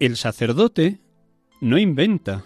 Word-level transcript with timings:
El 0.00 0.16
sacerdote 0.16 0.98
no 1.60 1.78
inventa, 1.78 2.42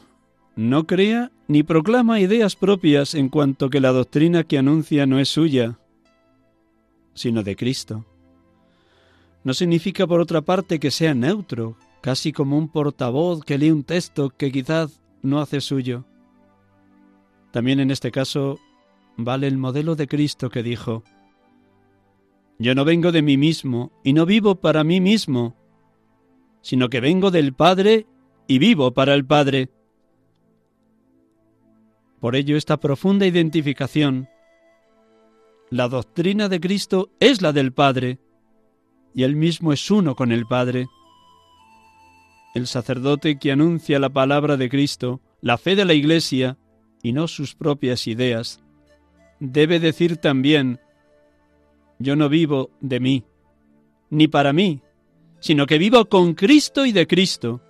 no 0.57 0.89
crea 0.89 1.31
ni 1.47 1.63
proclama 1.63 2.19
ideas 2.19 2.57
propias 2.57 3.15
en 3.15 3.29
cuanto 3.29 3.71
que 3.71 3.81
la 3.81 3.93
doctrina 3.93 4.43
que 4.43 4.59
anuncia 4.59 5.07
no 5.07 5.21
es 5.21 5.29
suya, 5.29 5.79
sino 7.15 7.45
de 7.45 7.55
Cristo. 7.55 8.05
No 9.45 9.53
significa 9.53 10.07
por 10.07 10.21
otra 10.21 10.41
parte 10.41 10.81
que 10.81 10.91
sea 10.91 11.15
neutro, 11.15 11.77
casi 12.01 12.33
como 12.33 12.57
un 12.57 12.69
portavoz 12.69 13.45
que 13.45 13.59
lee 13.59 13.71
un 13.71 13.85
texto 13.85 14.31
que 14.31 14.51
quizás 14.51 15.01
no 15.23 15.41
hace 15.41 15.61
suyo. 15.61 16.05
También 17.53 17.79
en 17.79 17.91
este 17.91 18.11
caso 18.11 18.59
vale 19.17 19.47
el 19.47 19.59
modelo 19.59 19.97
de 19.97 20.09
Cristo 20.09 20.49
que 20.51 20.63
dijo, 20.63 21.05
Yo 22.59 22.75
no 22.75 22.85
vengo 22.85 23.13
de 23.13 23.23
mí 23.23 23.37
mismo 23.37 23.93
y 24.03 24.15
no 24.15 24.27
vivo 24.27 24.57
para 24.57 24.83
mí 24.83 25.01
mismo, 25.01 25.55
sino 26.63 26.89
que 26.89 27.01
vengo 27.01 27.31
del 27.31 27.53
Padre 27.53 28.07
y 28.47 28.59
vivo 28.59 28.93
para 28.95 29.15
el 29.15 29.27
Padre. 29.27 29.71
Por 32.19 32.35
ello 32.35 32.57
esta 32.57 32.79
profunda 32.79 33.27
identificación. 33.27 34.29
La 35.69 35.89
doctrina 35.89 36.49
de 36.49 36.61
Cristo 36.61 37.11
es 37.21 37.43
la 37.43 37.53
del 37.53 37.73
Padre, 37.73 38.19
y 39.15 39.23
Él 39.23 39.37
mismo 39.37 39.73
es 39.73 39.91
uno 39.91 40.17
con 40.17 40.33
el 40.33 40.47
Padre. 40.47 40.89
El 42.55 42.67
sacerdote 42.67 43.39
que 43.39 43.53
anuncia 43.53 43.99
la 43.99 44.11
palabra 44.11 44.57
de 44.57 44.69
Cristo, 44.69 45.21
la 45.41 45.57
fe 45.57 45.77
de 45.77 45.85
la 45.85 45.95
Iglesia, 45.95 46.59
y 47.03 47.13
no 47.13 47.29
sus 47.29 47.55
propias 47.55 48.07
ideas, 48.07 48.61
debe 49.39 49.79
decir 49.79 50.17
también, 50.17 50.81
yo 51.99 52.17
no 52.17 52.29
vivo 52.29 52.71
de 52.81 52.99
mí, 52.99 53.25
ni 54.11 54.27
para 54.27 54.53
mí, 54.53 54.81
sino 55.41 55.67
que 55.67 55.79
vivo 55.79 56.07
con 56.07 56.35
Cristo 56.35 56.87
y 56.87 56.93
de 56.93 57.07
Cristo. 57.07 57.61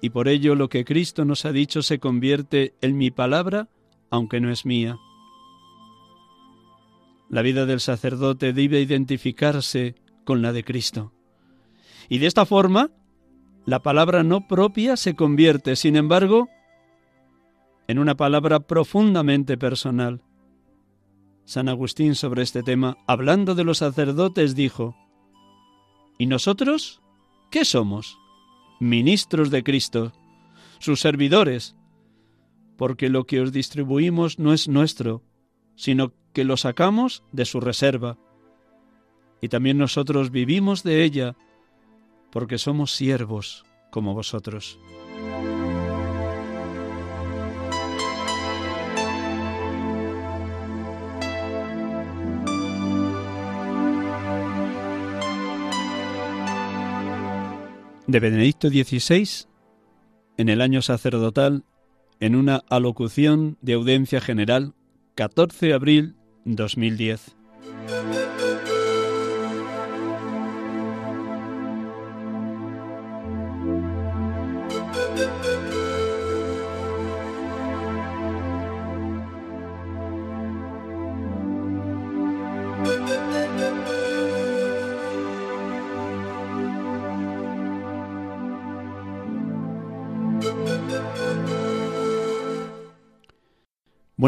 Y 0.00 0.10
por 0.10 0.28
ello 0.28 0.54
lo 0.54 0.68
que 0.68 0.84
Cristo 0.84 1.24
nos 1.24 1.44
ha 1.44 1.52
dicho 1.52 1.82
se 1.82 1.98
convierte 1.98 2.74
en 2.80 2.96
mi 2.96 3.10
palabra, 3.10 3.68
aunque 4.10 4.40
no 4.40 4.50
es 4.50 4.64
mía. 4.64 4.98
La 7.28 7.42
vida 7.42 7.66
del 7.66 7.80
sacerdote 7.80 8.52
debe 8.52 8.80
identificarse 8.80 9.96
con 10.24 10.42
la 10.42 10.52
de 10.52 10.64
Cristo. 10.64 11.12
Y 12.08 12.18
de 12.18 12.26
esta 12.26 12.46
forma, 12.46 12.90
la 13.64 13.80
palabra 13.80 14.22
no 14.22 14.48
propia 14.48 14.96
se 14.96 15.14
convierte, 15.14 15.76
sin 15.76 15.96
embargo, 15.96 16.48
en 17.88 17.98
una 17.98 18.16
palabra 18.16 18.60
profundamente 18.60 19.56
personal. 19.56 20.22
San 21.44 21.68
Agustín 21.68 22.14
sobre 22.14 22.42
este 22.42 22.62
tema, 22.62 22.98
hablando 23.06 23.54
de 23.54 23.64
los 23.64 23.78
sacerdotes, 23.78 24.54
dijo, 24.54 24.96
¿Y 26.18 26.26
nosotros 26.26 27.02
qué 27.50 27.64
somos? 27.64 28.18
Ministros 28.80 29.50
de 29.50 29.62
Cristo, 29.62 30.12
sus 30.78 31.00
servidores, 31.00 31.76
porque 32.76 33.08
lo 33.08 33.24
que 33.24 33.40
os 33.40 33.52
distribuimos 33.52 34.38
no 34.38 34.52
es 34.52 34.68
nuestro, 34.68 35.22
sino 35.76 36.12
que 36.32 36.44
lo 36.44 36.56
sacamos 36.56 37.22
de 37.32 37.44
su 37.44 37.60
reserva. 37.60 38.18
Y 39.42 39.48
también 39.48 39.76
nosotros 39.76 40.30
vivimos 40.30 40.82
de 40.82 41.04
ella, 41.04 41.36
porque 42.30 42.56
somos 42.56 42.92
siervos 42.92 43.66
como 43.90 44.14
vosotros. 44.14 44.78
de 58.12 58.20
Benedicto 58.20 58.68
XVI 58.68 59.46
en 60.36 60.48
el 60.50 60.60
año 60.60 60.82
sacerdotal 60.82 61.64
en 62.20 62.36
una 62.36 62.62
alocución 62.68 63.56
de 63.62 63.72
audiencia 63.72 64.20
general 64.20 64.74
14 65.14 65.66
de 65.66 65.72
abril 65.72 66.16
2010. 66.44 67.41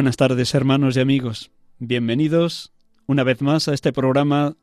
Buenas 0.05 0.19
tardes 0.19 0.55
hermanos 0.55 0.99
y 0.99 1.01
amigos. 1.01 1.51
Bienvenidos 1.79 2.75
una 3.07 3.25
vez 3.25 3.41
más 3.41 3.69
a 3.69 3.73
este 3.73 3.91
programa 3.91 4.55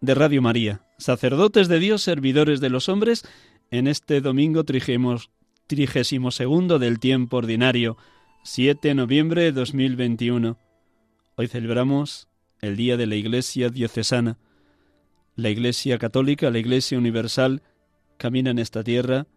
de 0.00 0.12
Radio 0.12 0.42
María, 0.42 0.84
sacerdotes 0.98 1.68
de 1.68 1.78
Dios, 1.78 2.02
servidores 2.02 2.58
de 2.58 2.68
los 2.68 2.88
hombres, 2.88 3.22
en 3.70 3.86
este 3.86 4.20
domingo 4.20 4.64
trigésimo 4.64 6.30
segundo 6.32 6.80
del 6.80 6.98
tiempo 6.98 7.36
ordinario, 7.36 7.96
7 8.42 8.88
de 8.88 8.94
noviembre 8.96 9.42
de 9.42 9.52
2021. 9.52 10.58
Hoy 11.36 11.46
celebramos 11.46 12.26
el 12.60 12.76
Día 12.76 12.96
de 12.96 13.06
la 13.06 13.14
Iglesia 13.14 13.68
Diocesana. 13.68 14.36
La 15.36 15.50
Iglesia 15.50 15.96
Católica, 15.98 16.50
la 16.50 16.58
Iglesia 16.58 16.98
Universal, 16.98 17.62
camina 18.16 18.50
en 18.50 18.58
esta 18.58 18.82
tierra 18.82 19.28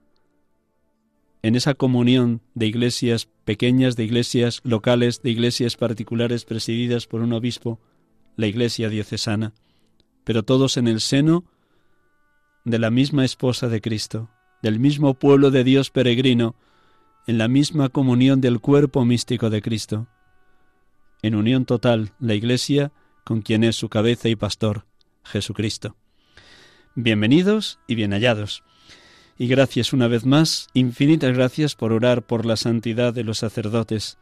en 1.43 1.55
esa 1.55 1.73
comunión 1.73 2.41
de 2.55 2.67
iglesias 2.67 3.27
pequeñas, 3.43 3.97
de 3.97 4.05
iglesias 4.05 4.61
locales, 4.63 5.21
de 5.21 5.29
iglesias 5.29 5.75
particulares 5.75 6.45
presididas 6.45 7.05
por 7.05 7.21
un 7.21 7.33
obispo, 7.33 7.79
la 8.37 8.47
iglesia 8.47 8.87
diocesana, 8.87 9.53
pero 10.23 10.43
todos 10.43 10.77
en 10.77 10.87
el 10.87 11.01
seno 11.01 11.43
de 12.63 12.79
la 12.79 12.89
misma 12.89 13.25
esposa 13.25 13.67
de 13.67 13.81
Cristo, 13.81 14.29
del 14.61 14.79
mismo 14.79 15.15
pueblo 15.15 15.51
de 15.51 15.65
Dios 15.65 15.91
peregrino, 15.91 16.55
en 17.27 17.37
la 17.37 17.49
misma 17.49 17.89
comunión 17.89 18.39
del 18.39 18.61
cuerpo 18.61 19.03
místico 19.03 19.49
de 19.49 19.61
Cristo. 19.61 20.07
En 21.21 21.35
unión 21.35 21.65
total, 21.65 22.13
la 22.19 22.35
iglesia 22.35 22.93
con 23.25 23.41
quien 23.41 23.65
es 23.65 23.75
su 23.75 23.89
cabeza 23.89 24.29
y 24.29 24.37
pastor, 24.37 24.85
Jesucristo. 25.23 25.97
Bienvenidos 26.95 27.79
y 27.87 27.95
bien 27.95 28.11
hallados. 28.11 28.63
Y 29.37 29.47
gracias 29.47 29.93
una 29.93 30.07
vez 30.07 30.25
más, 30.25 30.67
infinitas 30.73 31.35
gracias 31.35 31.75
por 31.75 31.91
orar 31.91 32.23
por 32.23 32.45
la 32.45 32.55
santidad 32.55 33.13
de 33.13 33.23
los 33.23 33.39
sacerdotes. 33.39 34.17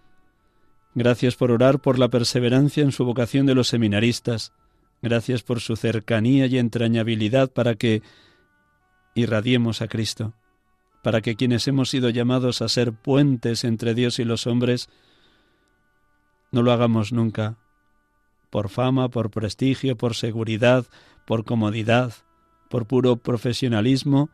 Gracias 0.94 1.36
por 1.36 1.52
orar 1.52 1.80
por 1.80 2.00
la 2.00 2.10
perseverancia 2.10 2.84
en 2.84 2.92
su 2.92 3.06
vocación 3.06 3.46
de 3.46 3.56
los 3.56 3.68
seminaristas. 3.68 4.54
Gracias 5.02 5.44
por 5.44 5.60
su 5.60 5.76
cercanía 5.76 6.46
y 6.46 6.58
entrañabilidad 6.58 7.52
para 7.52 7.76
que 7.76 8.02
irradiemos 9.16 9.82
a 9.82 9.88
Cristo, 9.88 10.34
para 11.04 11.22
que 11.22 11.36
quienes 11.36 11.68
hemos 11.68 11.90
sido 11.90 12.10
llamados 12.10 12.62
a 12.62 12.70
ser 12.70 12.94
puentes 12.94 13.64
entre 13.64 13.94
Dios 13.94 14.20
y 14.20 14.24
los 14.24 14.48
hombres, 14.48 14.90
no 16.52 16.62
lo 16.62 16.72
hagamos 16.72 17.12
nunca 17.12 17.58
por 18.52 18.70
fama, 18.70 19.10
por 19.10 19.32
prestigio, 19.32 19.98
por 19.98 20.14
seguridad, 20.14 20.86
por 21.26 21.46
comodidad, 21.46 22.14
por 22.70 22.86
puro 22.86 23.16
profesionalismo, 23.16 24.30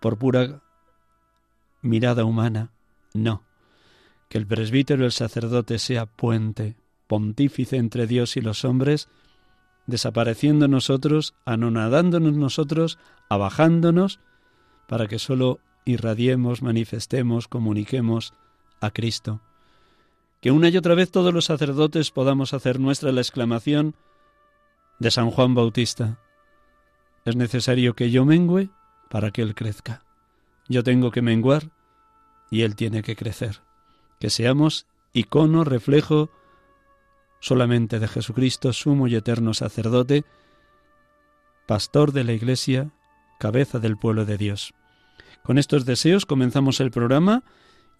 por 0.00 0.18
pura 0.18 0.62
mirada 1.82 2.24
humana. 2.24 2.72
No. 3.14 3.42
Que 4.28 4.38
el 4.38 4.46
presbítero 4.46 5.04
el 5.04 5.12
sacerdote 5.12 5.78
sea 5.78 6.06
puente, 6.06 6.76
pontífice 7.06 7.76
entre 7.76 8.06
Dios 8.06 8.36
y 8.36 8.40
los 8.40 8.64
hombres, 8.64 9.08
desapareciendo 9.86 10.68
nosotros, 10.68 11.34
anonadándonos 11.44 12.34
nosotros, 12.34 12.98
abajándonos, 13.28 14.20
para 14.88 15.06
que 15.06 15.18
sólo 15.18 15.60
irradiemos, 15.84 16.62
manifestemos, 16.62 17.48
comuniquemos 17.48 18.34
a 18.80 18.90
Cristo. 18.90 19.40
Que 20.40 20.50
una 20.50 20.68
y 20.68 20.76
otra 20.76 20.94
vez 20.94 21.10
todos 21.10 21.32
los 21.32 21.46
sacerdotes 21.46 22.10
podamos 22.10 22.52
hacer 22.52 22.78
nuestra 22.78 23.12
la 23.12 23.20
exclamación 23.20 23.94
de 24.98 25.10
San 25.10 25.30
Juan 25.30 25.54
Bautista. 25.54 26.18
Es 27.24 27.36
necesario 27.36 27.94
que 27.94 28.10
yo 28.10 28.24
mengüe 28.24 28.70
para 29.08 29.30
que 29.30 29.42
Él 29.42 29.54
crezca. 29.54 30.02
Yo 30.68 30.82
tengo 30.82 31.10
que 31.10 31.22
menguar 31.22 31.70
y 32.50 32.62
Él 32.62 32.76
tiene 32.76 33.02
que 33.02 33.16
crecer. 33.16 33.62
Que 34.18 34.30
seamos 34.30 34.86
icono, 35.12 35.64
reflejo 35.64 36.30
solamente 37.40 37.98
de 37.98 38.08
Jesucristo, 38.08 38.72
sumo 38.72 39.06
y 39.08 39.14
eterno 39.14 39.54
sacerdote, 39.54 40.24
pastor 41.66 42.12
de 42.12 42.24
la 42.24 42.32
Iglesia, 42.32 42.90
cabeza 43.38 43.78
del 43.78 43.96
pueblo 43.96 44.24
de 44.24 44.38
Dios. 44.38 44.74
Con 45.42 45.58
estos 45.58 45.84
deseos 45.84 46.26
comenzamos 46.26 46.80
el 46.80 46.90
programa 46.90 47.44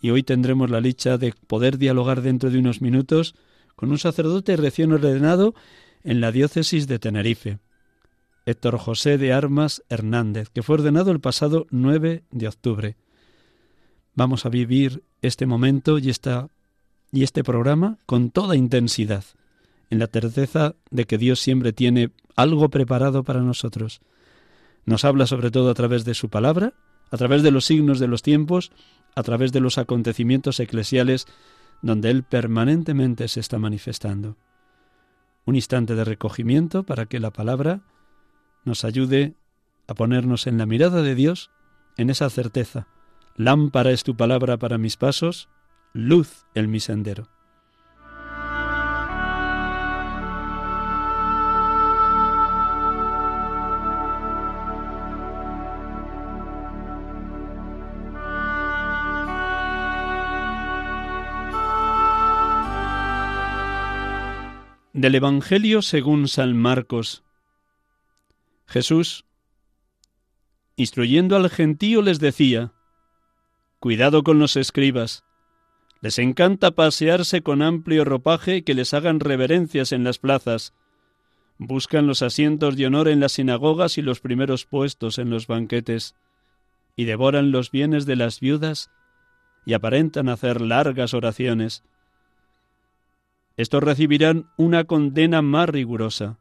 y 0.00 0.10
hoy 0.10 0.22
tendremos 0.22 0.70
la 0.70 0.80
dicha 0.80 1.18
de 1.18 1.32
poder 1.46 1.78
dialogar 1.78 2.22
dentro 2.22 2.50
de 2.50 2.58
unos 2.58 2.80
minutos 2.80 3.34
con 3.76 3.90
un 3.90 3.98
sacerdote 3.98 4.56
recién 4.56 4.92
ordenado 4.92 5.54
en 6.02 6.20
la 6.20 6.32
diócesis 6.32 6.86
de 6.86 6.98
Tenerife. 6.98 7.58
Héctor 8.46 8.78
José 8.78 9.18
de 9.18 9.32
Armas 9.32 9.82
Hernández, 9.88 10.50
que 10.50 10.62
fue 10.62 10.74
ordenado 10.74 11.10
el 11.10 11.18
pasado 11.20 11.66
9 11.70 12.22
de 12.30 12.46
octubre. 12.48 12.96
Vamos 14.14 14.46
a 14.46 14.50
vivir 14.50 15.02
este 15.20 15.46
momento 15.46 15.98
y, 15.98 16.10
esta, 16.10 16.48
y 17.10 17.24
este 17.24 17.42
programa 17.42 17.98
con 18.06 18.30
toda 18.30 18.54
intensidad, 18.54 19.24
en 19.90 19.98
la 19.98 20.06
certeza 20.06 20.76
de 20.90 21.06
que 21.06 21.18
Dios 21.18 21.40
siempre 21.40 21.72
tiene 21.72 22.12
algo 22.36 22.68
preparado 22.70 23.24
para 23.24 23.40
nosotros. 23.40 24.00
Nos 24.84 25.04
habla 25.04 25.26
sobre 25.26 25.50
todo 25.50 25.68
a 25.68 25.74
través 25.74 26.04
de 26.04 26.14
su 26.14 26.30
palabra, 26.30 26.74
a 27.10 27.16
través 27.16 27.42
de 27.42 27.50
los 27.50 27.64
signos 27.64 27.98
de 27.98 28.06
los 28.06 28.22
tiempos, 28.22 28.70
a 29.16 29.24
través 29.24 29.50
de 29.50 29.60
los 29.60 29.76
acontecimientos 29.76 30.60
eclesiales 30.60 31.26
donde 31.82 32.10
Él 32.10 32.22
permanentemente 32.22 33.26
se 33.26 33.40
está 33.40 33.58
manifestando. 33.58 34.36
Un 35.46 35.56
instante 35.56 35.96
de 35.96 36.04
recogimiento 36.04 36.84
para 36.84 37.06
que 37.06 37.18
la 37.18 37.32
palabra 37.32 37.82
nos 38.66 38.84
ayude 38.84 39.34
a 39.86 39.94
ponernos 39.94 40.46
en 40.46 40.58
la 40.58 40.66
mirada 40.66 41.00
de 41.00 41.14
Dios, 41.14 41.50
en 41.96 42.10
esa 42.10 42.28
certeza. 42.28 42.88
Lámpara 43.36 43.92
es 43.92 44.02
tu 44.02 44.16
palabra 44.16 44.58
para 44.58 44.76
mis 44.76 44.96
pasos, 44.96 45.48
luz 45.92 46.44
en 46.54 46.70
mi 46.70 46.80
sendero. 46.80 47.28
Del 64.92 65.14
Evangelio 65.14 65.82
según 65.82 66.26
San 66.26 66.56
Marcos. 66.56 67.25
Jesús, 68.66 69.24
instruyendo 70.76 71.36
al 71.36 71.50
gentío, 71.50 72.02
les 72.02 72.20
decía, 72.20 72.72
Cuidado 73.78 74.22
con 74.22 74.38
los 74.38 74.56
escribas. 74.56 75.24
Les 76.00 76.18
encanta 76.18 76.72
pasearse 76.72 77.42
con 77.42 77.62
amplio 77.62 78.04
ropaje 78.04 78.56
y 78.56 78.62
que 78.62 78.74
les 78.74 78.94
hagan 78.94 79.20
reverencias 79.20 79.92
en 79.92 80.04
las 80.04 80.18
plazas. 80.18 80.74
Buscan 81.58 82.06
los 82.06 82.22
asientos 82.22 82.76
de 82.76 82.86
honor 82.86 83.08
en 83.08 83.20
las 83.20 83.32
sinagogas 83.32 83.96
y 83.98 84.02
los 84.02 84.20
primeros 84.20 84.66
puestos 84.66 85.18
en 85.18 85.30
los 85.30 85.46
banquetes, 85.46 86.14
y 86.96 87.04
devoran 87.04 87.50
los 87.50 87.70
bienes 87.70 88.06
de 88.06 88.16
las 88.16 88.40
viudas 88.40 88.90
y 89.64 89.74
aparentan 89.74 90.28
hacer 90.28 90.60
largas 90.60 91.12
oraciones. 91.12 91.84
Estos 93.56 93.82
recibirán 93.82 94.50
una 94.56 94.84
condena 94.84 95.42
más 95.42 95.68
rigurosa. 95.68 96.38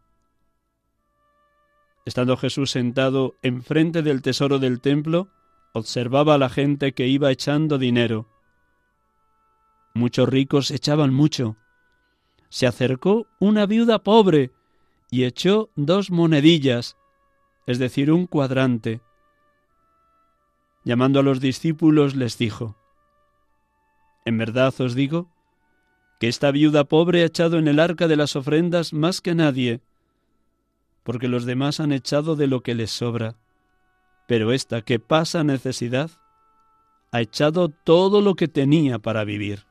Estando 2.06 2.38
Jesús 2.38 2.70
sentado 2.70 3.36
enfrente 3.42 4.04
del 4.04 4.22
tesoro 4.22 4.60
del 4.60 4.80
templo, 4.80 5.30
observaba 5.74 6.36
a 6.36 6.38
la 6.38 6.50
gente 6.50 6.94
que 6.94 7.08
iba 7.08 7.32
echando 7.32 7.80
dinero. 7.80 8.30
Muchos 9.96 10.30
ricos 10.30 10.70
echaban 10.70 11.14
mucho. 11.14 11.58
Se 12.50 12.68
acercó 12.68 13.28
una 13.40 13.66
viuda 13.66 14.04
pobre 14.04 14.52
y 15.10 15.24
echó 15.24 15.70
dos 15.76 16.12
monedillas, 16.12 16.96
es 17.66 17.80
decir, 17.80 18.12
un 18.12 18.28
cuadrante. 18.28 19.02
Llamando 20.84 21.22
a 21.22 21.24
los 21.24 21.40
discípulos 21.40 22.16
les 22.16 22.38
dijo, 22.38 22.78
En 24.26 24.38
verdad 24.38 24.74
os 24.80 24.94
digo 24.94 25.32
que 26.20 26.28
esta 26.28 26.52
viuda 26.52 26.84
pobre 26.84 27.24
ha 27.24 27.26
echado 27.26 27.58
en 27.58 27.68
el 27.68 27.80
arca 27.80 28.08
de 28.08 28.16
las 28.16 28.36
ofrendas 28.36 28.94
más 28.94 29.22
que 29.22 29.34
nadie, 29.34 29.82
porque 31.06 31.28
los 31.28 31.46
demás 31.46 31.80
han 31.80 31.92
echado 31.92 32.36
de 32.36 32.48
lo 32.48 32.62
que 32.62 32.74
les 32.74 32.90
sobra. 32.90 33.36
Pero 34.28 34.52
esta 34.52 34.82
que 34.82 35.00
pasa 35.00 35.44
necesidad 35.44 36.10
ha 37.12 37.22
echado 37.22 37.70
todo 37.70 38.22
lo 38.22 38.34
que 38.34 38.48
tenía 38.48 38.98
para 38.98 39.24
vivir. 39.24 39.68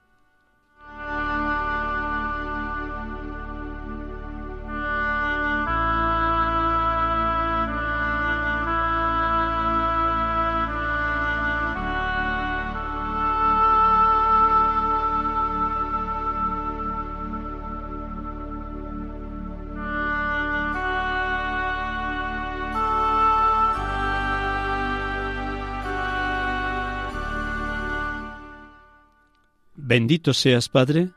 Bendito 29.95 30.35
seas, 30.35 30.69
Padre, 30.69 31.11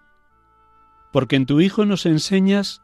porque 1.11 1.35
en 1.35 1.47
tu 1.47 1.61
Hijo 1.61 1.83
nos 1.87 2.05
enseñas 2.05 2.83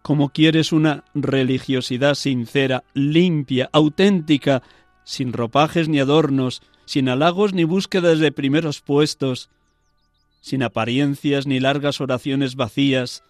cómo 0.00 0.30
quieres 0.30 0.72
una 0.72 1.04
religiosidad 1.12 2.14
sincera, 2.14 2.82
limpia, 2.94 3.68
auténtica, 3.70 4.62
sin 5.04 5.34
ropajes 5.34 5.86
ni 5.86 6.00
adornos, 6.00 6.62
sin 6.86 7.10
halagos 7.10 7.52
ni 7.52 7.64
búsquedas 7.64 8.20
de 8.20 8.32
primeros 8.32 8.80
puestos, 8.80 9.50
sin 10.40 10.62
apariencias 10.62 11.46
ni 11.46 11.60
largas 11.60 12.00
oraciones 12.00 12.56
vacías, 12.56 13.22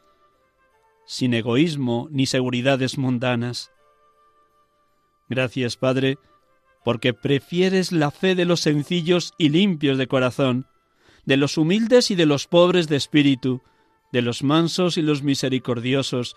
sin 1.07 1.35
egoísmo 1.35 2.07
ni 2.13 2.27
seguridades 2.27 2.97
mundanas. 2.97 3.73
Gracias, 5.29 5.77
Padre, 5.77 6.19
porque 6.85 7.13
prefieres 7.13 7.91
la 7.91 8.13
fe 8.13 8.37
de 8.37 8.45
los 8.45 8.61
sencillos 8.61 9.33
y 9.37 9.49
limpios 9.49 9.99
de 9.99 10.07
corazón, 10.07 10.69
de 11.27 11.37
los 11.37 11.57
humildes 11.59 12.11
y 12.11 12.15
de 12.15 12.27
los 12.27 12.47
pobres 12.47 12.89
de 12.89 12.97
espíritu, 12.97 13.63
de 14.13 14.23
los 14.23 14.43
mansos 14.43 14.97
y 14.97 15.03
los 15.03 15.23
misericordiosos, 15.23 16.37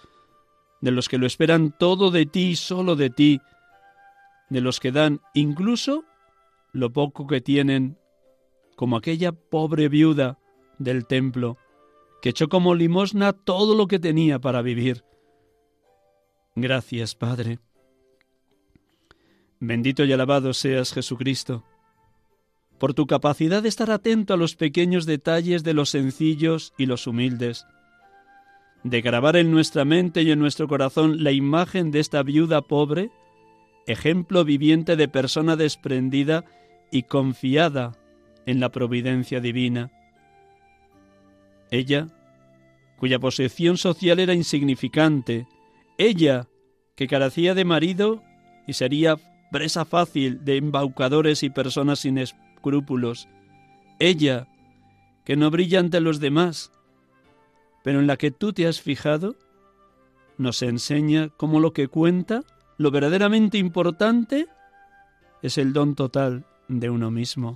de 0.81 0.91
los 0.91 1.09
que 1.09 1.17
lo 1.17 1.25
esperan 1.25 1.75
todo 1.77 2.11
de 2.11 2.25
ti 2.25 2.49
y 2.49 2.55
solo 2.55 2.95
de 2.95 3.09
ti, 3.09 3.41
de 4.49 4.61
los 4.61 4.79
que 4.79 4.91
dan 4.91 5.21
incluso 5.33 6.05
lo 6.71 6.91
poco 6.91 7.27
que 7.27 7.41
tienen, 7.41 7.97
como 8.75 8.97
aquella 8.97 9.31
pobre 9.31 9.89
viuda 9.89 10.39
del 10.77 11.07
templo, 11.07 11.57
que 12.21 12.29
echó 12.29 12.47
como 12.47 12.75
limosna 12.75 13.33
todo 13.33 13.75
lo 13.75 13.87
que 13.87 13.99
tenía 13.99 14.39
para 14.39 14.61
vivir, 14.61 15.03
Gracias, 16.59 17.13
Padre. 17.13 17.59
Bendito 19.59 20.03
y 20.05 20.11
alabado 20.11 20.53
seas, 20.53 20.91
Jesucristo, 20.91 21.63
por 22.79 22.93
tu 22.93 23.07
capacidad 23.07 23.63
de 23.63 23.69
estar 23.69 23.91
atento 23.91 24.33
a 24.33 24.37
los 24.37 24.55
pequeños 24.55 25.05
detalles 25.05 25.63
de 25.63 25.73
los 25.73 25.89
sencillos 25.89 26.73
y 26.77 26.85
los 26.85 27.07
humildes, 27.07 27.65
de 28.83 29.01
grabar 29.01 29.35
en 29.35 29.51
nuestra 29.51 29.85
mente 29.85 30.21
y 30.21 30.31
en 30.31 30.39
nuestro 30.39 30.67
corazón 30.67 31.23
la 31.23 31.31
imagen 31.31 31.91
de 31.91 31.99
esta 31.99 32.23
viuda 32.23 32.61
pobre, 32.61 33.09
ejemplo 33.87 34.45
viviente 34.45 34.95
de 34.95 35.07
persona 35.07 35.55
desprendida 35.55 36.45
y 36.91 37.03
confiada 37.03 37.93
en 38.45 38.59
la 38.59 38.69
providencia 38.69 39.39
divina. 39.39 39.91
Ella, 41.71 42.07
cuya 42.97 43.19
posición 43.19 43.77
social 43.77 44.19
era 44.19 44.33
insignificante, 44.33 45.47
ella, 45.97 46.47
que 46.95 47.07
carecía 47.07 47.53
de 47.53 47.65
marido 47.65 48.23
y 48.67 48.73
sería 48.73 49.17
presa 49.51 49.85
fácil 49.85 50.43
de 50.45 50.57
embaucadores 50.57 51.43
y 51.43 51.49
personas 51.49 51.99
sin 51.99 52.17
escrúpulos, 52.57 53.27
ella, 53.99 54.47
que 55.23 55.35
no 55.35 55.51
brilla 55.51 55.79
ante 55.79 55.99
los 55.99 56.19
demás, 56.19 56.71
pero 57.83 57.99
en 57.99 58.07
la 58.07 58.17
que 58.17 58.31
tú 58.31 58.51
te 58.51 58.67
has 58.67 58.81
fijado, 58.81 59.35
nos 60.37 60.61
enseña 60.61 61.29
cómo 61.29 61.59
lo 61.59 61.71
que 61.71 61.87
cuenta, 61.87 62.43
lo 62.77 62.91
verdaderamente 62.91 63.57
importante, 63.57 64.47
es 65.41 65.57
el 65.57 65.73
don 65.73 65.95
total 65.95 66.45
de 66.67 66.89
uno 66.89 67.11
mismo. 67.11 67.55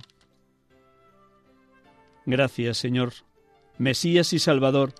Gracias, 2.24 2.78
Señor, 2.78 3.12
Mesías 3.78 4.32
y 4.32 4.38
Salvador, 4.38 4.94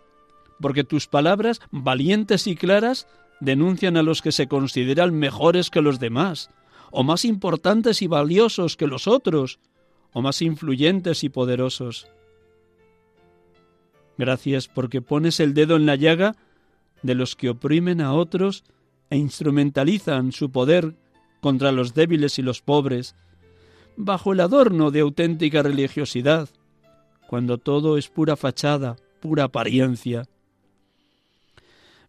porque 0.60 0.84
tus 0.84 1.06
palabras, 1.06 1.60
valientes 1.70 2.46
y 2.46 2.56
claras, 2.56 3.06
denuncian 3.40 3.96
a 3.96 4.02
los 4.02 4.22
que 4.22 4.32
se 4.32 4.48
consideran 4.48 5.14
mejores 5.14 5.70
que 5.70 5.82
los 5.82 5.98
demás, 5.98 6.50
o 6.90 7.02
más 7.02 7.24
importantes 7.24 8.02
y 8.02 8.06
valiosos 8.06 8.76
que 8.76 8.86
los 8.86 9.08
otros, 9.08 9.58
o 10.12 10.22
más 10.22 10.42
influyentes 10.42 11.24
y 11.24 11.28
poderosos. 11.28 12.08
Gracias 14.18 14.68
porque 14.68 15.00
pones 15.00 15.40
el 15.40 15.54
dedo 15.54 15.76
en 15.76 15.86
la 15.86 15.96
llaga 15.96 16.36
de 17.02 17.14
los 17.14 17.34
que 17.34 17.50
oprimen 17.50 18.00
a 18.00 18.12
otros 18.12 18.64
e 19.10 19.16
instrumentalizan 19.16 20.32
su 20.32 20.50
poder 20.50 20.94
contra 21.40 21.72
los 21.72 21.92
débiles 21.94 22.38
y 22.38 22.42
los 22.42 22.62
pobres, 22.62 23.16
bajo 23.96 24.32
el 24.32 24.40
adorno 24.40 24.90
de 24.90 25.00
auténtica 25.00 25.62
religiosidad, 25.62 26.48
cuando 27.26 27.58
todo 27.58 27.98
es 27.98 28.08
pura 28.08 28.36
fachada, 28.36 28.96
pura 29.20 29.44
apariencia. 29.44 30.28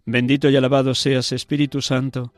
Bendito 0.05 0.49
y 0.49 0.55
alabado 0.55 0.93
seas, 0.95 1.31
Espíritu 1.31 1.81
Santo, 1.81 2.33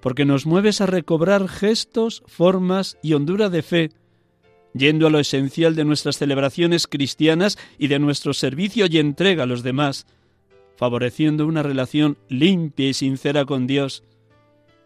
porque 0.00 0.24
nos 0.24 0.46
mueves 0.46 0.80
a 0.80 0.86
recobrar 0.86 1.46
gestos, 1.46 2.22
formas 2.26 2.98
y 3.02 3.12
hondura 3.12 3.50
de 3.50 3.62
fe, 3.62 3.90
yendo 4.74 5.06
a 5.06 5.10
lo 5.10 5.18
esencial 5.18 5.74
de 5.74 5.84
nuestras 5.84 6.18
celebraciones 6.18 6.86
cristianas 6.86 7.58
y 7.78 7.88
de 7.88 7.98
nuestro 7.98 8.34
servicio 8.34 8.86
y 8.88 8.98
entrega 8.98 9.44
a 9.44 9.46
los 9.46 9.62
demás, 9.62 10.06
favoreciendo 10.76 11.46
una 11.46 11.62
relación 11.62 12.18
limpia 12.28 12.88
y 12.88 12.94
sincera 12.94 13.44
con 13.44 13.66
Dios 13.66 14.04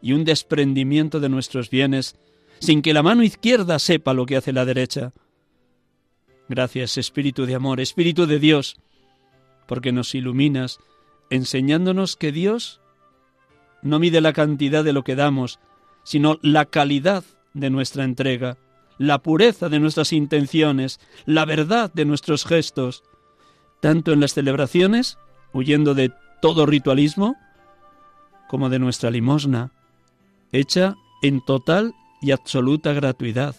y 0.02 0.12
un 0.12 0.24
desprendimiento 0.24 1.20
de 1.20 1.28
nuestros 1.28 1.70
bienes, 1.70 2.16
sin 2.60 2.82
que 2.82 2.94
la 2.94 3.02
mano 3.02 3.22
izquierda 3.22 3.78
sepa 3.78 4.14
lo 4.14 4.26
que 4.26 4.36
hace 4.36 4.52
la 4.52 4.64
derecha. 4.64 5.12
Gracias, 6.48 6.98
Espíritu 6.98 7.46
de 7.46 7.54
amor, 7.54 7.80
Espíritu 7.80 8.26
de 8.26 8.38
Dios, 8.38 8.76
porque 9.66 9.92
nos 9.92 10.14
iluminas, 10.14 10.78
enseñándonos 11.30 12.16
que 12.16 12.32
Dios 12.32 12.80
no 13.82 13.98
mide 13.98 14.20
la 14.20 14.32
cantidad 14.32 14.84
de 14.84 14.92
lo 14.92 15.04
que 15.04 15.14
damos, 15.14 15.58
sino 16.04 16.38
la 16.42 16.66
calidad 16.66 17.24
de 17.54 17.70
nuestra 17.70 18.04
entrega, 18.04 18.58
la 18.98 19.18
pureza 19.18 19.68
de 19.68 19.80
nuestras 19.80 20.12
intenciones, 20.12 21.00
la 21.26 21.44
verdad 21.44 21.92
de 21.92 22.04
nuestros 22.04 22.44
gestos, 22.44 23.02
tanto 23.80 24.12
en 24.12 24.20
las 24.20 24.34
celebraciones, 24.34 25.18
huyendo 25.52 25.94
de 25.94 26.12
todo 26.40 26.66
ritualismo, 26.66 27.36
como 28.48 28.68
de 28.68 28.78
nuestra 28.78 29.10
limosna, 29.10 29.72
hecha 30.52 30.94
en 31.22 31.44
total 31.44 31.94
y 32.20 32.30
absoluta 32.30 32.92
gratuidad, 32.92 33.56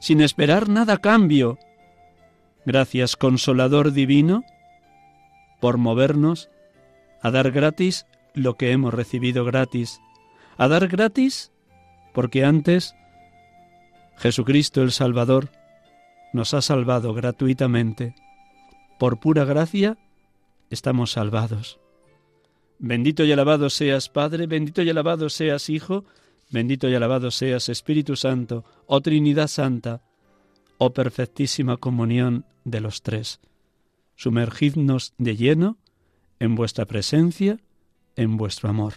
sin 0.00 0.20
esperar 0.20 0.68
nada 0.68 0.98
cambio, 0.98 1.58
Gracias, 2.66 3.16
Consolador 3.16 3.92
Divino, 3.92 4.42
por 5.60 5.76
movernos 5.76 6.48
a 7.20 7.30
dar 7.30 7.50
gratis 7.50 8.06
lo 8.32 8.56
que 8.56 8.72
hemos 8.72 8.94
recibido 8.94 9.44
gratis. 9.44 10.00
A 10.56 10.68
dar 10.68 10.88
gratis 10.88 11.52
porque 12.14 12.44
antes 12.44 12.94
Jesucristo 14.16 14.82
el 14.82 14.92
Salvador 14.92 15.50
nos 16.32 16.54
ha 16.54 16.62
salvado 16.62 17.14
gratuitamente. 17.14 18.14
Por 18.98 19.18
pura 19.18 19.44
gracia 19.44 19.98
estamos 20.70 21.12
salvados. 21.12 21.78
Bendito 22.78 23.24
y 23.24 23.32
alabado 23.32 23.70
seas 23.70 24.08
Padre, 24.08 24.46
bendito 24.46 24.82
y 24.82 24.90
alabado 24.90 25.28
seas 25.28 25.70
Hijo, 25.70 26.04
bendito 26.50 26.88
y 26.88 26.94
alabado 26.94 27.30
seas 27.30 27.68
Espíritu 27.68 28.16
Santo, 28.16 28.64
oh 28.86 29.00
Trinidad 29.00 29.48
Santa, 29.48 30.02
oh 30.78 30.92
perfectísima 30.92 31.76
comunión 31.76 32.44
de 32.64 32.80
los 32.80 33.02
tres. 33.02 33.40
Sumergidnos 34.16 35.14
de 35.18 35.36
lleno 35.36 35.78
en 36.40 36.54
vuestra 36.54 36.84
presencia, 36.84 37.58
en 38.16 38.36
vuestro 38.36 38.68
amor. 38.68 38.94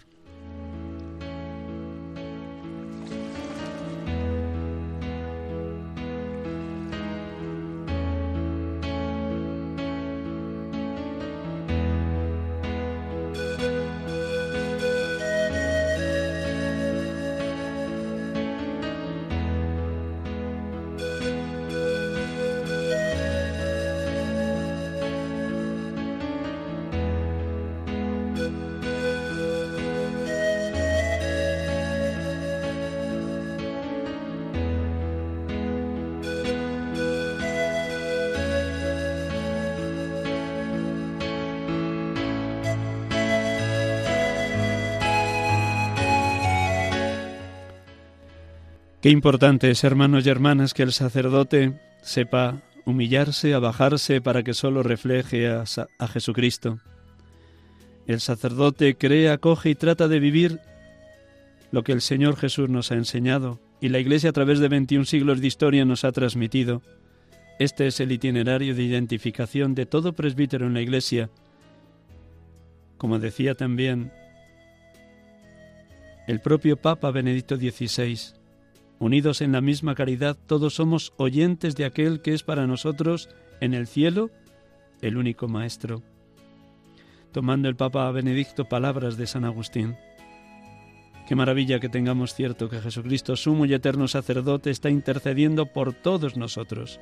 Qué 49.00 49.10
importante 49.10 49.70
es, 49.70 49.84
hermanos 49.84 50.26
y 50.26 50.28
hermanas, 50.28 50.74
que 50.74 50.82
el 50.82 50.92
sacerdote 50.92 51.78
sepa 52.02 52.62
humillarse, 52.84 53.54
abajarse 53.54 54.20
para 54.20 54.42
que 54.42 54.54
solo 54.54 54.82
refleje 54.82 55.46
a, 55.46 55.62
a, 55.98 56.08
Jesucristo. 56.08 56.80
El 58.08 58.20
sacerdote 58.20 58.96
cree, 58.96 59.30
acoge 59.30 59.70
y 59.70 59.76
trata 59.76 60.08
de 60.08 60.18
vivir 60.18 60.58
lo 61.70 61.84
que 61.84 61.92
el 61.92 62.00
Señor 62.00 62.36
Jesús 62.36 62.68
nos 62.70 62.90
ha 62.90 62.96
enseñado 62.96 63.60
y 63.80 63.90
la 63.90 64.00
Iglesia 64.00 64.30
a 64.30 64.32
través 64.32 64.58
de 64.58 64.66
21 64.66 65.04
siglos 65.04 65.40
de 65.40 65.46
historia 65.46 65.84
nos 65.84 66.02
ha 66.02 66.10
transmitido. 66.10 66.82
Este 67.60 67.86
es 67.86 68.00
el 68.00 68.10
itinerario 68.10 68.74
de 68.74 68.82
identificación 68.82 69.76
de 69.76 69.86
todo 69.86 70.12
presbítero 70.12 70.66
en 70.66 70.74
la 70.74 70.80
Iglesia. 70.80 71.30
Como 72.96 73.20
decía 73.20 73.54
también 73.54 74.10
el 76.26 76.40
propio 76.40 76.76
Papa 76.76 77.12
Benedicto 77.12 77.56
XVI, 77.56 78.37
Unidos 78.98 79.40
en 79.40 79.52
la 79.52 79.60
misma 79.60 79.94
caridad, 79.94 80.36
todos 80.46 80.74
somos 80.74 81.12
oyentes 81.16 81.76
de 81.76 81.84
aquel 81.84 82.20
que 82.20 82.34
es 82.34 82.42
para 82.42 82.66
nosotros 82.66 83.28
en 83.60 83.74
el 83.74 83.86
cielo 83.86 84.30
el 85.00 85.16
único 85.16 85.46
Maestro. 85.46 86.02
Tomando 87.32 87.68
el 87.68 87.76
Papa 87.76 88.10
Benedicto 88.10 88.64
palabras 88.64 89.16
de 89.16 89.26
San 89.26 89.44
Agustín. 89.44 89.96
Qué 91.28 91.36
maravilla 91.36 91.78
que 91.78 91.88
tengamos 91.88 92.34
cierto 92.34 92.68
que 92.68 92.80
Jesucristo, 92.80 93.36
sumo 93.36 93.66
y 93.66 93.74
eterno 93.74 94.08
sacerdote, 94.08 94.70
está 94.70 94.90
intercediendo 94.90 95.66
por 95.66 95.92
todos 95.92 96.36
nosotros. 96.36 96.98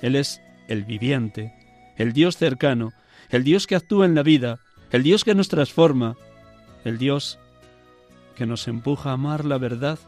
Él 0.00 0.16
es 0.16 0.40
el 0.68 0.84
viviente, 0.84 1.54
el 1.96 2.12
Dios 2.12 2.36
cercano, 2.36 2.92
el 3.30 3.42
Dios 3.42 3.66
que 3.66 3.74
actúa 3.74 4.04
en 4.04 4.14
la 4.14 4.22
vida, 4.22 4.60
el 4.92 5.02
Dios 5.02 5.24
que 5.24 5.34
nos 5.34 5.48
transforma, 5.48 6.16
el 6.84 6.98
Dios 6.98 7.38
que 8.36 8.46
nos 8.46 8.68
empuja 8.68 9.10
a 9.10 9.14
amar 9.14 9.44
la 9.44 9.58
verdad 9.58 9.98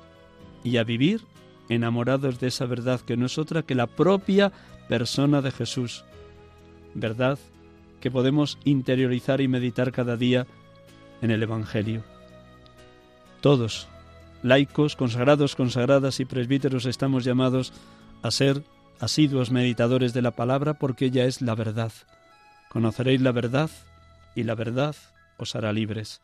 y 0.64 0.76
a 0.76 0.84
vivir 0.84 1.22
enamorados 1.68 2.40
de 2.40 2.48
esa 2.48 2.66
verdad 2.66 3.00
que 3.00 3.16
no 3.16 3.26
es 3.26 3.38
otra 3.38 3.62
que 3.62 3.74
la 3.74 3.86
propia 3.86 4.52
persona 4.88 5.40
de 5.40 5.52
Jesús. 5.52 6.04
Verdad 6.94 7.38
que 8.00 8.10
podemos 8.10 8.58
interiorizar 8.64 9.40
y 9.40 9.48
meditar 9.48 9.92
cada 9.92 10.16
día 10.16 10.46
en 11.22 11.30
el 11.30 11.42
Evangelio. 11.42 12.02
Todos, 13.40 13.88
laicos, 14.42 14.96
consagrados, 14.96 15.54
consagradas 15.54 16.18
y 16.20 16.24
presbíteros, 16.24 16.86
estamos 16.86 17.24
llamados 17.24 17.72
a 18.22 18.30
ser 18.30 18.64
asiduos 18.98 19.50
meditadores 19.50 20.12
de 20.12 20.22
la 20.22 20.32
palabra 20.32 20.74
porque 20.74 21.06
ella 21.06 21.24
es 21.24 21.40
la 21.40 21.54
verdad. 21.54 21.92
Conoceréis 22.68 23.20
la 23.20 23.32
verdad 23.32 23.70
y 24.34 24.42
la 24.42 24.54
verdad 24.54 24.96
os 25.38 25.54
hará 25.54 25.72
libres. 25.72 26.20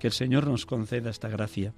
Que 0.00 0.08
el 0.08 0.12
Señor 0.12 0.46
nos 0.46 0.66
conceda 0.66 1.10
esta 1.10 1.28
gracia. 1.28 1.74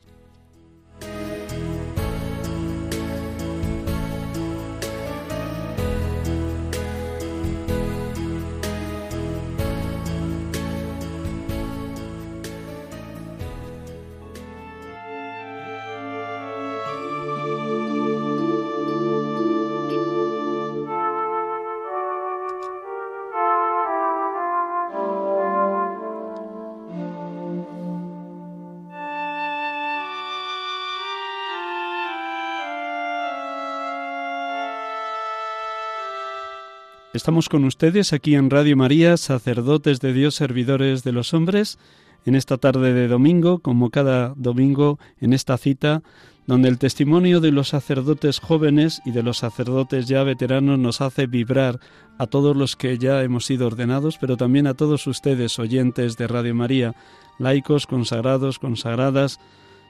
Estamos 37.21 37.51
con 37.51 37.67
ustedes 37.67 38.15
aquí 38.15 38.35
en 38.35 38.49
Radio 38.49 38.79
María, 38.79 39.19
sacerdotes 39.19 40.01
de 40.01 40.15
Dios, 40.15 40.35
servidores 40.35 41.05
de 41.05 41.13
los 41.13 41.35
hombres, 41.35 41.79
en 42.25 42.35
esta 42.35 42.57
tarde 42.57 42.95
de 42.95 43.09
domingo, 43.09 43.59
como 43.59 43.91
cada 43.91 44.33
domingo, 44.37 44.99
en 45.21 45.35
esta 45.35 45.59
cita, 45.59 46.03
donde 46.47 46.71
el 46.71 46.79
testimonio 46.79 47.41
de 47.41 47.53
los 47.53 47.69
sacerdotes 47.69 48.39
jóvenes 48.41 49.03
y 49.05 49.11
de 49.11 49.23
los 49.23 49.37
sacerdotes 49.37 50.09
ya 50.09 50.23
veteranos 50.23 50.79
nos 50.79 51.03
hace 51.03 51.27
vibrar 51.27 51.79
a 52.17 52.27
todos 52.27 52.57
los 52.57 52.75
que 52.75 52.97
ya 52.97 53.23
hemos 53.23 53.45
sido 53.45 53.67
ordenados, 53.67 54.17
pero 54.19 54.39
también 54.39 54.67
a 54.67 54.73
todos 54.73 55.07
ustedes, 55.07 55.59
oyentes 55.59 56.17
de 56.17 56.27
Radio 56.27 56.55
María, 56.55 56.95
laicos, 57.39 57.87
consagrados, 57.87 58.59
consagradas, 58.59 59.41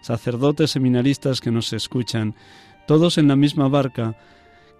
sacerdotes, 0.02 0.72
seminaristas 0.72 1.40
que 1.40 1.52
nos 1.52 1.72
escuchan, 1.72 2.34
todos 2.88 3.18
en 3.18 3.28
la 3.28 3.36
misma 3.36 3.68
barca, 3.68 4.16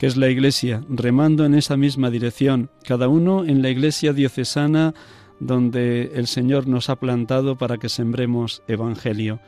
que 0.01 0.07
es 0.07 0.17
la 0.17 0.31
Iglesia, 0.31 0.81
remando 0.89 1.45
en 1.45 1.53
esa 1.53 1.77
misma 1.77 2.09
dirección, 2.11 2.71
cada 2.89 3.07
uno 3.07 3.45
en 3.45 3.61
la 3.61 3.69
Iglesia 3.69 4.15
diocesana 4.15 4.95
donde 5.41 6.13
el 6.15 6.27
Señor 6.27 6.67
nos 6.67 6.89
ha 6.89 6.97
plantado 6.97 7.57
para 7.57 7.77
que 7.77 7.91
sembremos 7.91 8.63
Evangelio. 8.67 9.41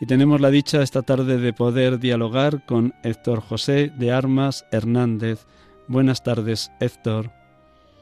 Y 0.00 0.06
tenemos 0.06 0.40
la 0.40 0.52
dicha 0.52 0.80
esta 0.80 1.02
tarde 1.02 1.38
de 1.38 1.52
poder 1.52 1.98
dialogar 1.98 2.64
con 2.66 2.94
Héctor 3.02 3.40
José 3.40 3.90
de 3.98 4.12
Armas 4.12 4.64
Hernández. 4.70 5.44
Buenas 5.88 6.22
tardes, 6.22 6.70
Héctor. 6.78 7.32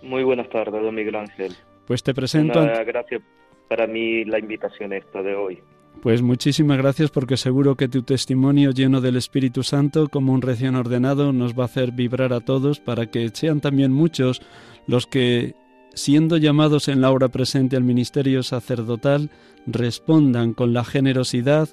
Muy 0.03 0.25
buenas 0.25 0.51
tardes, 0.51 0.83
don 0.83 0.95
Miguel 0.95 1.17
Ángel. 1.17 1.55
Pues 1.87 2.03
te 2.03 2.13
presento. 2.13 2.61
Gracias 2.85 3.23
para 3.67 3.87
mí 3.87 4.27
la 4.27 4.39
invitación 4.39 4.93
esta 4.93 5.23
de 5.23 5.35
hoy. 5.35 5.63
Pues 6.05 6.21
muchísimas 6.21 6.77
gracias 6.77 7.11
porque 7.11 7.39
seguro 7.39 7.77
que 7.77 7.89
tu 7.89 8.03
testimonio 8.03 8.73
lleno 8.73 9.01
del 9.01 9.17
Espíritu 9.17 9.63
Santo 9.63 10.11
como 10.11 10.35
un 10.35 10.43
recién 10.43 10.75
ordenado 10.75 11.33
nos 11.33 11.55
va 11.59 11.63
a 11.63 11.65
hacer 11.65 11.93
vibrar 11.93 12.35
a 12.35 12.41
todos 12.41 12.79
para 12.79 13.07
que 13.07 13.31
sean 13.33 13.63
también 13.63 13.91
muchos 13.91 14.43
los 14.87 15.07
que, 15.07 15.55
siendo 15.95 16.37
llamados 16.37 16.89
en 16.89 17.01
la 17.01 17.11
hora 17.11 17.29
presente 17.29 17.77
al 17.77 17.85
ministerio 17.85 18.43
sacerdotal, 18.43 19.31
respondan 19.67 20.53
con 20.53 20.75
la 20.75 20.85
generosidad 20.85 21.71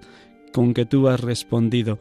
con 0.54 0.74
que 0.74 0.86
tú 0.86 1.10
has 1.10 1.20
respondido. 1.20 2.00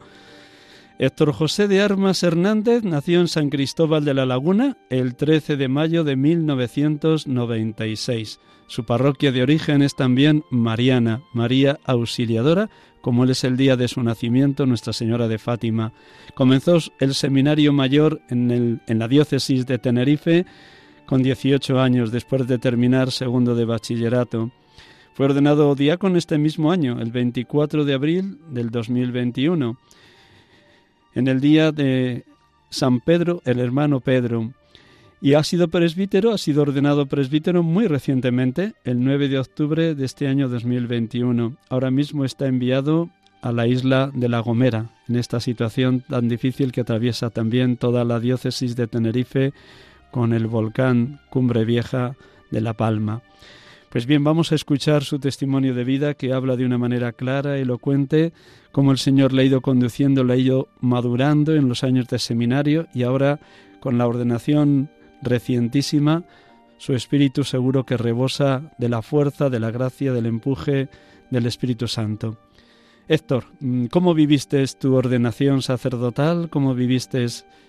Héctor 1.01 1.33
José 1.33 1.67
de 1.67 1.81
Armas 1.81 2.21
Hernández 2.21 2.83
nació 2.83 3.21
en 3.21 3.27
San 3.27 3.49
Cristóbal 3.49 4.05
de 4.05 4.13
la 4.13 4.27
Laguna 4.27 4.77
el 4.91 5.15
13 5.15 5.57
de 5.57 5.67
mayo 5.67 6.03
de 6.03 6.15
1996. 6.15 8.39
Su 8.67 8.85
parroquia 8.85 9.31
de 9.31 9.41
origen 9.41 9.81
es 9.81 9.95
también 9.95 10.43
Mariana, 10.51 11.23
María 11.33 11.79
Auxiliadora, 11.85 12.69
como 13.01 13.23
él 13.23 13.31
es 13.31 13.43
el 13.43 13.57
día 13.57 13.75
de 13.77 13.87
su 13.87 14.03
nacimiento, 14.03 14.67
Nuestra 14.67 14.93
Señora 14.93 15.27
de 15.27 15.39
Fátima. 15.39 15.91
Comenzó 16.35 16.77
el 16.99 17.15
seminario 17.15 17.73
mayor 17.73 18.21
en, 18.29 18.79
en 18.85 18.99
la 18.99 19.07
diócesis 19.07 19.65
de 19.65 19.79
Tenerife 19.79 20.45
con 21.07 21.23
18 21.23 21.79
años, 21.79 22.11
después 22.11 22.45
de 22.45 22.59
terminar 22.59 23.09
segundo 23.09 23.55
de 23.55 23.65
bachillerato. 23.65 24.51
Fue 25.15 25.25
ordenado 25.25 25.73
diácono 25.73 26.19
este 26.19 26.37
mismo 26.37 26.71
año, 26.71 27.01
el 27.01 27.11
24 27.11 27.85
de 27.85 27.93
abril 27.95 28.37
del 28.51 28.69
2021, 28.69 29.79
en 31.15 31.27
el 31.27 31.41
día 31.41 31.71
de 31.71 32.25
San 32.69 32.99
Pedro, 32.99 33.41
el 33.45 33.59
hermano 33.59 33.99
Pedro 33.99 34.51
y 35.21 35.35
ha 35.35 35.43
sido 35.43 35.67
presbítero, 35.67 36.31
ha 36.31 36.37
sido 36.39 36.63
ordenado 36.63 37.05
presbítero 37.05 37.61
muy 37.61 37.85
recientemente, 37.85 38.73
el 38.83 39.03
9 39.03 39.29
de 39.29 39.37
octubre 39.37 39.93
de 39.93 40.03
este 40.03 40.27
año 40.27 40.49
2021. 40.49 41.57
Ahora 41.69 41.91
mismo 41.91 42.25
está 42.25 42.47
enviado 42.47 43.09
a 43.43 43.51
la 43.51 43.67
isla 43.67 44.09
de 44.15 44.29
La 44.29 44.39
Gomera, 44.39 44.89
en 45.07 45.15
esta 45.17 45.39
situación 45.39 46.03
tan 46.09 46.27
difícil 46.27 46.71
que 46.71 46.81
atraviesa 46.81 47.29
también 47.29 47.77
toda 47.77 48.03
la 48.03 48.19
diócesis 48.19 48.75
de 48.75 48.87
Tenerife 48.87 49.53
con 50.09 50.33
el 50.33 50.47
volcán 50.47 51.19
Cumbre 51.29 51.65
Vieja 51.65 52.15
de 52.49 52.61
La 52.61 52.73
Palma. 52.73 53.21
Pues 53.91 54.05
bien, 54.05 54.23
vamos 54.23 54.53
a 54.53 54.55
escuchar 54.55 55.03
su 55.03 55.19
testimonio 55.19 55.75
de 55.75 55.83
vida 55.83 56.13
que 56.13 56.31
habla 56.31 56.55
de 56.55 56.65
una 56.65 56.77
manera 56.77 57.11
clara, 57.11 57.57
elocuente, 57.57 58.31
cómo 58.71 58.93
el 58.93 58.97
Señor 58.97 59.33
le 59.33 59.41
ha 59.41 59.45
ido 59.45 59.59
conduciendo, 59.59 60.23
le 60.23 60.31
ha 60.31 60.37
ido 60.37 60.69
madurando 60.79 61.53
en 61.55 61.67
los 61.67 61.83
años 61.83 62.07
de 62.07 62.17
seminario 62.17 62.87
y 62.93 63.03
ahora 63.03 63.41
con 63.81 63.97
la 63.97 64.07
ordenación 64.07 64.89
recientísima, 65.21 66.23
su 66.77 66.93
espíritu 66.93 67.43
seguro 67.43 67.85
que 67.85 67.97
rebosa 67.97 68.71
de 68.77 68.87
la 68.87 69.01
fuerza, 69.01 69.49
de 69.49 69.59
la 69.59 69.71
gracia, 69.71 70.13
del 70.13 70.25
empuje 70.25 70.87
del 71.29 71.45
Espíritu 71.45 71.89
Santo. 71.89 72.37
Héctor, 73.09 73.47
mm, 73.59 73.87
¿cómo 73.87 74.13
viviste 74.13 74.65
tu 74.79 74.95
ordenación 74.95 75.61
sacerdotal? 75.61 76.49
¿Cómo 76.49 76.73
viviste 76.75 77.25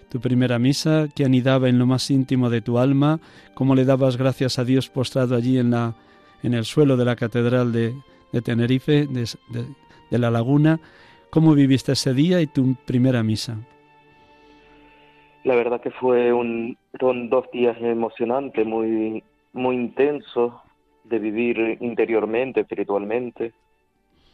tu 0.08 0.20
primera 0.20 0.60
misa? 0.60 1.08
¿Qué 1.16 1.24
anidaba 1.24 1.68
en 1.68 1.80
lo 1.80 1.86
más 1.86 2.08
íntimo 2.12 2.48
de 2.48 2.60
tu 2.60 2.78
alma? 2.78 3.18
¿Cómo 3.54 3.74
le 3.74 3.84
dabas 3.84 4.16
gracias 4.16 4.60
a 4.60 4.64
Dios 4.64 4.88
postrado 4.88 5.34
allí 5.34 5.58
en, 5.58 5.72
la, 5.72 5.96
en 6.42 6.54
el 6.54 6.64
suelo 6.64 6.96
de 6.96 7.04
la 7.04 7.16
catedral 7.16 7.72
de, 7.72 7.94
Tenerife, 8.42 9.06
de, 9.06 10.18
la 10.18 10.30
laguna? 10.30 10.80
¿Cómo 11.30 11.54
viviste 11.54 11.92
ese 11.92 12.12
día 12.14 12.40
y 12.40 12.46
tu 12.46 12.74
primera 12.86 13.22
misa? 13.22 13.56
La 15.44 15.54
verdad 15.54 15.80
que 15.80 15.90
fue 15.90 16.32
un, 16.32 16.76
fueron 16.98 17.28
dos 17.28 17.50
días 17.52 17.76
emocionantes, 17.80 18.66
muy, 18.66 19.24
muy 19.52 19.76
intensos 19.76 20.52
de 21.04 21.18
vivir 21.18 21.78
interiormente, 21.80 22.60
espiritualmente. 22.60 23.52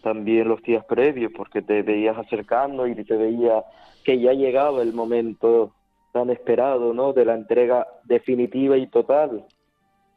También 0.02 0.48
los 0.48 0.62
días 0.62 0.84
previos, 0.84 1.32
porque 1.34 1.62
te 1.62 1.82
veías 1.82 2.16
acercando 2.16 2.86
y 2.86 2.94
te 2.94 3.16
veía 3.16 3.64
que 4.04 4.20
ya 4.20 4.32
llegaba 4.32 4.82
el 4.82 4.92
momento 4.92 5.72
tan 6.12 6.30
esperado, 6.30 6.92
¿no? 6.94 7.12
De 7.12 7.24
la 7.24 7.34
entrega 7.34 7.86
definitiva 8.04 8.76
y 8.76 8.86
total. 8.86 9.44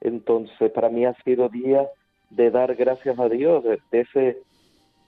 Entonces, 0.02 0.72
para 0.72 0.90
mí 0.90 1.06
ha 1.06 1.14
sido 1.24 1.50
día 1.50 1.88
de 2.30 2.52
dar 2.52 2.76
gracias 2.76 3.18
a 3.20 3.30
Dios, 3.30 3.64
de 3.64 3.80
ese 3.92 4.38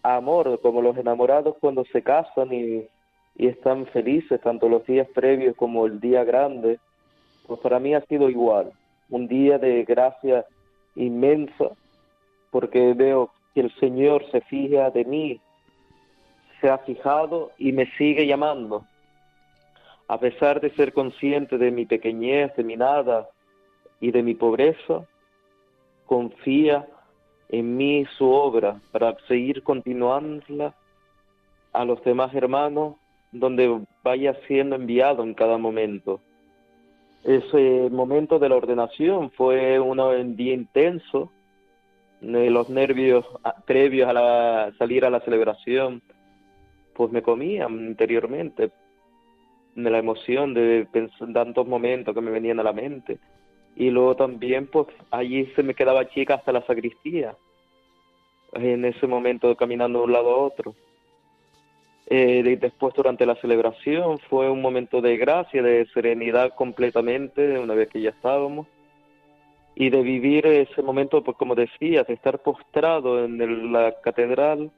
amor, 0.01 0.59
como 0.61 0.81
los 0.81 0.97
enamorados 0.97 1.55
cuando 1.59 1.85
se 1.85 2.01
casan 2.01 2.53
y 2.53 2.87
y 3.35 3.47
están 3.47 3.85
felices 3.87 4.39
tanto 4.41 4.69
los 4.69 4.85
días 4.85 5.07
previos 5.13 5.55
como 5.55 5.85
el 5.85 5.99
día 5.99 6.23
grande, 6.23 6.79
pues 7.47 7.59
para 7.59 7.79
mí 7.79 7.93
ha 7.93 8.01
sido 8.05 8.29
igual, 8.29 8.71
un 9.09 9.27
día 9.27 9.57
de 9.57 9.83
gracia 9.83 10.45
inmensa, 10.95 11.71
porque 12.51 12.93
veo 12.93 13.31
que 13.53 13.61
el 13.61 13.73
Señor 13.79 14.29
se 14.31 14.41
fija 14.41 14.91
de 14.91 15.05
mí, 15.05 15.41
se 16.61 16.69
ha 16.69 16.77
fijado 16.79 17.51
y 17.57 17.71
me 17.71 17.87
sigue 17.97 18.27
llamando. 18.27 18.85
A 20.07 20.19
pesar 20.19 20.61
de 20.61 20.69
ser 20.75 20.93
consciente 20.93 21.57
de 21.57 21.71
mi 21.71 21.85
pequeñez, 21.85 22.55
de 22.55 22.63
mi 22.63 22.75
nada 22.75 23.29
y 24.03 24.11
de 24.11 24.21
mi 24.21 24.35
pobreza, 24.35 25.07
confía 26.05 26.85
en 27.47 27.77
mí 27.77 28.05
su 28.17 28.29
obra 28.29 28.81
para 28.91 29.15
seguir 29.29 29.63
continuándola 29.63 30.75
a 31.71 31.85
los 31.85 32.03
demás 32.03 32.35
hermanos 32.35 32.95
donde 33.31 33.79
vaya 34.03 34.37
siendo 34.45 34.75
enviado 34.75 35.23
en 35.23 35.33
cada 35.33 35.57
momento. 35.57 36.19
Ese 37.23 37.89
momento 37.89 38.39
de 38.39 38.49
la 38.49 38.57
ordenación 38.57 39.31
fue 39.31 39.79
un 39.79 40.35
día 40.35 40.53
intenso, 40.53 41.31
los 42.19 42.69
nervios 42.69 43.25
previos 43.65 44.09
a 44.09 44.13
la, 44.13 44.73
salir 44.77 45.05
a 45.05 45.09
la 45.09 45.21
celebración, 45.21 46.01
pues 46.93 47.09
me 47.09 47.21
comían 47.21 47.71
interiormente, 47.87 48.69
de 49.75 49.89
la 49.89 49.99
emoción 49.99 50.53
de 50.53 50.89
tantos 51.33 51.65
momentos 51.65 52.13
que 52.13 52.19
me 52.19 52.31
venían 52.31 52.59
a 52.59 52.63
la 52.63 52.73
mente. 52.73 53.17
Y 53.75 53.89
luego 53.89 54.15
también, 54.15 54.67
pues 54.67 54.87
allí 55.11 55.45
se 55.55 55.63
me 55.63 55.73
quedaba 55.73 56.09
chica 56.09 56.35
hasta 56.35 56.51
la 56.51 56.65
sacristía. 56.65 57.35
en 58.53 58.85
ese 58.85 59.07
momento 59.07 59.55
caminando 59.57 59.99
de 59.99 60.05
un 60.05 60.13
lado 60.13 60.29
a 60.31 60.37
otro. 60.37 60.75
Eh, 62.07 62.57
después 62.59 62.93
durante 62.93 63.25
la 63.25 63.35
celebración 63.35 64.19
fue 64.29 64.49
un 64.49 64.61
momento 64.61 65.01
de 65.01 65.17
gracia, 65.17 65.63
de 65.63 65.87
serenidad 65.93 66.53
completamente, 66.53 67.57
una 67.57 67.73
vez 67.73 67.89
que 67.89 68.01
ya 68.01 68.11
estábamos, 68.11 68.67
y 69.75 69.89
de 69.89 70.01
vivir 70.03 70.45
ese 70.45 70.81
momento, 70.83 71.23
pues 71.23 71.37
como 71.37 71.55
decías, 71.55 72.05
de 72.05 72.13
estar 72.13 72.39
postrado 72.39 73.23
en 73.23 73.73
la 73.73 73.95
catedral 74.01 74.71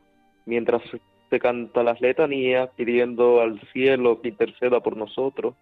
mientras 0.45 0.81
se 1.29 1.39
canta 1.39 1.83
las 1.83 1.99
letanías 1.99 2.69
pidiendo 2.75 3.41
al 3.41 3.59
cielo 3.73 4.21
que 4.21 4.29
interceda 4.29 4.79
por 4.79 4.95
nosotros, 4.95 5.55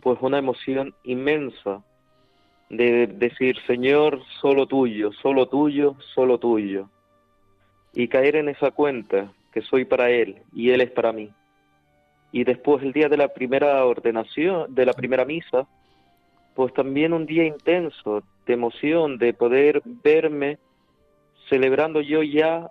pues 0.00 0.18
una 0.22 0.38
emoción 0.38 0.94
inmensa 1.04 1.82
de 2.70 3.08
decir, 3.08 3.56
Señor, 3.66 4.22
solo 4.40 4.66
tuyo, 4.66 5.12
solo 5.20 5.46
tuyo, 5.46 5.96
solo 6.14 6.38
tuyo, 6.38 6.88
y 7.92 8.08
caer 8.08 8.36
en 8.36 8.48
esa 8.48 8.70
cuenta 8.70 9.32
que 9.52 9.60
soy 9.62 9.84
para 9.84 10.10
Él 10.10 10.42
y 10.54 10.70
Él 10.70 10.80
es 10.80 10.90
para 10.92 11.12
mí. 11.12 11.30
Y 12.32 12.44
después 12.44 12.82
el 12.84 12.92
día 12.92 13.08
de 13.08 13.16
la 13.16 13.28
primera 13.28 13.84
ordenación, 13.84 14.72
de 14.72 14.86
la 14.86 14.92
primera 14.92 15.24
misa, 15.24 15.66
pues 16.54 16.72
también 16.72 17.12
un 17.12 17.26
día 17.26 17.44
intenso 17.44 18.22
de 18.46 18.54
emoción, 18.54 19.18
de 19.18 19.34
poder 19.34 19.82
verme 19.84 20.58
celebrando 21.48 22.00
yo 22.00 22.22
ya 22.22 22.70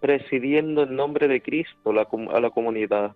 presidiendo 0.00 0.82
en 0.82 0.96
nombre 0.96 1.28
de 1.28 1.40
Cristo 1.40 1.92
la, 1.92 2.08
a 2.32 2.40
la 2.40 2.50
comunidad. 2.50 3.14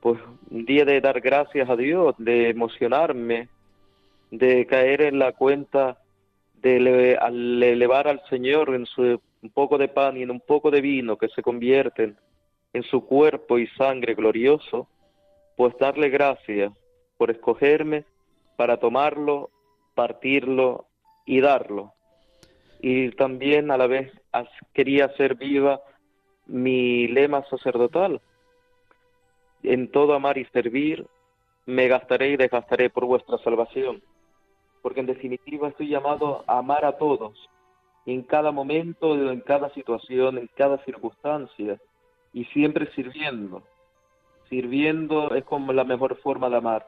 Pues 0.00 0.20
un 0.50 0.64
día 0.64 0.84
de 0.84 1.00
dar 1.00 1.20
gracias 1.20 1.68
a 1.68 1.76
Dios, 1.76 2.14
de 2.18 2.48
emocionarme, 2.48 3.48
de 4.30 4.66
caer 4.66 5.02
en 5.02 5.18
la 5.18 5.32
cuenta 5.32 5.98
de 6.54 6.76
elevar 6.76 8.08
al 8.08 8.22
Señor 8.28 8.74
en 8.74 8.86
su 8.86 9.20
un 9.42 9.50
poco 9.50 9.78
de 9.78 9.88
pan 9.88 10.16
y 10.16 10.22
en 10.22 10.30
un 10.30 10.40
poco 10.40 10.70
de 10.70 10.80
vino 10.80 11.16
que 11.16 11.28
se 11.28 11.42
convierten 11.42 12.16
en 12.72 12.82
su 12.82 13.06
cuerpo 13.06 13.58
y 13.58 13.66
sangre 13.68 14.14
glorioso, 14.14 14.88
pues 15.56 15.76
darle 15.78 16.08
gracias 16.08 16.72
por 17.16 17.30
escogerme 17.30 18.04
para 18.56 18.78
tomarlo, 18.78 19.50
partirlo 19.94 20.86
y 21.24 21.40
darlo. 21.40 21.92
Y 22.80 23.10
también 23.12 23.70
a 23.70 23.76
la 23.76 23.86
vez 23.86 24.12
quería 24.72 25.06
hacer 25.06 25.34
viva 25.34 25.80
mi 26.46 27.08
lema 27.08 27.44
sacerdotal. 27.48 28.20
En 29.62 29.90
todo 29.90 30.14
amar 30.14 30.38
y 30.38 30.46
servir, 30.46 31.06
me 31.66 31.88
gastaré 31.88 32.30
y 32.30 32.36
desgastaré 32.36 32.88
por 32.88 33.04
vuestra 33.04 33.38
salvación. 33.38 34.02
Porque 34.82 35.00
en 35.00 35.06
definitiva 35.06 35.68
estoy 35.68 35.88
llamado 35.88 36.44
a 36.46 36.58
amar 36.58 36.84
a 36.84 36.96
todos, 36.96 37.36
en 38.06 38.22
cada 38.22 38.50
momento, 38.50 39.14
en 39.14 39.40
cada 39.40 39.72
situación, 39.74 40.38
en 40.38 40.48
cada 40.56 40.78
circunstancia, 40.84 41.78
y 42.32 42.44
siempre 42.46 42.90
sirviendo. 42.94 43.62
Sirviendo 44.48 45.34
es 45.34 45.44
como 45.44 45.72
la 45.72 45.84
mejor 45.84 46.16
forma 46.16 46.48
de 46.48 46.56
amar. 46.56 46.86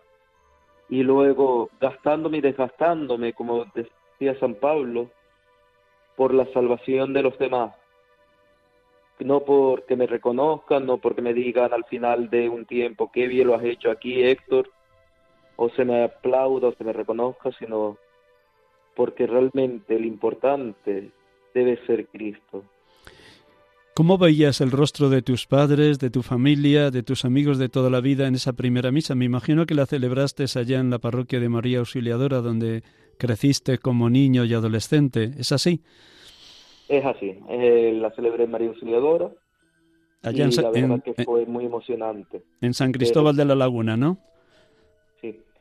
Y 0.88 1.02
luego 1.02 1.70
gastándome 1.80 2.38
y 2.38 2.40
desgastándome, 2.40 3.32
como 3.32 3.64
decía 3.74 4.38
San 4.40 4.54
Pablo, 4.54 5.10
por 6.16 6.34
la 6.34 6.46
salvación 6.52 7.12
de 7.12 7.22
los 7.22 7.38
demás. 7.38 7.74
No 9.18 9.40
porque 9.40 9.96
me 9.96 10.06
reconozcan, 10.06 10.86
no 10.86 10.98
porque 10.98 11.22
me 11.22 11.32
digan 11.32 11.72
al 11.72 11.84
final 11.84 12.28
de 12.28 12.48
un 12.48 12.66
tiempo, 12.66 13.10
qué 13.12 13.28
bien 13.28 13.46
lo 13.46 13.54
has 13.54 13.64
hecho 13.64 13.90
aquí, 13.90 14.22
Héctor, 14.22 14.70
o 15.62 15.70
se 15.70 15.84
me 15.84 16.02
aplauda 16.02 16.68
o 16.68 16.74
se 16.74 16.82
me 16.82 16.92
reconozca, 16.92 17.52
sino 17.56 17.96
porque 18.96 19.28
realmente 19.28 19.94
el 19.94 20.04
importante 20.04 21.12
debe 21.54 21.78
ser 21.86 22.08
Cristo. 22.08 22.64
¿Cómo 23.94 24.18
veías 24.18 24.60
el 24.60 24.72
rostro 24.72 25.08
de 25.08 25.22
tus 25.22 25.46
padres, 25.46 26.00
de 26.00 26.10
tu 26.10 26.22
familia, 26.22 26.90
de 26.90 27.04
tus 27.04 27.24
amigos 27.24 27.58
de 27.58 27.68
toda 27.68 27.90
la 27.90 28.00
vida 28.00 28.26
en 28.26 28.34
esa 28.34 28.54
primera 28.54 28.90
misa? 28.90 29.14
Me 29.14 29.24
imagino 29.24 29.64
que 29.64 29.74
la 29.74 29.86
celebraste 29.86 30.46
allá 30.56 30.80
en 30.80 30.90
la 30.90 30.98
parroquia 30.98 31.38
de 31.38 31.48
María 31.48 31.78
Auxiliadora, 31.78 32.40
donde 32.40 32.82
creciste 33.16 33.78
como 33.78 34.10
niño 34.10 34.44
y 34.44 34.54
adolescente. 34.54 35.30
¿Es 35.38 35.52
así? 35.52 35.82
Es 36.88 37.04
así. 37.04 37.38
Eh, 37.50 37.96
la 38.00 38.10
celebré 38.10 38.44
en 38.44 38.50
María 38.50 38.68
Auxiliadora. 38.68 39.30
Allá 40.24 40.48
y 40.48 40.50
la 40.50 40.70
verdad 40.70 41.02
que 41.04 41.24
fue 41.24 41.46
muy 41.46 41.66
emocionante. 41.66 42.42
En 42.60 42.74
San 42.74 42.90
Cristóbal 42.90 43.36
de 43.36 43.44
la 43.44 43.54
Laguna, 43.54 43.96
¿no? 43.96 44.18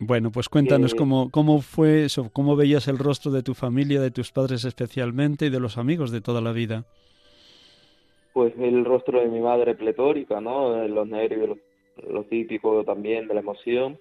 Bueno, 0.03 0.31
pues 0.31 0.49
cuéntanos 0.49 0.95
cómo, 0.95 1.29
cómo 1.29 1.61
fue 1.61 2.05
eso, 2.05 2.31
cómo 2.33 2.55
veías 2.55 2.87
el 2.87 2.97
rostro 2.97 3.29
de 3.31 3.43
tu 3.43 3.53
familia, 3.53 4.01
de 4.01 4.09
tus 4.09 4.31
padres 4.31 4.65
especialmente 4.65 5.45
y 5.45 5.49
de 5.51 5.59
los 5.59 5.77
amigos 5.77 6.09
de 6.09 6.21
toda 6.21 6.41
la 6.41 6.51
vida. 6.51 6.85
Pues 8.33 8.51
el 8.57 8.83
rostro 8.83 9.19
de 9.19 9.27
mi 9.27 9.39
madre 9.39 9.75
pletórica, 9.75 10.41
¿no? 10.41 10.87
Los 10.87 11.07
nervios, 11.07 11.55
lo, 12.09 12.23
típico 12.23 12.83
también 12.83 13.27
de 13.27 13.35
la 13.35 13.41
emoción. 13.41 13.99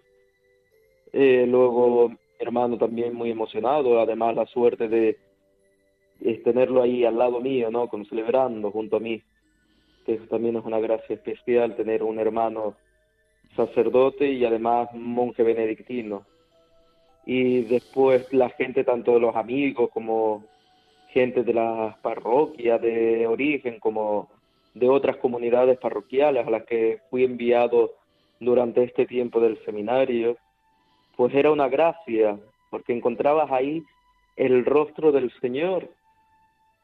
Eh, 1.13 1.45
luego 1.47 2.09
mi 2.09 2.17
hermano 2.39 2.79
también 2.79 3.15
muy 3.15 3.31
emocionado, 3.31 4.01
además 4.01 4.35
la 4.35 4.47
suerte 4.47 4.89
de 4.89 5.19
tenerlo 6.43 6.81
ahí 6.81 7.05
al 7.05 7.19
lado 7.19 7.41
mío, 7.41 7.71
¿no? 7.71 7.89
Con 7.89 8.07
celebrando 8.07 8.71
junto 8.71 8.97
a 8.97 9.01
mí, 9.01 9.21
que 10.07 10.15
eso 10.15 10.25
también 10.31 10.57
es 10.57 10.65
una 10.65 10.79
gracia 10.79 11.17
especial 11.17 11.77
tener 11.77 12.03
un 12.03 12.19
hermano 12.19 12.75
sacerdote 13.67 14.27
y 14.27 14.45
además 14.45 14.89
monje 14.95 15.43
benedictino. 15.43 16.25
Y 17.27 17.63
después 17.63 18.33
la 18.33 18.51
gente, 18.51 18.85
tanto 18.85 19.19
los 19.19 19.37
amigos 19.37 19.91
como 19.93 20.45
gente 21.09 21.43
de 21.43 21.55
las 21.55 21.97
parroquias 21.99 22.81
de 22.81 23.27
origen, 23.27 23.79
como 23.81 24.29
de 24.75 24.89
otras 24.89 25.17
comunidades 25.17 25.79
parroquiales 25.79 26.47
a 26.47 26.51
las 26.51 26.65
que 26.65 27.01
fui 27.11 27.25
enviado 27.25 27.93
durante 28.39 28.85
este 28.85 29.07
tiempo 29.07 29.41
del 29.41 29.63
seminario, 29.65 30.37
pues 31.17 31.35
era 31.35 31.51
una 31.51 31.69
gracia, 31.69 32.39
porque 32.71 32.95
encontrabas 32.95 33.51
ahí 33.51 33.83
el 34.37 34.65
rostro 34.65 35.13
del 35.13 35.31
Señor 35.41 35.89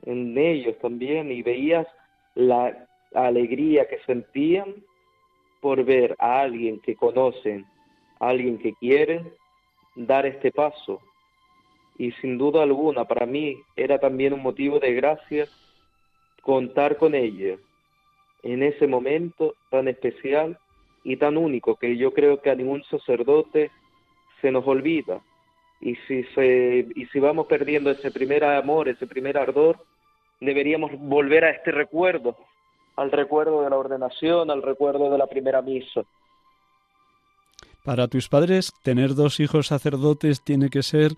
en 0.05 0.37
ellos 0.37 0.77
también 0.81 1.33
y 1.33 1.43
veías 1.43 1.87
la 2.35 2.87
alegría 3.15 3.89
que 3.89 3.99
sentían 4.05 4.75
por 5.67 5.85
ver 5.85 6.15
a 6.21 6.43
alguien 6.43 6.79
que 6.79 6.95
conocen, 6.95 7.67
a 8.21 8.29
alguien 8.29 8.57
que 8.57 8.73
quieren, 8.75 9.33
dar 9.97 10.25
este 10.25 10.53
paso. 10.53 11.01
Y 11.99 12.13
sin 12.21 12.39
duda 12.39 12.63
alguna, 12.63 13.05
para 13.05 13.27
mí 13.27 13.57
era 13.75 13.99
también 13.99 14.33
un 14.33 14.43
motivo 14.43 14.79
de 14.79 14.95
gracia 14.95 15.49
contar 16.41 16.97
con 16.99 17.17
ella 17.17 17.57
en 18.45 18.63
ese 18.63 18.87
momento 18.87 19.57
tan 19.69 19.89
especial 19.89 20.57
y 21.03 21.17
tan 21.17 21.37
único 21.37 21.75
que 21.75 21.97
yo 21.97 22.13
creo 22.13 22.41
que 22.41 22.51
a 22.51 22.55
ningún 22.55 22.85
sacerdote 22.85 23.73
se 24.41 24.53
nos 24.53 24.65
olvida. 24.69 25.21
Y 25.81 25.97
si, 26.07 26.23
se, 26.37 26.87
y 26.95 27.07
si 27.07 27.19
vamos 27.19 27.49
perdiendo 27.49 27.91
ese 27.91 28.13
primer 28.13 28.45
amor, 28.45 28.89
ese 28.89 29.09
primer 29.09 29.37
ardor, 29.37 29.79
deberíamos 30.39 30.93
volver 30.93 31.45
a 31.45 31.51
este 31.51 31.73
recuerdo 31.73 32.37
al 32.97 33.13
recuerdo 33.13 33.63
de 33.63 33.71
la 33.71 33.77
ordenación, 33.77 34.51
al 34.51 34.63
recuerdo 34.63 35.11
de 35.11 35.19
la 35.19 35.27
primera 35.27 35.63
misa. 35.63 36.03
Para 37.85 38.09
tus 38.09 38.29
padres, 38.29 38.73
tener 38.83 39.15
dos 39.15 39.39
hijos 39.39 39.69
sacerdotes 39.69 40.43
tiene 40.43 40.71
que 40.71 40.83
ser 40.83 41.13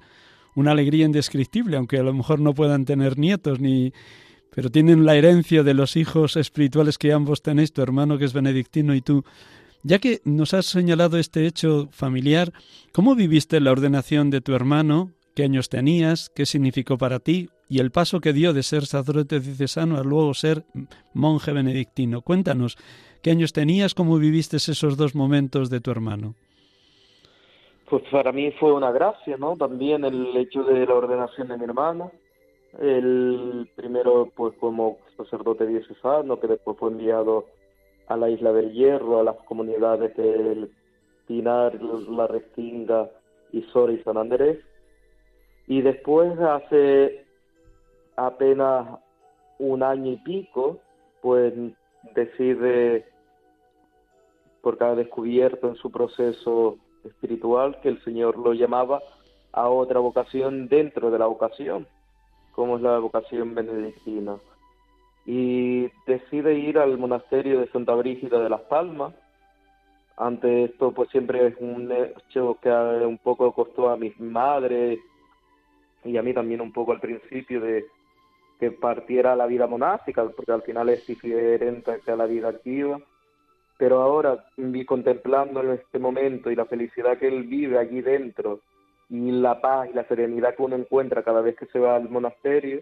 una 0.54 0.72
alegría 0.72 1.06
indescriptible, 1.06 1.76
aunque 1.76 1.98
a 1.98 2.02
lo 2.02 2.12
mejor 2.12 2.40
no 2.40 2.52
puedan 2.52 2.84
tener 2.84 3.16
nietos 3.16 3.60
ni 3.60 3.92
pero 4.54 4.70
tienen 4.70 5.04
la 5.04 5.14
herencia 5.14 5.62
de 5.62 5.74
los 5.74 5.96
hijos 5.96 6.36
espirituales 6.36 6.98
que 6.98 7.12
ambos 7.12 7.42
tenéis, 7.42 7.72
tu 7.72 7.82
hermano 7.82 8.18
que 8.18 8.24
es 8.24 8.32
benedictino 8.32 8.94
y 8.94 9.00
tú. 9.00 9.24
Ya 9.84 9.98
que 9.98 10.20
nos 10.24 10.54
has 10.54 10.66
señalado 10.66 11.18
este 11.18 11.46
hecho 11.46 11.88
familiar, 11.92 12.52
¿cómo 12.92 13.14
viviste 13.14 13.60
la 13.60 13.70
ordenación 13.70 14.30
de 14.30 14.40
tu 14.40 14.54
hermano? 14.54 15.12
¿Qué 15.36 15.44
años 15.44 15.68
tenías? 15.68 16.30
¿Qué 16.34 16.46
significó 16.46 16.98
para 16.98 17.20
ti? 17.20 17.50
Y 17.68 17.80
el 17.80 17.90
paso 17.90 18.20
que 18.20 18.32
dio 18.32 18.52
de 18.52 18.62
ser 18.62 18.86
sacerdote 18.86 19.40
diocesano 19.40 19.98
a 19.98 20.02
luego 20.02 20.32
ser 20.34 20.64
monje 21.12 21.52
benedictino. 21.52 22.22
Cuéntanos, 22.22 22.76
¿qué 23.22 23.30
años 23.30 23.52
tenías? 23.52 23.94
¿Cómo 23.94 24.18
viviste 24.18 24.56
esos 24.56 24.96
dos 24.96 25.14
momentos 25.14 25.68
de 25.70 25.80
tu 25.80 25.90
hermano? 25.90 26.34
Pues 27.88 28.02
para 28.10 28.32
mí 28.32 28.50
fue 28.52 28.72
una 28.72 28.90
gracia, 28.90 29.36
¿no? 29.38 29.56
También 29.56 30.04
el 30.04 30.36
hecho 30.36 30.62
de 30.62 30.86
la 30.86 30.94
ordenación 30.94 31.48
de 31.48 31.56
mi 31.56 31.64
hermano. 31.64 32.12
El 32.78 33.68
primero, 33.74 34.30
pues 34.36 34.54
como 34.58 34.98
sacerdote 35.16 35.66
diocesano, 35.66 36.38
que 36.38 36.46
después 36.46 36.76
fue 36.78 36.90
enviado 36.90 37.46
a 38.08 38.16
la 38.16 38.28
isla 38.28 38.52
del 38.52 38.72
Hierro, 38.72 39.20
a 39.20 39.24
las 39.24 39.36
comunidades 39.46 40.14
del 40.16 40.70
Pinar, 41.26 41.80
La 41.82 42.26
Restinga, 42.26 43.10
Isora 43.52 43.92
y 43.92 44.02
San 44.02 44.18
Andrés. 44.18 44.58
Y 45.66 45.80
después, 45.80 46.38
hace 46.38 47.27
apenas 48.18 48.98
un 49.58 49.82
año 49.82 50.12
y 50.12 50.16
pico, 50.16 50.78
pues 51.22 51.54
decide, 52.14 53.06
porque 54.60 54.84
ha 54.84 54.94
descubierto 54.94 55.68
en 55.68 55.76
su 55.76 55.90
proceso 55.90 56.76
espiritual 57.04 57.80
que 57.80 57.88
el 57.88 58.02
Señor 58.02 58.36
lo 58.36 58.52
llamaba 58.54 59.00
a 59.52 59.68
otra 59.68 60.00
vocación 60.00 60.68
dentro 60.68 61.10
de 61.10 61.18
la 61.18 61.26
vocación, 61.26 61.86
como 62.52 62.76
es 62.76 62.82
la 62.82 62.98
vocación 62.98 63.54
benedictina. 63.54 64.36
y 65.30 65.90
decide 66.06 66.54
ir 66.54 66.78
al 66.78 66.96
monasterio 66.96 67.60
de 67.60 67.68
Santa 67.68 67.94
Brígida 67.94 68.40
de 68.42 68.48
las 68.48 68.62
Palmas. 68.62 69.12
Ante 70.16 70.64
esto, 70.64 70.92
pues 70.92 71.10
siempre 71.10 71.48
es 71.48 71.54
un 71.60 71.92
hecho 71.92 72.56
que 72.62 72.70
un 72.70 73.18
poco 73.18 73.52
costó 73.52 73.90
a 73.90 73.98
mi 73.98 74.10
madre 74.18 74.98
y 76.02 76.16
a 76.16 76.22
mí 76.22 76.32
también 76.32 76.62
un 76.62 76.72
poco 76.72 76.92
al 76.92 77.00
principio 77.00 77.60
de 77.60 77.84
que 78.58 78.70
partiera 78.70 79.36
la 79.36 79.46
vida 79.46 79.66
monástica, 79.66 80.24
porque 80.28 80.52
al 80.52 80.62
final 80.62 80.88
es 80.88 81.06
diferente 81.06 82.00
a 82.06 82.16
la 82.16 82.26
vida 82.26 82.48
activa. 82.48 82.98
Pero 83.78 84.00
ahora, 84.00 84.44
vi 84.56 84.84
contemplando 84.84 85.60
en 85.60 85.70
este 85.72 85.98
momento 85.98 86.50
y 86.50 86.56
la 86.56 86.66
felicidad 86.66 87.18
que 87.18 87.28
él 87.28 87.44
vive 87.44 87.78
allí 87.78 88.00
dentro, 88.00 88.60
y 89.10 89.30
la 89.30 89.60
paz 89.60 89.88
y 89.90 89.94
la 89.94 90.04
serenidad 90.04 90.54
que 90.54 90.62
uno 90.62 90.76
encuentra 90.76 91.22
cada 91.22 91.40
vez 91.40 91.56
que 91.56 91.66
se 91.66 91.78
va 91.78 91.96
al 91.96 92.10
monasterio, 92.10 92.80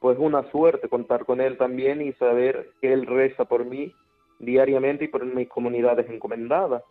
pues 0.00 0.18
una 0.18 0.48
suerte 0.50 0.88
contar 0.88 1.24
con 1.24 1.40
él 1.40 1.58
también 1.58 2.00
y 2.00 2.12
saber 2.14 2.70
que 2.80 2.92
él 2.92 3.06
reza 3.06 3.44
por 3.44 3.64
mí 3.64 3.92
diariamente 4.38 5.04
y 5.04 5.08
por 5.08 5.24
mis 5.24 5.48
comunidades 5.48 6.08
encomendadas, 6.08 6.82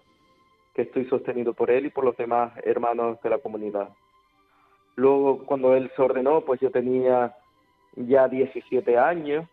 que 0.74 0.84
estoy 0.84 1.06
sostenido 1.06 1.54
por 1.54 1.72
él 1.72 1.86
y 1.86 1.90
por 1.90 2.04
los 2.04 2.18
demás 2.18 2.52
hermanos 2.64 3.22
de 3.22 3.30
la 3.30 3.38
comunidad. 3.38 3.90
Luego, 4.96 5.46
cuando 5.46 5.76
él 5.76 5.92
se 5.96 6.02
ordenó, 6.02 6.42
pues 6.42 6.60
yo 6.60 6.72
tenía 6.72 7.36
ya 7.96 8.28
17 8.28 8.98
años, 8.98 9.48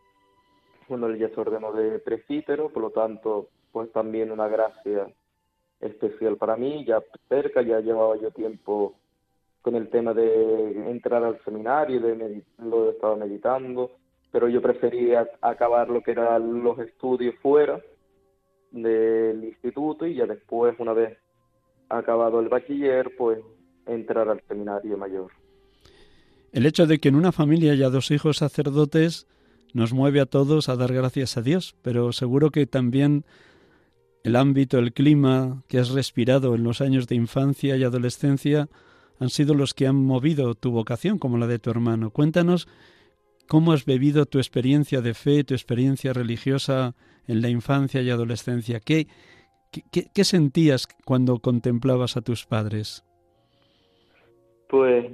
bueno, 0.89 1.07
él 1.07 1.19
ya 1.19 1.29
se 1.29 1.41
ordenó 1.41 1.73
de 1.73 1.99
presbítero, 1.99 2.69
por 2.71 2.83
lo 2.83 2.91
tanto, 2.91 3.49
pues 3.71 3.91
también 3.93 4.31
una 4.31 4.49
gracia 4.49 5.07
especial 5.81 6.37
para 6.37 6.57
mí, 6.57 6.85
ya 6.85 7.03
cerca, 7.29 7.63
ya 7.63 7.81
llevaba 7.81 8.17
yo 8.17 8.31
tiempo 8.31 8.95
con 9.63 9.77
el 9.77 9.89
tema 9.89 10.13
de 10.13 10.91
entrar 10.91 11.23
al 11.25 11.43
seminario, 11.45 12.01
de 12.01 12.43
lo 12.59 12.87
he 12.87 12.91
estado 12.91 13.17
meditando, 13.17 13.93
pero 14.31 14.49
yo 14.49 14.61
prefería 14.61 15.29
acabar 15.41 15.89
lo 15.89 16.03
que 16.03 16.13
eran 16.13 16.63
los 16.63 16.79
estudios 16.81 17.35
fuera 17.37 17.81
del 18.71 19.45
instituto 19.45 20.07
y 20.07 20.15
ya 20.15 20.27
después, 20.27 20.75
una 20.79 20.93
vez 20.93 21.19
acabado 21.89 22.41
el 22.41 22.49
bachiller, 22.49 23.15
pues 23.17 23.39
entrar 23.87 24.29
al 24.29 24.41
seminario 24.49 24.97
mayor. 24.97 25.31
El 26.53 26.67
hecho 26.67 26.87
de 26.87 26.99
que 26.99 27.09
en 27.09 27.17
una 27.17 27.33
familia 27.33 27.73
haya 27.73 27.89
dos 27.89 28.11
hijos 28.11 28.37
sacerdotes 28.37 29.27
nos 29.73 29.95
mueve 29.95 30.21
a 30.21 30.27
todos 30.27 30.69
a 30.69 30.77
dar 30.77 30.93
gracias 30.93 31.39
a 31.39 31.43
Dios, 31.43 31.75
pero 31.81 32.13
seguro 32.13 32.51
que 32.51 32.67
también 32.67 33.25
el 34.23 34.37
ámbito, 34.37 34.79
el 34.79 34.93
clima 34.93 35.65
que 35.67 35.79
has 35.79 35.91
respirado 35.91 36.55
en 36.55 36.63
los 36.63 36.83
años 36.83 37.09
de 37.09 37.15
infancia 37.15 37.77
y 37.77 37.85
adolescencia 37.85 38.69
han 39.19 39.31
sido 39.31 39.55
los 39.55 39.73
que 39.73 39.87
han 39.87 39.97
movido 39.97 40.55
tu 40.55 40.71
vocación, 40.71 41.19
como 41.19 41.39
la 41.39 41.47
de 41.47 41.59
tu 41.59 41.71
hermano. 41.71 42.11
Cuéntanos 42.11 42.69
cómo 43.49 43.73
has 43.73 43.87
vivido 43.87 44.27
tu 44.27 44.39
experiencia 44.39 45.01
de 45.01 45.15
fe, 45.15 45.45
tu 45.45 45.55
experiencia 45.55 46.13
religiosa 46.13 46.95
en 47.27 47.41
la 47.41 47.49
infancia 47.49 48.03
y 48.03 48.11
adolescencia. 48.11 48.81
¿Qué, 48.81 49.09
qué, 49.71 50.11
qué 50.13 50.25
sentías 50.25 50.87
cuando 51.05 51.39
contemplabas 51.39 52.17
a 52.17 52.21
tus 52.21 52.45
padres? 52.45 53.05
Pues, 54.69 55.05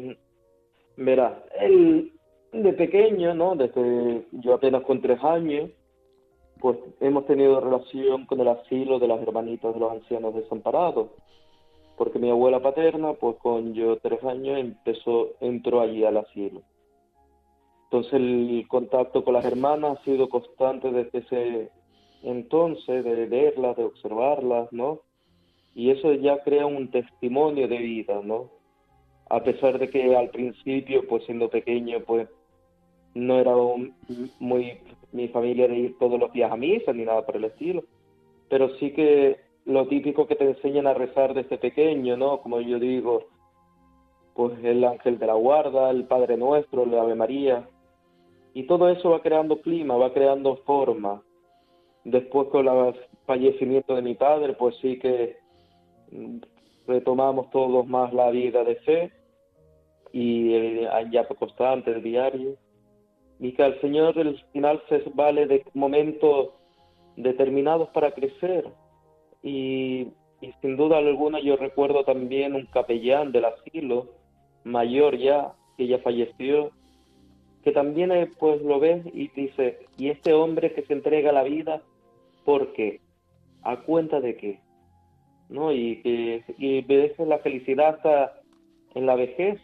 verá, 0.99 1.45
él 1.61 2.13
de 2.53 2.73
pequeño, 2.73 3.35
¿no? 3.35 3.55
Desde 3.57 4.27
yo 4.33 4.55
apenas 4.55 4.83
con 4.83 5.01
tres 5.01 5.23
años, 5.23 5.71
pues 6.61 6.79
hemos 7.01 7.27
tenido 7.27 7.61
relación 7.61 8.27
con 8.27 8.41
el 8.41 8.49
asilo 8.49 8.99
de 8.99 9.09
las 9.09 9.21
hermanitas 9.23 9.75
de 9.75 9.81
los 9.81 9.93
ancianos 9.93 10.35
desamparados, 10.35 11.11
porque 11.97 12.19
mi 12.19 12.31
abuela 12.31 12.61
paterna, 12.61 13.13
pues 13.15 13.37
con 13.37 13.75
yo 13.75 13.99
tres 13.99 14.23
años, 14.25 14.59
empezó, 14.59 15.31
entró 15.41 15.81
allí 15.81 16.05
al 16.05 16.19
asilo. 16.19 16.63
Entonces 17.85 18.15
el 18.15 18.67
contacto 18.69 19.25
con 19.25 19.35
las 19.35 19.45
hermanas 19.45 19.99
ha 19.99 20.05
sido 20.05 20.29
constante 20.29 20.91
desde 20.91 21.19
ese 21.19 21.71
entonces, 22.23 23.05
de 23.05 23.27
verlas, 23.27 23.77
de 23.77 23.85
observarlas, 23.85 24.73
¿no? 24.73 25.01
Y 25.75 25.91
eso 25.91 26.13
ya 26.15 26.43
crea 26.43 26.67
un 26.67 26.91
testimonio 26.91 27.69
de 27.69 27.79
vida, 27.79 28.21
¿no? 28.25 28.58
A 29.31 29.43
pesar 29.43 29.79
de 29.79 29.91
que 29.91 30.17
al 30.17 30.31
principio, 30.31 31.07
pues 31.07 31.25
siendo 31.25 31.51
pequeño, 31.51 32.01
pues 32.07 32.29
no 33.15 33.39
era 33.39 33.53
muy 34.39 34.79
mi 35.13 35.29
familia 35.29 35.69
de 35.69 35.79
ir 35.79 35.99
todos 35.99 36.19
los 36.19 36.33
días 36.33 36.51
a 36.51 36.57
misa 36.57 36.93
ni 36.93 37.05
nada 37.05 37.25
por 37.25 37.37
el 37.37 37.45
estilo, 37.45 37.85
pero 38.49 38.75
sí 38.77 38.93
que 38.93 39.37
lo 39.65 39.87
típico 39.87 40.27
que 40.27 40.37
te 40.37 40.45
enseñan 40.45 40.87
a 40.87 40.95
rezar 40.95 41.35
desde 41.35 41.59
pequeño, 41.59 42.17
¿no? 42.17 42.41
Como 42.41 42.61
yo 42.61 42.79
digo, 42.79 43.25
pues 44.35 44.53
el 44.65 44.85
ángel 44.85 45.19
de 45.19 45.27
la 45.27 45.35
guarda, 45.35 45.91
el 45.91 46.05
Padre 46.05 46.37
Nuestro, 46.37 46.85
el 46.85 46.99
Ave 46.99 47.15
María, 47.15 47.69
y 48.55 48.63
todo 48.65 48.89
eso 48.89 49.11
va 49.11 49.21
creando 49.21 49.61
clima, 49.61 49.97
va 49.97 50.13
creando 50.13 50.57
forma. 50.59 51.23
Después 52.05 52.49
con 52.49 52.67
el 52.67 52.95
fallecimiento 53.27 53.95
de 53.95 54.03
mi 54.03 54.15
padre, 54.15 54.55
pues 54.55 54.75
sí 54.81 54.99
que 54.99 55.37
retomamos 56.87 57.51
todos 57.51 57.87
más 57.87 58.15
la 58.15 58.31
vida 58.31 58.65
de 58.65 58.77
fe 58.77 59.13
y 60.13 60.55
el 60.55 61.11
llanto 61.11 61.35
constante, 61.35 61.91
el 61.91 62.03
diario 62.03 62.57
y 63.41 63.53
que 63.53 63.63
al 63.63 63.81
Señor 63.81 64.19
al 64.19 64.37
final 64.53 64.83
se 64.89 65.03
vale 65.15 65.47
de 65.47 65.65
momentos 65.75 66.51
determinados 67.17 67.89
para 67.91 68.13
crecer. 68.13 68.65
Y, 69.43 70.09
sin 70.61 70.77
duda 70.77 70.99
alguna 70.99 71.41
yo 71.41 71.57
recuerdo 71.57 72.05
también 72.05 72.55
un 72.55 72.67
capellán 72.67 73.33
del 73.33 73.45
asilo, 73.47 74.07
mayor 74.65 75.17
ya, 75.17 75.55
que 75.77 75.87
ya 75.87 75.99
falleció, 75.99 76.71
que 77.65 77.73
también 77.73 78.13
eh, 78.13 78.31
pues 78.39 78.63
lo 78.63 78.79
ves 78.79 79.05
y 79.13 79.29
dice, 79.29 79.81
y 79.97 80.11
este 80.11 80.33
hombre 80.33 80.73
que 80.75 80.83
se 80.83 80.93
entrega 80.93 81.33
la 81.33 81.43
vida, 81.43 81.83
¿por 82.45 82.73
qué? 82.73 83.01
¿A 83.63 83.79
cuenta 83.79 84.21
de 84.21 84.37
qué? 84.37 84.61
¿No? 85.49 85.73
Y 85.73 86.03
que 86.03 86.45
y 86.57 86.83
ves 86.83 87.19
la 87.19 87.39
felicidad 87.39 87.97
hasta 87.97 88.41
en 88.95 89.07
la 89.07 89.17
vejez, 89.17 89.61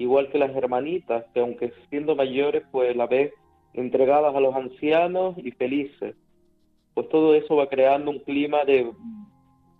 igual 0.00 0.30
que 0.30 0.38
las 0.38 0.56
hermanitas, 0.56 1.26
que 1.34 1.40
aunque 1.40 1.72
siendo 1.90 2.16
mayores, 2.16 2.62
pues 2.72 2.96
la 2.96 3.06
vez 3.06 3.34
entregadas 3.74 4.34
a 4.34 4.40
los 4.40 4.54
ancianos 4.54 5.36
y 5.36 5.50
felices. 5.52 6.16
Pues 6.94 7.08
todo 7.10 7.34
eso 7.34 7.56
va 7.56 7.68
creando 7.68 8.10
un 8.10 8.20
clima 8.20 8.64
de, 8.64 8.90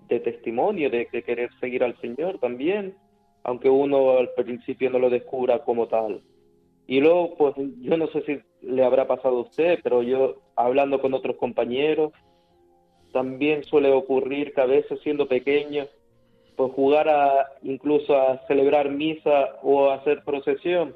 de 0.08 0.20
testimonio, 0.20 0.90
de, 0.90 1.06
querer 1.06 1.50
seguir 1.58 1.82
al 1.82 1.98
Señor 2.02 2.38
también, 2.38 2.94
aunque 3.44 3.70
uno 3.70 4.18
al 4.18 4.28
principio 4.36 4.90
no 4.90 4.98
lo 4.98 5.08
descubra 5.08 5.64
como 5.64 5.88
tal. 5.88 6.20
Y 6.86 7.00
luego, 7.00 7.36
pues 7.36 7.54
yo 7.80 7.96
no 7.96 8.06
sé 8.08 8.22
si 8.22 8.40
le 8.60 8.84
habrá 8.84 9.06
pasado 9.06 9.38
a 9.38 9.42
usted, 9.42 9.78
pero 9.82 10.02
yo 10.02 10.42
hablando 10.54 11.00
con 11.00 11.14
otros 11.14 11.36
compañeros, 11.36 12.12
también 13.10 13.64
suele 13.64 13.90
ocurrir 13.90 14.52
que 14.52 14.60
a 14.60 14.66
veces 14.66 15.00
siendo 15.00 15.26
pequeño 15.26 15.86
pues 16.60 16.74
jugar 16.74 17.08
a 17.08 17.46
incluso 17.62 18.14
a 18.14 18.46
celebrar 18.46 18.90
misa 18.90 19.56
o 19.62 19.88
a 19.88 19.94
hacer 19.94 20.22
procesión, 20.24 20.94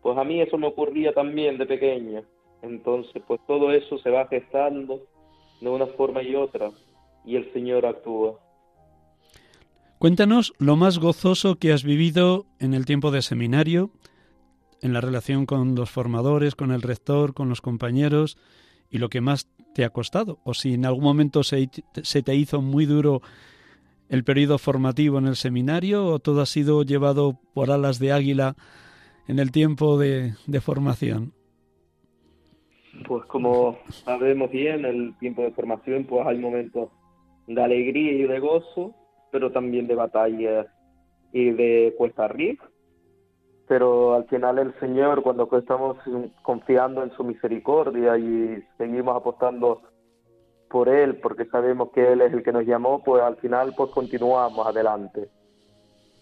pues 0.00 0.16
a 0.16 0.24
mí 0.24 0.40
eso 0.40 0.56
me 0.56 0.68
ocurría 0.68 1.12
también 1.12 1.58
de 1.58 1.66
pequeña. 1.66 2.22
Entonces, 2.62 3.22
pues 3.26 3.42
todo 3.46 3.72
eso 3.72 3.98
se 3.98 4.08
va 4.08 4.26
gestando 4.28 5.02
de 5.60 5.68
una 5.68 5.86
forma 5.86 6.22
y 6.22 6.34
otra 6.34 6.70
y 7.26 7.36
el 7.36 7.52
Señor 7.52 7.84
actúa. 7.84 8.38
Cuéntanos 9.98 10.54
lo 10.56 10.76
más 10.76 10.98
gozoso 10.98 11.56
que 11.56 11.74
has 11.74 11.84
vivido 11.84 12.46
en 12.58 12.72
el 12.72 12.86
tiempo 12.86 13.10
de 13.10 13.20
seminario, 13.20 13.90
en 14.80 14.94
la 14.94 15.02
relación 15.02 15.44
con 15.44 15.74
los 15.74 15.90
formadores, 15.90 16.54
con 16.54 16.72
el 16.72 16.80
rector, 16.80 17.34
con 17.34 17.50
los 17.50 17.60
compañeros 17.60 18.38
y 18.88 18.96
lo 18.96 19.10
que 19.10 19.20
más 19.20 19.46
te 19.74 19.84
ha 19.84 19.90
costado, 19.90 20.38
o 20.42 20.54
si 20.54 20.72
en 20.72 20.86
algún 20.86 21.04
momento 21.04 21.42
se, 21.42 21.68
se 22.02 22.22
te 22.22 22.34
hizo 22.34 22.62
muy 22.62 22.86
duro 22.86 23.20
el 24.10 24.24
periodo 24.24 24.58
formativo 24.58 25.18
en 25.18 25.26
el 25.26 25.36
seminario 25.36 26.04
o 26.04 26.18
todo 26.18 26.42
ha 26.42 26.46
sido 26.46 26.82
llevado 26.82 27.38
por 27.54 27.70
alas 27.70 28.00
de 28.00 28.12
águila 28.12 28.56
en 29.28 29.38
el 29.38 29.52
tiempo 29.52 29.96
de, 29.98 30.34
formación? 30.60 31.32
Pues 33.06 33.24
como 33.26 33.78
sabemos 33.88 34.50
bien, 34.50 34.84
el 34.84 35.16
tiempo 35.18 35.42
de 35.42 35.52
formación 35.52 36.04
pues 36.04 36.26
hay 36.26 36.38
momentos 36.38 36.90
de 37.46 37.62
alegría 37.62 38.12
y 38.12 38.22
de 38.24 38.40
gozo, 38.40 38.94
pero 39.30 39.52
también 39.52 39.86
de 39.86 39.94
batalla 39.94 40.66
y 41.32 41.50
de 41.50 41.94
cuesta 41.96 42.24
arriba. 42.24 42.68
Pero 43.68 44.14
al 44.14 44.24
final 44.26 44.58
el 44.58 44.74
Señor, 44.80 45.22
cuando 45.22 45.48
estamos 45.56 45.96
confiando 46.42 47.04
en 47.04 47.12
su 47.12 47.22
misericordia 47.22 48.18
y 48.18 48.60
seguimos 48.76 49.16
apostando 49.16 49.82
por 50.70 50.88
Él, 50.88 51.18
porque 51.20 51.46
sabemos 51.46 51.90
que 51.90 52.12
Él 52.12 52.20
es 52.20 52.32
el 52.32 52.44
que 52.44 52.52
nos 52.52 52.64
llamó, 52.64 53.02
pues 53.02 53.22
al 53.22 53.36
final 53.36 53.74
pues 53.76 53.90
continuamos 53.90 54.64
adelante. 54.66 55.28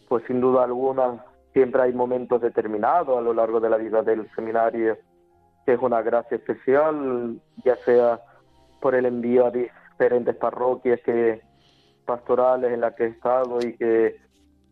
Pues 0.08 0.24
sin 0.26 0.40
duda 0.40 0.64
alguna 0.64 1.22
siempre 1.52 1.82
hay 1.82 1.92
momentos 1.92 2.40
determinados 2.40 3.18
a 3.18 3.20
lo 3.20 3.34
largo 3.34 3.60
de 3.60 3.68
la 3.68 3.76
vida 3.76 4.02
del 4.02 4.28
seminario 4.34 4.96
que 5.66 5.74
es 5.74 5.80
una 5.82 6.00
gracia 6.00 6.38
especial, 6.38 7.38
ya 7.62 7.76
sea 7.84 8.20
por 8.80 8.94
el 8.94 9.04
envío 9.04 9.46
a 9.46 9.50
diferentes 9.50 10.34
parroquias 10.36 10.98
que 11.04 11.42
pastorales 12.06 12.72
en 12.72 12.80
las 12.80 12.94
que 12.94 13.04
he 13.04 13.08
estado 13.08 13.58
y 13.60 13.76
que 13.76 14.16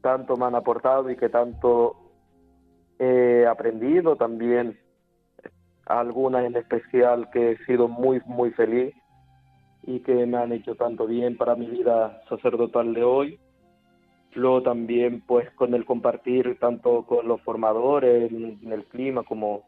tanto 0.01 0.39
me 0.39 0.47
han 0.47 0.55
aportado 0.55 1.11
y 1.11 1.17
que 1.17 1.29
tanto 1.29 1.97
he 2.99 3.47
aprendido 3.47 4.17
también 4.17 4.81
algunas 5.85 6.47
en 6.47 6.57
especial 6.57 7.29
que 7.31 7.51
he 7.51 7.59
sido 7.67 7.89
muy, 7.89 8.23
muy 8.25 8.53
feliz 8.53 8.95
y 9.87 10.01
que 10.01 10.27
me 10.27 10.37
han 10.37 10.53
hecho 10.53 10.75
tanto 10.75 11.07
bien 11.07 11.37
para 11.37 11.55
mi 11.55 11.67
vida 11.67 12.21
sacerdotal 12.29 12.93
de 12.93 13.05
hoy. 13.05 13.39
Luego 14.35 14.63
también 14.63 15.23
pues 15.27 15.51
con 15.53 15.73
el 15.75 15.85
compartir 15.85 16.59
tanto 16.59 17.05
con 17.07 17.27
los 17.27 17.41
formadores 17.43 18.31
en, 18.31 18.73
el 18.73 18.85
clima 18.87 19.23
como 19.23 19.63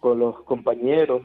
con 0.00 0.18
los 0.18 0.42
compañeros, 0.42 1.22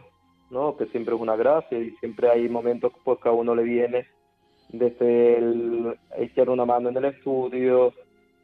¿no? 0.52 0.78
Que 0.78 0.86
siempre 0.88 1.16
es 1.16 1.22
una 1.22 1.36
gracia 1.36 1.80
y 1.80 1.92
siempre 1.98 2.30
hay 2.30 2.48
momentos 2.48 2.94
pues 3.04 3.20
que 3.20 3.30
a 3.30 3.34
uno 3.34 3.56
le 3.56 3.64
viene 3.64 4.06
desde 4.70 5.38
el 5.38 5.98
echar 6.18 6.50
una 6.50 6.66
mano 6.66 6.90
en 6.90 6.98
el 6.98 7.06
estudio, 7.06 7.94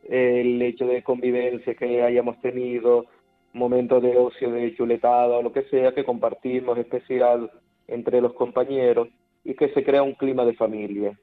el 0.09 0.61
hecho 0.61 0.87
de 0.87 1.03
convivencia 1.03 1.75
que 1.75 2.01
hayamos 2.01 2.39
tenido, 2.41 3.05
momentos 3.53 4.01
de 4.01 4.17
ocio, 4.17 4.51
de 4.51 4.75
chuletada 4.75 5.37
o 5.37 5.41
lo 5.41 5.51
que 5.53 5.63
sea 5.63 5.93
que 5.93 6.03
compartimos 6.03 6.77
especial 6.77 7.51
entre 7.87 8.21
los 8.21 8.33
compañeros 8.33 9.07
y 9.43 9.55
que 9.55 9.69
se 9.69 9.83
crea 9.83 10.03
un 10.03 10.13
clima 10.13 10.45
de 10.45 10.53
familia. 10.53 11.19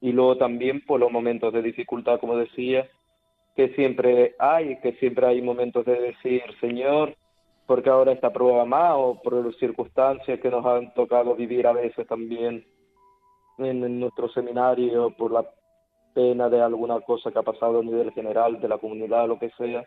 Y 0.00 0.12
luego 0.12 0.36
también 0.36 0.84
por 0.84 1.00
los 1.00 1.12
momentos 1.12 1.52
de 1.52 1.62
dificultad, 1.62 2.18
como 2.20 2.36
decía, 2.36 2.88
que 3.54 3.68
siempre 3.74 4.34
hay, 4.38 4.80
que 4.80 4.92
siempre 4.94 5.26
hay 5.26 5.42
momentos 5.42 5.84
de 5.84 6.00
decir, 6.00 6.42
Señor, 6.60 7.16
porque 7.66 7.90
ahora 7.90 8.12
esta 8.12 8.32
prueba 8.32 8.64
más 8.64 8.94
o 8.96 9.20
por 9.22 9.44
las 9.44 9.56
circunstancias 9.56 10.40
que 10.40 10.50
nos 10.50 10.64
han 10.64 10.92
tocado 10.94 11.34
vivir 11.36 11.66
a 11.66 11.72
veces 11.72 12.06
también 12.06 12.64
en, 13.58 14.00
nuestro 14.00 14.28
seminario, 14.30 15.14
por 15.16 15.32
la 15.32 15.44
pena 16.14 16.48
de 16.48 16.60
alguna 16.60 17.00
cosa 17.00 17.30
que 17.30 17.38
ha 17.38 17.42
pasado 17.42 17.80
a 17.80 17.84
nivel 17.84 18.10
general 18.12 18.60
de 18.60 18.68
la 18.68 18.78
comunidad, 18.78 19.28
lo 19.28 19.38
que 19.38 19.50
sea, 19.50 19.86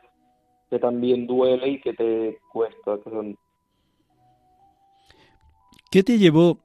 que 0.69 0.79
también 0.79 1.27
duele 1.27 1.67
y 1.69 1.81
que 1.81 1.93
te 1.93 2.39
cuesta. 2.51 2.99
¿Qué 5.91 6.03
te 6.03 6.17
llevó 6.17 6.59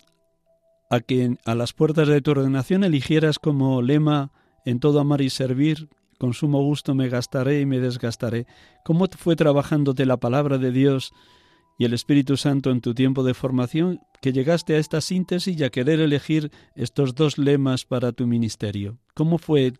a 0.90 1.01
que 1.01 1.37
a 1.44 1.55
las 1.55 1.72
puertas 1.72 2.09
de 2.09 2.20
tu 2.20 2.31
ordenación 2.33 2.85
eligieras 2.85 3.38
como 3.38 3.83
lema 3.83 4.31
en 4.64 4.81
todo 4.81 5.01
amar 5.01 5.20
y 5.20 5.31
servir, 5.31 5.88
con 6.18 6.35
sumo 6.35 6.62
gusto 6.62 6.94
me 6.94 7.09
gastaré 7.09 7.61
y 7.61 7.66
me 7.66 7.79
desgastaré? 7.79 8.46
¿Cómo 8.85 9.07
fue 9.16 9.37
trabajándote 9.37 10.05
la 10.07 10.16
palabra 10.16 10.59
de 10.59 10.72
Dios 10.72 11.12
y 11.79 11.85
el 11.85 11.94
Espíritu 11.94 12.37
Santo 12.37 12.70
en 12.70 12.81
tu 12.81 12.92
tiempo 12.92 13.22
de 13.22 13.35
formación 13.35 14.01
que 14.20 14.33
llegaste 14.33 14.74
a 14.74 14.79
esta 14.79 15.01
síntesis 15.01 15.59
y 15.59 15.64
a 15.64 15.70
querer 15.70 16.01
elegir 16.01 16.51
estos 16.74 17.14
dos 17.14 17.38
lemas 17.38 17.85
para 17.85 18.12
tu 18.12 18.27
ministerio? 18.27 18.98
¿Cómo 19.14 19.38
fue 19.38 19.72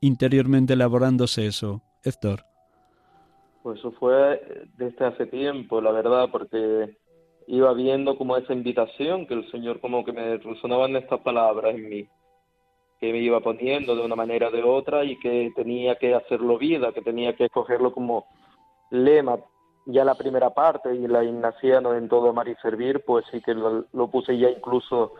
interiormente 0.00 0.74
elaborándose 0.74 1.46
eso, 1.46 1.82
Héctor? 2.04 2.44
Pues 3.62 3.78
eso 3.78 3.92
fue 3.92 4.68
desde 4.76 5.04
hace 5.04 5.26
tiempo, 5.26 5.80
la 5.80 5.92
verdad, 5.92 6.28
porque 6.30 6.96
iba 7.52 7.70
viendo 7.74 8.16
como 8.16 8.34
esa 8.38 8.54
invitación 8.54 9.26
que 9.26 9.34
el 9.34 9.50
Señor 9.50 9.78
como 9.78 10.06
que 10.06 10.12
me 10.12 10.38
resonaban 10.38 10.96
estas 10.96 11.20
palabras 11.20 11.74
en 11.74 11.86
mí, 11.86 12.08
que 12.98 13.12
me 13.12 13.18
iba 13.18 13.40
poniendo 13.40 13.94
de 13.94 14.02
una 14.02 14.16
manera 14.16 14.48
o 14.48 14.50
de 14.50 14.62
otra 14.62 15.04
y 15.04 15.18
que 15.18 15.52
tenía 15.54 15.96
que 15.96 16.14
hacerlo 16.14 16.56
vida, 16.56 16.92
que 16.94 17.02
tenía 17.02 17.36
que 17.36 17.44
escogerlo 17.44 17.92
como 17.92 18.24
lema. 18.90 19.38
Ya 19.84 20.02
la 20.02 20.14
primera 20.14 20.48
parte 20.48 20.94
y 20.94 21.06
la 21.06 21.22
ignaciano 21.24 21.94
en 21.94 22.08
todo 22.08 22.30
amar 22.30 22.48
y 22.48 22.54
servir, 22.54 23.04
pues 23.04 23.26
sí 23.30 23.42
que 23.42 23.52
lo, 23.52 24.08
puse 24.10 24.38
ya 24.38 24.48
incluso 24.48 25.12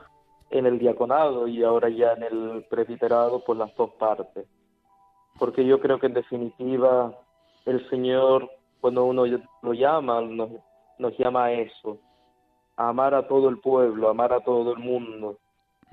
en 0.49 0.64
el 0.64 0.79
diaconado 0.79 1.47
y 1.47 1.62
ahora 1.62 1.90
ya 1.90 2.12
en 2.12 2.23
el 2.23 2.64
presbiterado, 2.71 3.45
pues 3.45 3.59
las 3.59 3.77
dos 3.77 3.90
partes. 3.99 4.47
Porque 5.38 5.66
yo 5.66 5.81
creo 5.81 5.99
que 5.99 6.07
en 6.07 6.14
definitiva 6.14 7.12
el 7.66 7.87
Señor, 7.90 8.51
cuando 8.81 9.05
uno 9.05 9.25
lo 9.27 9.75
llama, 9.75 10.23
nos, 10.23 10.49
nos 10.99 11.18
llama 11.18 11.45
a 11.45 11.53
eso, 11.53 11.99
amar 12.76 13.14
a 13.14 13.26
todo 13.26 13.48
el 13.48 13.58
pueblo, 13.58 14.08
amar 14.08 14.32
a 14.32 14.40
todo 14.40 14.72
el 14.72 14.78
mundo 14.78 15.38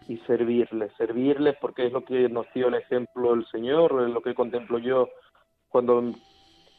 y 0.07 0.17
servirles, 0.19 0.91
servirles 0.97 1.55
porque 1.61 1.87
es 1.87 1.93
lo 1.93 2.03
que 2.03 2.29
nos 2.29 2.51
dio 2.53 2.67
el 2.67 2.75
ejemplo 2.75 3.33
el 3.33 3.45
Señor, 3.47 4.03
es 4.07 4.13
lo 4.13 4.21
que 4.21 4.33
contemplo 4.33 4.79
yo 4.79 5.09
cuando 5.69 6.13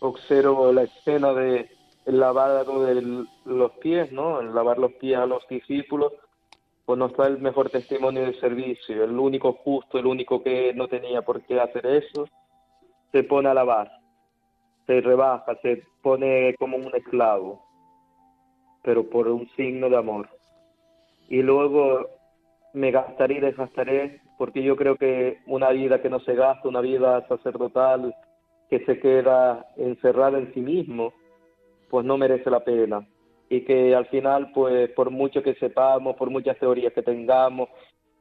observo 0.01 0.73
la 0.73 0.83
escena 0.83 1.33
de 1.33 1.71
el 2.07 2.19
lavado 2.19 2.85
de 2.85 3.27
los 3.45 3.73
pies, 3.73 4.11
¿no? 4.11 4.41
El 4.41 4.55
lavar 4.55 4.79
los 4.79 4.93
pies 4.95 5.19
a 5.19 5.27
los 5.27 5.47
discípulos, 5.49 6.13
pues 6.87 6.99
nos 6.99 7.15
da 7.17 7.27
el 7.27 7.39
mejor 7.39 7.71
testimonio 7.71 8.23
de 8.23 8.41
servicio. 8.41 9.05
El 9.05 9.19
único 9.19 9.53
justo, 9.53 9.99
el 9.99 10.07
único 10.07 10.43
que 10.43 10.73
no 10.75 10.89
tenía 10.89 11.23
por 11.23 11.43
qué 11.43 11.61
hacer 11.61 11.87
eso, 11.87 12.27
se 13.13 13.23
pone 13.23 13.49
a 13.49 13.55
lavar, 13.55 13.93
se 14.87 15.01
rebaja, 15.01 15.55
se 15.63 15.85
pone 16.03 16.55
como 16.59 16.79
un 16.79 16.95
esclavo 16.97 17.70
pero 18.83 19.09
por 19.09 19.29
un 19.29 19.49
signo 19.57 19.89
de 19.89 19.97
amor. 19.97 20.29
Y 21.29 21.43
luego 21.43 22.07
me 22.73 22.91
gastaré 22.91 23.35
y 23.35 23.41
desgastaré, 23.41 24.21
porque 24.39 24.63
yo 24.63 24.77
creo 24.77 24.97
que 24.97 25.39
una 25.47 25.71
vida 25.71 26.01
que 26.01 26.11
no 26.11 26.21
se 26.21 26.35
gasta, 26.35 26.69
una 26.69 26.81
vida 26.81 27.27
sacerdotal 27.29 28.15
que 28.69 28.85
se 28.85 29.01
queda 29.01 29.67
encerrada 29.77 30.39
en 30.39 30.55
sí 30.55 30.61
mismo, 30.61 31.13
pues 31.91 32.07
no 32.07 32.17
merece 32.17 32.51
la 32.51 32.61
pena. 32.61 33.07
Y 33.49 33.63
que 33.63 33.95
al 33.97 34.07
final, 34.07 34.53
pues 34.55 34.91
por 34.93 35.11
mucho 35.11 35.43
que 35.43 35.55
sepamos, 35.55 36.15
por 36.17 36.31
muchas 36.31 36.57
teorías 36.59 36.93
que 36.93 37.03
tengamos, 37.03 37.69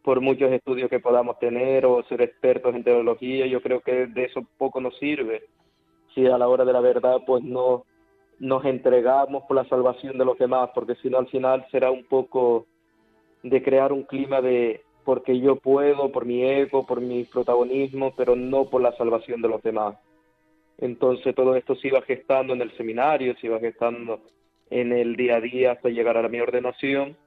por 0.04 0.22
muchos 0.22 0.52
estudios 0.52 0.89
que 0.89 1.00
podamos 1.00 1.38
tener 1.38 1.86
o 1.86 2.04
ser 2.04 2.24
expertos 2.24 2.74
en 2.74 2.84
teología, 2.84 3.45
yo 3.45 3.62
creo 3.62 3.82
que 3.82 4.08
de 4.08 4.26
eso 4.26 4.41
poco 4.58 4.82
nos 4.82 4.98
sirve. 4.98 5.43
Si 6.15 6.26
a 6.26 6.38
la 6.38 6.48
hora 6.48 6.65
de 6.65 6.74
la 6.74 6.82
verdad, 6.82 7.17
pues 7.28 7.43
no, 7.43 7.86
nos 8.39 8.63
entregamos 8.65 9.43
por 9.43 9.56
la 9.56 9.65
salvación 9.65 10.17
de 10.17 10.25
los 10.25 10.38
demás, 10.38 10.69
porque 10.73 10.95
si 10.95 11.10
no 11.10 11.17
al 11.17 11.28
final 11.28 11.65
será 11.71 11.91
un 11.91 12.06
poco 12.06 12.65
de 13.43 13.62
crear 13.62 13.91
un 13.93 14.04
clima 14.04 14.41
de 14.41 14.82
porque 15.04 15.39
yo 15.39 15.56
puedo, 15.56 16.12
por 16.12 16.25
mi 16.25 16.43
ego, 16.43 16.86
por 16.86 17.02
mi 17.02 17.23
protagonismo, 17.23 18.13
pero 18.15 18.36
no 18.36 18.65
por 18.65 18.82
la 18.82 18.95
salvación 18.95 19.41
de 19.41 19.47
los 19.47 19.62
demás. 19.63 19.97
Entonces 20.78 21.34
todo 21.36 21.56
esto 21.56 21.75
se 21.75 21.88
iba 21.88 22.02
gestando 22.04 22.54
en 22.54 22.62
el 22.62 22.71
seminario, 22.78 23.36
se 23.38 23.47
iba 23.47 23.60
gestando 23.60 24.21
en 24.69 24.91
el 24.93 25.15
día 25.15 25.38
a 25.38 25.41
día 25.41 25.71
hasta 25.71 25.89
llegar 25.89 26.17
a 26.17 26.30
mi 26.30 26.39
ordenación, 26.39 27.17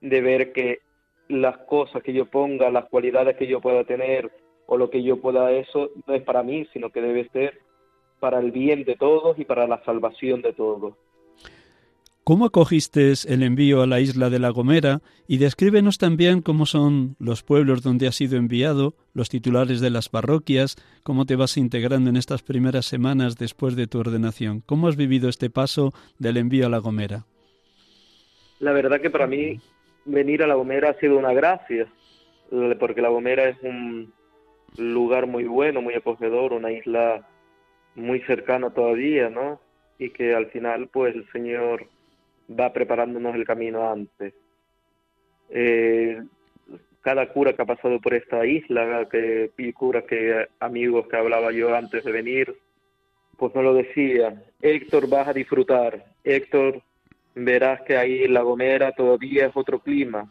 de 0.00 0.20
ver 0.20 0.52
que 0.52 0.80
las 1.28 1.58
cosas 1.58 2.02
que 2.02 2.12
yo 2.12 2.26
ponga, 2.26 2.70
las 2.70 2.86
cualidades 2.86 3.36
que 3.36 3.46
yo 3.46 3.60
pueda 3.60 3.84
tener 3.84 4.30
o 4.66 4.76
lo 4.76 4.90
que 4.90 5.02
yo 5.02 5.20
pueda 5.20 5.50
eso, 5.52 5.90
no 6.06 6.14
es 6.14 6.22
para 6.22 6.42
mí, 6.42 6.66
sino 6.72 6.90
que 6.90 7.00
debe 7.00 7.28
ser 7.30 7.58
para 8.20 8.38
el 8.38 8.52
bien 8.52 8.84
de 8.84 8.96
todos 8.96 9.38
y 9.38 9.44
para 9.44 9.66
la 9.66 9.82
salvación 9.84 10.42
de 10.42 10.52
todos. 10.52 10.94
¿Cómo 12.22 12.44
acogiste 12.44 13.12
el 13.26 13.42
envío 13.42 13.82
a 13.82 13.86
la 13.86 13.98
isla 13.98 14.30
de 14.30 14.38
La 14.38 14.50
Gomera? 14.50 15.00
Y 15.26 15.38
descríbenos 15.38 15.98
también 15.98 16.42
cómo 16.42 16.66
son 16.66 17.16
los 17.18 17.42
pueblos 17.42 17.82
donde 17.82 18.06
has 18.06 18.14
sido 18.14 18.36
enviado, 18.36 18.94
los 19.14 19.30
titulares 19.30 19.80
de 19.80 19.90
las 19.90 20.08
parroquias, 20.08 20.76
cómo 21.02 21.24
te 21.24 21.34
vas 21.34 21.56
integrando 21.56 22.10
en 22.10 22.16
estas 22.16 22.42
primeras 22.42 22.86
semanas 22.86 23.36
después 23.36 23.74
de 23.74 23.86
tu 23.86 23.98
ordenación. 23.98 24.62
¿Cómo 24.66 24.86
has 24.86 24.96
vivido 24.96 25.28
este 25.28 25.50
paso 25.50 25.92
del 26.18 26.36
envío 26.36 26.66
a 26.66 26.68
La 26.68 26.78
Gomera? 26.78 27.24
La 28.60 28.72
verdad 28.72 29.00
que 29.00 29.10
para 29.10 29.26
mí 29.26 29.58
venir 30.04 30.42
a 30.42 30.46
La 30.46 30.54
Gomera 30.54 30.90
ha 30.90 31.00
sido 31.00 31.18
una 31.18 31.32
gracia, 31.32 31.88
porque 32.78 33.02
La 33.02 33.08
Gomera 33.08 33.48
es 33.48 33.56
un 33.62 34.12
lugar 34.76 35.26
muy 35.26 35.44
bueno, 35.44 35.82
muy 35.82 35.94
acogedor, 35.94 36.52
una 36.52 36.70
isla 36.70 37.26
muy 37.94 38.20
cercano 38.22 38.72
todavía, 38.72 39.28
¿no? 39.30 39.60
Y 39.98 40.10
que 40.10 40.34
al 40.34 40.46
final, 40.46 40.88
pues 40.88 41.14
el 41.14 41.30
Señor 41.32 41.86
va 42.48 42.72
preparándonos 42.72 43.34
el 43.34 43.44
camino 43.44 43.90
antes. 43.90 44.34
Eh, 45.50 46.22
cada 47.02 47.28
cura 47.32 47.52
que 47.54 47.62
ha 47.62 47.66
pasado 47.66 48.00
por 48.00 48.14
esta 48.14 48.44
isla, 48.46 49.08
que 49.10 49.50
cura 49.74 50.02
que 50.02 50.48
amigos 50.60 51.06
que 51.08 51.16
hablaba 51.16 51.52
yo 51.52 51.74
antes 51.74 52.04
de 52.04 52.12
venir, 52.12 52.56
pues 53.36 53.54
no 53.54 53.62
lo 53.62 53.74
decía. 53.74 54.42
Héctor, 54.60 55.08
vas 55.08 55.28
a 55.28 55.32
disfrutar. 55.32 56.04
Héctor, 56.24 56.82
verás 57.34 57.80
que 57.82 57.96
ahí 57.96 58.24
en 58.24 58.34
La 58.34 58.42
Gomera 58.42 58.92
todavía 58.92 59.46
es 59.46 59.52
otro 59.56 59.80
clima. 59.80 60.30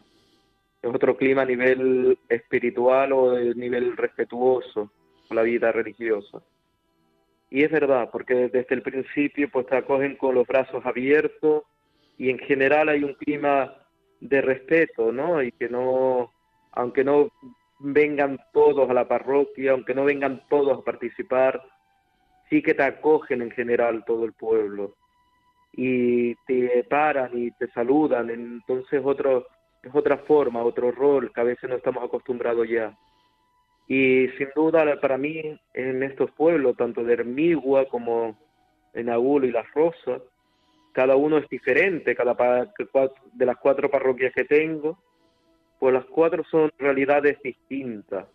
Es 0.80 0.94
otro 0.94 1.16
clima 1.16 1.42
a 1.42 1.46
nivel 1.46 2.18
espiritual 2.28 3.12
o 3.12 3.36
a 3.36 3.40
nivel 3.40 3.96
respetuoso 3.96 4.90
con 5.26 5.36
la 5.36 5.42
vida 5.42 5.72
religiosa. 5.72 6.40
Y 7.50 7.64
es 7.64 7.70
verdad, 7.70 8.08
porque 8.12 8.48
desde 8.48 8.74
el 8.74 8.82
principio 8.82 9.50
pues 9.50 9.66
te 9.66 9.76
acogen 9.76 10.16
con 10.16 10.36
los 10.36 10.46
brazos 10.46 10.86
abiertos 10.86 11.64
y 12.16 12.30
en 12.30 12.38
general 12.38 12.88
hay 12.88 13.02
un 13.02 13.14
clima 13.14 13.74
de 14.20 14.40
respeto, 14.40 15.10
¿no? 15.10 15.42
Y 15.42 15.52
que 15.52 15.68
no, 15.68 16.32
aunque 16.72 17.02
no 17.02 17.30
vengan 17.80 18.38
todos 18.52 18.88
a 18.88 18.94
la 18.94 19.08
parroquia, 19.08 19.72
aunque 19.72 19.94
no 19.94 20.04
vengan 20.04 20.42
todos 20.48 20.78
a 20.78 20.84
participar, 20.84 21.62
sí 22.48 22.62
que 22.62 22.74
te 22.74 22.82
acogen 22.82 23.42
en 23.42 23.50
general 23.50 24.04
todo 24.04 24.24
el 24.24 24.32
pueblo 24.32 24.94
y 25.72 26.34
te 26.46 26.84
paran 26.84 27.30
y 27.34 27.50
te 27.52 27.68
saludan, 27.68 28.30
entonces 28.30 29.00
otro, 29.04 29.46
es 29.82 29.94
otra 29.94 30.18
forma, 30.18 30.62
otro 30.62 30.90
rol 30.90 31.32
que 31.32 31.40
a 31.40 31.44
veces 31.44 31.70
no 31.70 31.76
estamos 31.76 32.04
acostumbrados 32.04 32.68
ya. 32.68 32.96
Y 33.90 34.28
sin 34.38 34.46
duda 34.54 35.00
para 35.00 35.18
mí 35.18 35.58
en 35.74 36.02
estos 36.04 36.30
pueblos, 36.30 36.76
tanto 36.76 37.02
de 37.02 37.14
Hermigua 37.14 37.86
como 37.86 38.38
en 38.94 39.10
Agulo 39.10 39.48
y 39.48 39.50
Las 39.50 39.68
Rosas, 39.74 40.22
cada 40.92 41.16
uno 41.16 41.38
es 41.38 41.48
diferente, 41.48 42.14
cada 42.14 42.36
de 43.32 43.46
las 43.46 43.56
cuatro 43.56 43.90
parroquias 43.90 44.32
que 44.32 44.44
tengo, 44.44 44.96
pues 45.80 45.92
las 45.92 46.04
cuatro 46.04 46.44
son 46.48 46.70
realidades 46.78 47.42
distintas, 47.42 48.26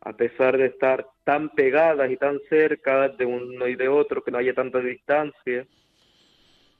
a 0.00 0.12
pesar 0.12 0.56
de 0.56 0.66
estar 0.66 1.04
tan 1.24 1.48
pegadas 1.56 2.08
y 2.08 2.16
tan 2.16 2.38
cerca 2.48 3.08
de 3.08 3.26
uno 3.26 3.66
y 3.66 3.74
de 3.74 3.88
otro, 3.88 4.22
que 4.22 4.30
no 4.30 4.38
haya 4.38 4.54
tanta 4.54 4.78
distancia, 4.78 5.66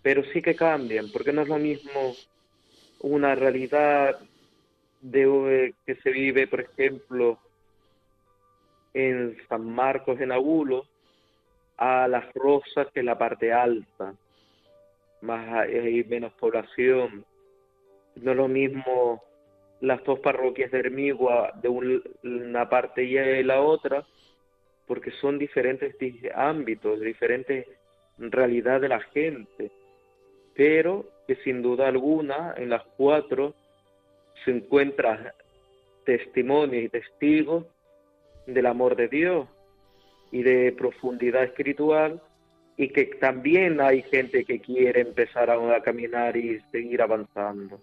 pero 0.02 0.22
sí 0.32 0.40
que 0.40 0.54
cambian, 0.54 1.10
porque 1.12 1.32
no 1.32 1.42
es 1.42 1.48
lo 1.48 1.58
mismo 1.58 2.14
una 3.00 3.34
realidad 3.34 4.20
de 5.00 5.66
eh, 5.66 5.74
que 5.84 5.96
se 5.96 6.12
vive, 6.12 6.46
por 6.46 6.60
ejemplo, 6.60 7.36
en 8.94 9.36
San 9.48 9.64
Marcos 9.64 10.20
en 10.20 10.32
Agulo, 10.32 10.86
a 11.76 12.08
las 12.08 12.32
Rosas, 12.34 12.88
que 12.92 13.00
es 13.00 13.06
la 13.06 13.18
parte 13.18 13.52
alta, 13.52 14.14
más 15.22 15.66
hay 15.66 16.04
menos 16.04 16.32
población. 16.34 17.24
No 18.16 18.34
lo 18.34 18.48
mismo 18.48 19.22
las 19.80 20.02
dos 20.04 20.18
parroquias 20.20 20.70
de 20.70 20.80
Hermigua 20.80 21.52
de 21.62 21.68
una 21.68 22.68
parte 22.68 23.04
y 23.04 23.42
la 23.42 23.62
otra, 23.62 24.04
porque 24.86 25.10
son 25.12 25.38
diferentes 25.38 25.94
ámbitos, 26.34 27.00
diferentes 27.00 27.66
realidad 28.18 28.80
de 28.80 28.88
la 28.88 29.00
gente, 29.00 29.70
pero 30.54 31.06
que 31.26 31.36
sin 31.36 31.62
duda 31.62 31.88
alguna 31.88 32.54
en 32.56 32.68
las 32.68 32.84
cuatro 32.96 33.54
se 34.44 34.50
encuentra 34.50 35.34
testimonio 36.04 36.80
y 36.80 36.88
testigos 36.88 37.66
del 38.54 38.66
amor 38.66 38.96
de 38.96 39.08
Dios 39.08 39.48
y 40.30 40.42
de 40.42 40.72
profundidad 40.72 41.44
espiritual 41.44 42.22
y 42.76 42.88
que 42.88 43.04
también 43.20 43.80
hay 43.80 44.02
gente 44.02 44.44
que 44.44 44.60
quiere 44.60 45.02
empezar 45.02 45.50
a, 45.50 45.82
caminar 45.82 46.36
y 46.36 46.60
seguir 46.72 47.02
avanzando. 47.02 47.78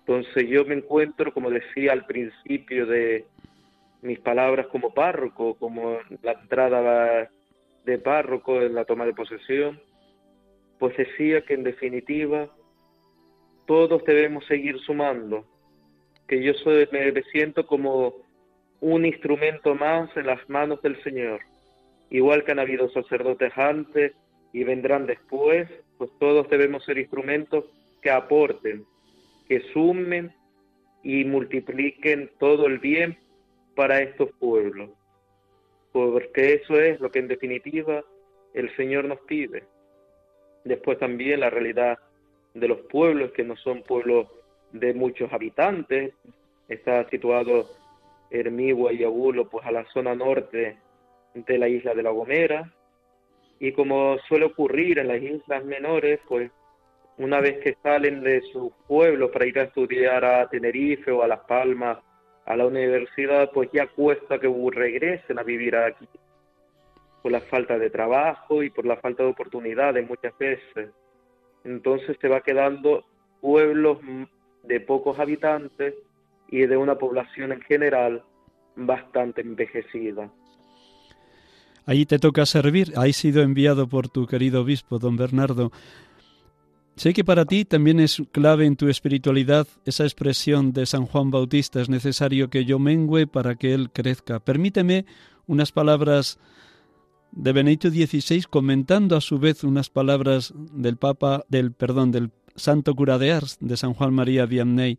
Entonces 0.00 0.48
yo 0.48 0.64
me 0.64 0.74
encuentro, 0.74 1.32
como 1.32 1.50
decía 1.50 1.92
al 1.92 2.06
principio 2.06 2.86
de 2.86 3.24
mis 4.02 4.18
palabras 4.18 4.66
como 4.66 4.92
párroco, 4.92 5.54
como 5.54 5.98
la 6.22 6.32
entrada 6.32 7.30
de 7.84 7.98
párroco 7.98 8.60
en 8.62 8.74
la 8.74 8.84
toma 8.84 9.06
de 9.06 9.14
posesión, 9.14 9.80
pues 10.80 10.96
decía 10.96 11.42
que 11.42 11.54
en 11.54 11.62
definitiva 11.62 12.48
todos 13.66 14.02
debemos 14.04 14.44
seguir 14.46 14.78
sumando, 14.80 15.44
que 16.26 16.42
yo 16.42 16.54
soy, 16.54 16.88
me 16.90 17.22
siento 17.30 17.66
como 17.66 18.16
un 18.80 19.04
instrumento 19.04 19.74
más 19.74 20.14
en 20.16 20.26
las 20.26 20.48
manos 20.48 20.80
del 20.82 21.02
Señor. 21.02 21.40
Igual 22.10 22.44
que 22.44 22.52
han 22.52 22.58
habido 22.58 22.88
sacerdotes 22.90 23.52
antes 23.56 24.12
y 24.52 24.64
vendrán 24.64 25.06
después, 25.06 25.68
pues 25.98 26.10
todos 26.18 26.48
debemos 26.48 26.84
ser 26.84 26.98
instrumentos 26.98 27.64
que 28.00 28.10
aporten, 28.10 28.84
que 29.48 29.60
sumen 29.72 30.32
y 31.02 31.24
multipliquen 31.24 32.30
todo 32.38 32.66
el 32.66 32.78
bien 32.78 33.18
para 33.74 34.00
estos 34.00 34.30
pueblos. 34.38 34.90
Porque 35.92 36.54
eso 36.54 36.80
es 36.80 37.00
lo 37.00 37.10
que 37.10 37.18
en 37.18 37.28
definitiva 37.28 38.02
el 38.54 38.74
Señor 38.76 39.04
nos 39.04 39.20
pide. 39.20 39.64
Después 40.64 40.98
también 40.98 41.40
la 41.40 41.50
realidad 41.50 41.98
de 42.54 42.68
los 42.68 42.80
pueblos, 42.82 43.32
que 43.32 43.44
no 43.44 43.56
son 43.56 43.82
pueblos 43.82 44.26
de 44.72 44.94
muchos 44.94 45.32
habitantes, 45.32 46.14
está 46.68 47.08
situado 47.08 47.68
Hermigua 48.30 48.92
y 48.92 49.04
Abulo, 49.04 49.48
pues 49.48 49.66
a 49.66 49.72
la 49.72 49.84
zona 49.86 50.14
norte 50.14 50.78
de 51.34 51.58
la 51.58 51.68
isla 51.68 51.94
de 51.94 52.02
La 52.02 52.10
Gomera. 52.10 52.72
Y 53.58 53.72
como 53.72 54.18
suele 54.28 54.46
ocurrir 54.46 54.98
en 54.98 55.08
las 55.08 55.22
islas 55.22 55.64
menores, 55.64 56.20
pues 56.28 56.50
una 57.18 57.40
vez 57.40 57.58
que 57.58 57.76
salen 57.82 58.22
de 58.22 58.40
su 58.52 58.72
pueblo 58.86 59.30
para 59.30 59.46
ir 59.46 59.58
a 59.58 59.64
estudiar 59.64 60.24
a 60.24 60.48
Tenerife 60.48 61.10
o 61.10 61.22
a 61.22 61.28
Las 61.28 61.40
Palmas, 61.40 61.98
a 62.46 62.56
la 62.56 62.66
universidad, 62.66 63.50
pues 63.52 63.68
ya 63.72 63.86
cuesta 63.88 64.38
que 64.38 64.48
regresen 64.72 65.38
a 65.38 65.42
vivir 65.42 65.76
aquí, 65.76 66.08
por 67.22 67.30
la 67.30 67.40
falta 67.42 67.78
de 67.78 67.90
trabajo 67.90 68.62
y 68.62 68.70
por 68.70 68.86
la 68.86 68.96
falta 68.96 69.22
de 69.22 69.30
oportunidades 69.30 70.08
muchas 70.08 70.36
veces. 70.38 70.90
Entonces 71.64 72.16
se 72.20 72.28
va 72.28 72.40
quedando 72.40 73.04
pueblos 73.40 73.98
de 74.62 74.80
pocos 74.80 75.18
habitantes 75.18 75.94
y 76.50 76.66
de 76.66 76.76
una 76.76 76.96
población 76.96 77.52
en 77.52 77.60
general 77.62 78.22
bastante 78.76 79.40
envejecida. 79.40 80.30
Ahí 81.86 82.06
te 82.06 82.18
toca 82.18 82.46
servir, 82.46 82.92
has 82.96 83.16
sido 83.16 83.42
enviado 83.42 83.88
por 83.88 84.08
tu 84.08 84.26
querido 84.26 84.62
obispo, 84.62 84.98
don 84.98 85.16
Bernardo. 85.16 85.72
Sé 86.96 87.14
que 87.14 87.24
para 87.24 87.46
ti 87.46 87.64
también 87.64 87.98
es 87.98 88.22
clave 88.32 88.66
en 88.66 88.76
tu 88.76 88.88
espiritualidad 88.88 89.66
esa 89.86 90.04
expresión 90.04 90.72
de 90.72 90.86
San 90.86 91.06
Juan 91.06 91.30
Bautista, 91.30 91.80
es 91.80 91.88
necesario 91.88 92.50
que 92.50 92.64
yo 92.64 92.78
mengüe 92.78 93.26
para 93.26 93.54
que 93.54 93.72
él 93.72 93.90
crezca. 93.90 94.40
Permíteme 94.40 95.06
unas 95.46 95.72
palabras 95.72 96.38
de 97.32 97.52
Benedicto 97.52 97.90
XVI 97.90 98.42
comentando 98.50 99.16
a 99.16 99.20
su 99.20 99.38
vez 99.38 99.64
unas 99.64 99.88
palabras 99.88 100.52
del 100.56 100.96
Papa, 100.96 101.44
del 101.48 101.72
perdón, 101.72 102.10
del 102.10 102.30
Santo 102.56 102.94
Cura 102.94 103.18
de 103.18 103.32
Ars, 103.32 103.56
de 103.60 103.76
San 103.76 103.94
Juan 103.94 104.12
María 104.12 104.46
Vianney. 104.46 104.98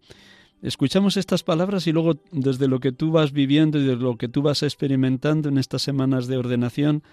Escuchamos 0.62 1.18
estas 1.18 1.44
palabras 1.44 1.88
y 1.88 1.92
luego 1.92 2.22
desde 2.32 2.68
lo 2.68 2.80
que 2.80 2.92
tú 2.92 3.12
vas 3.12 3.32
viviendo 3.32 3.80
y 3.80 3.84
desde 3.84 4.02
lo 4.02 4.18
que 4.18 4.28
tú 4.28 4.44
vas 4.44 4.62
experimentando 4.62 5.50
en 5.50 5.58
estas 5.58 5.82
semanas 5.82 6.28
de 6.28 6.38
ordenación, 6.38 7.04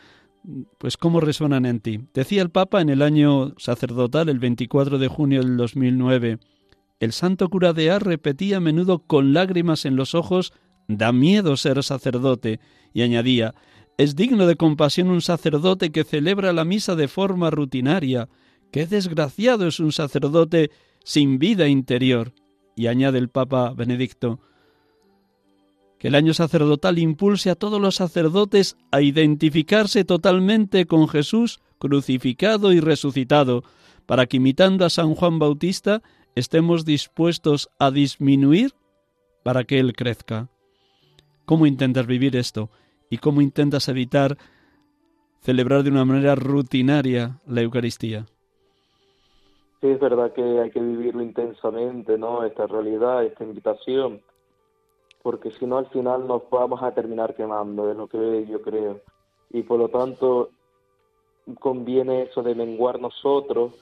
pues 0.78 0.96
cómo 0.96 1.20
resuenan 1.20 1.64
en 1.64 1.80
ti. 1.80 2.00
Decía 2.12 2.42
el 2.42 2.50
Papa 2.50 2.82
en 2.82 2.90
el 2.90 3.00
año 3.00 3.54
sacerdotal, 3.58 4.28
el 4.28 4.38
24 4.38 4.98
de 4.98 5.08
junio 5.08 5.42
del 5.42 5.56
2009, 5.56 6.38
el 7.00 7.12
santo 7.12 7.48
cura 7.48 7.72
de 7.72 7.90
Ars 7.90 8.04
repetía 8.04 8.58
a 8.58 8.60
menudo 8.60 8.98
con 8.98 9.32
lágrimas 9.32 9.84
en 9.84 9.96
los 9.96 10.14
ojos, 10.14 10.52
da 10.86 11.12
miedo 11.12 11.56
ser 11.56 11.82
sacerdote, 11.82 12.60
y 12.92 13.02
añadía, 13.02 13.54
es 13.96 14.14
digno 14.14 14.46
de 14.46 14.56
compasión 14.56 15.08
un 15.08 15.22
sacerdote 15.22 15.90
que 15.90 16.04
celebra 16.04 16.52
la 16.52 16.64
misa 16.64 16.96
de 16.96 17.08
forma 17.08 17.50
rutinaria, 17.50 18.28
qué 18.72 18.86
desgraciado 18.86 19.66
es 19.66 19.80
un 19.80 19.92
sacerdote 19.92 20.70
sin 21.04 21.38
vida 21.38 21.68
interior. 21.68 22.32
Y 22.78 22.86
añade 22.86 23.18
el 23.18 23.28
Papa 23.28 23.74
Benedicto, 23.74 24.38
que 25.98 26.06
el 26.06 26.14
año 26.14 26.32
sacerdotal 26.32 27.00
impulse 27.00 27.50
a 27.50 27.56
todos 27.56 27.80
los 27.80 27.96
sacerdotes 27.96 28.76
a 28.92 29.02
identificarse 29.02 30.04
totalmente 30.04 30.86
con 30.86 31.08
Jesús 31.08 31.58
crucificado 31.80 32.72
y 32.72 32.78
resucitado, 32.78 33.64
para 34.06 34.26
que 34.26 34.36
imitando 34.36 34.84
a 34.84 34.90
San 34.90 35.16
Juan 35.16 35.40
Bautista 35.40 36.02
estemos 36.36 36.84
dispuestos 36.84 37.68
a 37.80 37.90
disminuir 37.90 38.74
para 39.42 39.64
que 39.64 39.80
Él 39.80 39.92
crezca. 39.92 40.48
¿Cómo 41.46 41.66
intentas 41.66 42.06
vivir 42.06 42.36
esto? 42.36 42.70
¿Y 43.10 43.18
cómo 43.18 43.40
intentas 43.40 43.88
evitar 43.88 44.38
celebrar 45.42 45.82
de 45.82 45.90
una 45.90 46.04
manera 46.04 46.36
rutinaria 46.36 47.40
la 47.44 47.62
Eucaristía? 47.62 48.26
Sí, 49.80 49.88
es 49.88 50.00
verdad 50.00 50.32
que 50.32 50.42
hay 50.42 50.70
que 50.70 50.80
vivirlo 50.80 51.22
intensamente, 51.22 52.18
¿no? 52.18 52.44
Esta 52.44 52.66
realidad, 52.66 53.24
esta 53.24 53.44
invitación, 53.44 54.20
porque 55.22 55.52
si 55.52 55.66
no 55.66 55.78
al 55.78 55.86
final 55.90 56.26
nos 56.26 56.50
vamos 56.50 56.82
a 56.82 56.92
terminar 56.92 57.36
quemando, 57.36 57.88
es 57.90 57.96
lo 57.96 58.08
que 58.08 58.44
yo 58.46 58.60
creo. 58.60 59.00
Y 59.50 59.62
por 59.62 59.78
lo 59.78 59.88
tanto 59.88 60.50
conviene 61.60 62.22
eso 62.22 62.42
de 62.42 62.56
menguar 62.56 63.00
nosotros 63.00 63.72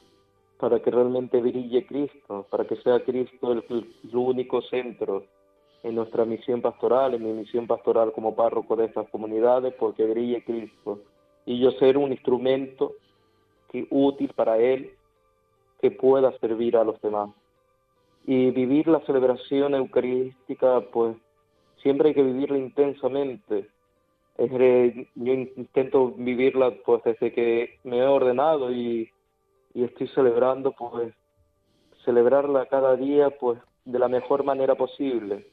para 0.58 0.80
que 0.80 0.90
realmente 0.90 1.40
brille 1.40 1.86
Cristo, 1.86 2.46
para 2.50 2.66
que 2.66 2.76
sea 2.76 3.02
Cristo 3.02 3.52
el, 3.52 3.64
el 3.70 4.16
único 4.16 4.60
centro 4.62 5.24
en 5.82 5.94
nuestra 5.94 6.24
misión 6.26 6.60
pastoral, 6.60 7.14
en 7.14 7.22
mi 7.22 7.32
misión 7.32 7.66
pastoral 7.66 8.12
como 8.12 8.34
párroco 8.34 8.76
de 8.76 8.86
estas 8.86 9.08
comunidades, 9.08 9.72
porque 9.74 10.04
brille 10.04 10.44
Cristo. 10.44 11.00
Y 11.46 11.58
yo 11.58 11.70
ser 11.72 11.96
un 11.96 12.12
instrumento 12.12 12.94
que, 13.70 13.86
útil 13.90 14.32
para 14.34 14.58
Él 14.58 14.95
que 15.80 15.90
pueda 15.90 16.36
servir 16.38 16.76
a 16.76 16.84
los 16.84 17.00
demás. 17.00 17.30
Y 18.26 18.50
vivir 18.50 18.88
la 18.88 19.00
celebración 19.00 19.74
eucarística, 19.74 20.80
pues 20.92 21.16
siempre 21.82 22.08
hay 22.08 22.14
que 22.14 22.22
vivirla 22.22 22.58
intensamente. 22.58 23.68
yo 24.38 25.32
intento 25.32 26.12
vivirla 26.16 26.72
pues 26.84 27.02
desde 27.04 27.32
que 27.32 27.78
me 27.84 27.98
he 27.98 28.06
ordenado 28.06 28.72
y, 28.72 29.10
y 29.74 29.84
estoy 29.84 30.08
celebrando, 30.08 30.72
pues 30.72 31.14
celebrarla 32.04 32.66
cada 32.66 32.96
día 32.96 33.30
pues 33.30 33.58
de 33.84 33.98
la 33.98 34.08
mejor 34.08 34.44
manera 34.44 34.74
posible, 34.74 35.46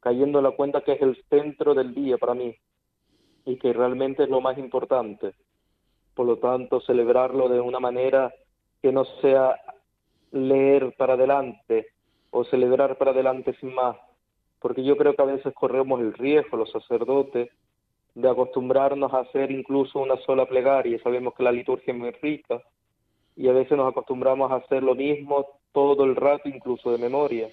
cayendo 0.00 0.38
en 0.38 0.44
la 0.44 0.50
cuenta 0.52 0.80
que 0.82 0.92
es 0.92 1.02
el 1.02 1.16
centro 1.30 1.74
del 1.74 1.94
día 1.94 2.18
para 2.18 2.34
mí 2.34 2.56
y 3.44 3.56
que 3.56 3.72
realmente 3.72 4.24
es 4.24 4.28
lo 4.28 4.40
más 4.40 4.58
importante. 4.58 5.34
Por 6.14 6.26
lo 6.26 6.38
tanto, 6.38 6.80
celebrarlo 6.80 7.48
de 7.48 7.60
una 7.60 7.80
manera 7.80 8.32
que 8.82 8.92
no 8.92 9.04
sea 9.20 9.56
leer 10.32 10.94
para 10.98 11.14
adelante 11.14 11.86
o 12.30 12.44
celebrar 12.44 12.98
para 12.98 13.12
adelante 13.12 13.54
sin 13.60 13.74
más, 13.74 13.96
porque 14.60 14.82
yo 14.82 14.96
creo 14.96 15.14
que 15.14 15.22
a 15.22 15.26
veces 15.26 15.54
corremos 15.54 16.00
el 16.00 16.12
riesgo, 16.14 16.56
los 16.56 16.70
sacerdotes, 16.70 17.50
de 18.14 18.28
acostumbrarnos 18.28 19.12
a 19.12 19.20
hacer 19.20 19.50
incluso 19.50 20.00
una 20.00 20.16
sola 20.18 20.46
plegaria, 20.46 21.00
sabemos 21.02 21.34
que 21.34 21.42
la 21.42 21.52
liturgia 21.52 21.92
es 21.92 21.98
muy 21.98 22.10
rica, 22.10 22.60
y 23.36 23.48
a 23.48 23.52
veces 23.52 23.76
nos 23.76 23.90
acostumbramos 23.90 24.50
a 24.50 24.56
hacer 24.56 24.82
lo 24.82 24.94
mismo 24.94 25.46
todo 25.72 26.04
el 26.04 26.16
rato, 26.16 26.48
incluso 26.48 26.92
de 26.92 26.98
memoria. 26.98 27.48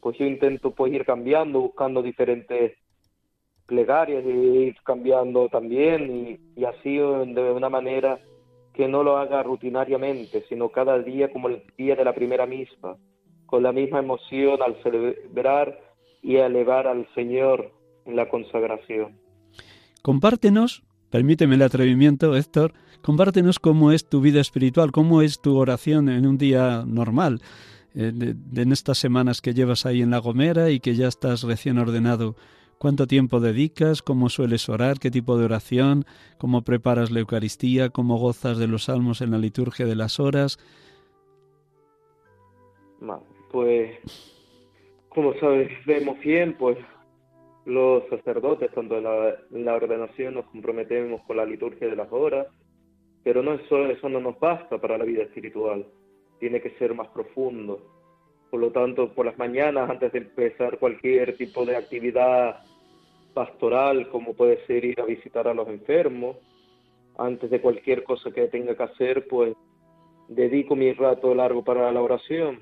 Pues 0.00 0.18
yo 0.18 0.26
intento 0.26 0.70
pues 0.72 0.92
ir 0.92 1.04
cambiando, 1.04 1.60
buscando 1.60 2.02
diferentes 2.02 2.76
plegarias 3.66 4.24
y 4.24 4.28
ir 4.28 4.76
cambiando 4.82 5.48
también 5.48 6.10
y, 6.10 6.60
y 6.60 6.64
así 6.64 6.96
de 6.96 7.52
una 7.52 7.68
manera 7.68 8.18
que 8.78 8.86
no 8.86 9.02
lo 9.02 9.18
haga 9.18 9.42
rutinariamente, 9.42 10.44
sino 10.48 10.68
cada 10.68 11.00
día 11.00 11.32
como 11.32 11.48
el 11.48 11.64
día 11.76 11.96
de 11.96 12.04
la 12.04 12.14
primera 12.14 12.46
misma, 12.46 12.96
con 13.44 13.64
la 13.64 13.72
misma 13.72 13.98
emoción 13.98 14.62
al 14.62 14.80
celebrar 14.84 15.80
y 16.22 16.36
elevar 16.36 16.86
al 16.86 17.04
Señor 17.12 17.72
en 18.06 18.14
la 18.14 18.28
consagración. 18.28 19.18
Compártenos, 20.00 20.84
permíteme 21.10 21.56
el 21.56 21.62
atrevimiento, 21.62 22.36
Héctor, 22.36 22.72
compártenos 23.02 23.58
cómo 23.58 23.90
es 23.90 24.08
tu 24.08 24.20
vida 24.20 24.40
espiritual, 24.40 24.92
cómo 24.92 25.22
es 25.22 25.40
tu 25.40 25.56
oración 25.56 26.08
en 26.08 26.24
un 26.24 26.38
día 26.38 26.84
normal, 26.86 27.40
eh, 27.96 28.12
en 28.54 28.72
estas 28.72 28.98
semanas 28.98 29.40
que 29.40 29.54
llevas 29.54 29.86
ahí 29.86 30.02
en 30.02 30.10
La 30.10 30.18
Gomera 30.18 30.70
y 30.70 30.78
que 30.78 30.94
ya 30.94 31.08
estás 31.08 31.42
recién 31.42 31.78
ordenado. 31.78 32.36
¿Cuánto 32.78 33.08
tiempo 33.08 33.40
dedicas? 33.40 34.02
¿Cómo 34.02 34.28
sueles 34.28 34.68
orar? 34.68 34.98
¿Qué 35.00 35.10
tipo 35.10 35.36
de 35.36 35.44
oración? 35.44 36.04
¿Cómo 36.38 36.62
preparas 36.62 37.10
la 37.10 37.20
Eucaristía? 37.20 37.90
¿Cómo 37.90 38.18
gozas 38.18 38.56
de 38.58 38.68
los 38.68 38.84
salmos 38.84 39.20
en 39.20 39.32
la 39.32 39.38
liturgia 39.38 39.84
de 39.84 39.96
las 39.96 40.20
horas? 40.20 40.58
Pues, 43.50 43.98
como 45.08 45.34
sabes, 45.40 45.70
vemos 45.86 46.20
bien, 46.20 46.56
pues 46.56 46.78
los 47.64 48.04
sacerdotes, 48.08 48.70
tanto 48.72 48.98
en 48.98 49.64
la, 49.64 49.74
ordenación, 49.74 50.34
nos 50.34 50.46
comprometemos 50.46 51.22
con 51.22 51.36
la 51.36 51.44
liturgia 51.44 51.88
de 51.88 51.96
las 51.96 52.12
horas, 52.12 52.46
pero 53.24 53.42
no 53.42 53.54
eso, 53.54 53.86
eso 53.86 54.08
no 54.08 54.20
nos 54.20 54.38
basta 54.38 54.80
para 54.80 54.98
la 54.98 55.04
vida 55.04 55.22
espiritual, 55.22 55.86
tiene 56.38 56.60
que 56.60 56.70
ser 56.78 56.94
más 56.94 57.08
profundo. 57.08 57.97
Por 58.50 58.60
lo 58.60 58.70
tanto, 58.70 59.12
por 59.14 59.26
las 59.26 59.38
mañanas, 59.38 59.90
antes 59.90 60.12
de 60.12 60.18
empezar 60.20 60.78
cualquier 60.78 61.36
tipo 61.36 61.66
de 61.66 61.76
actividad 61.76 62.62
pastoral, 63.34 64.08
como 64.08 64.34
puede 64.34 64.64
ser 64.66 64.84
ir 64.84 65.00
a 65.00 65.04
visitar 65.04 65.46
a 65.46 65.54
los 65.54 65.68
enfermos, 65.68 66.36
antes 67.18 67.50
de 67.50 67.60
cualquier 67.60 68.04
cosa 68.04 68.30
que 68.30 68.48
tenga 68.48 68.74
que 68.76 68.82
hacer, 68.84 69.26
pues 69.28 69.54
dedico 70.28 70.76
mi 70.76 70.92
rato 70.92 71.34
largo 71.34 71.62
para 71.64 71.90
la 71.92 72.00
oración, 72.00 72.60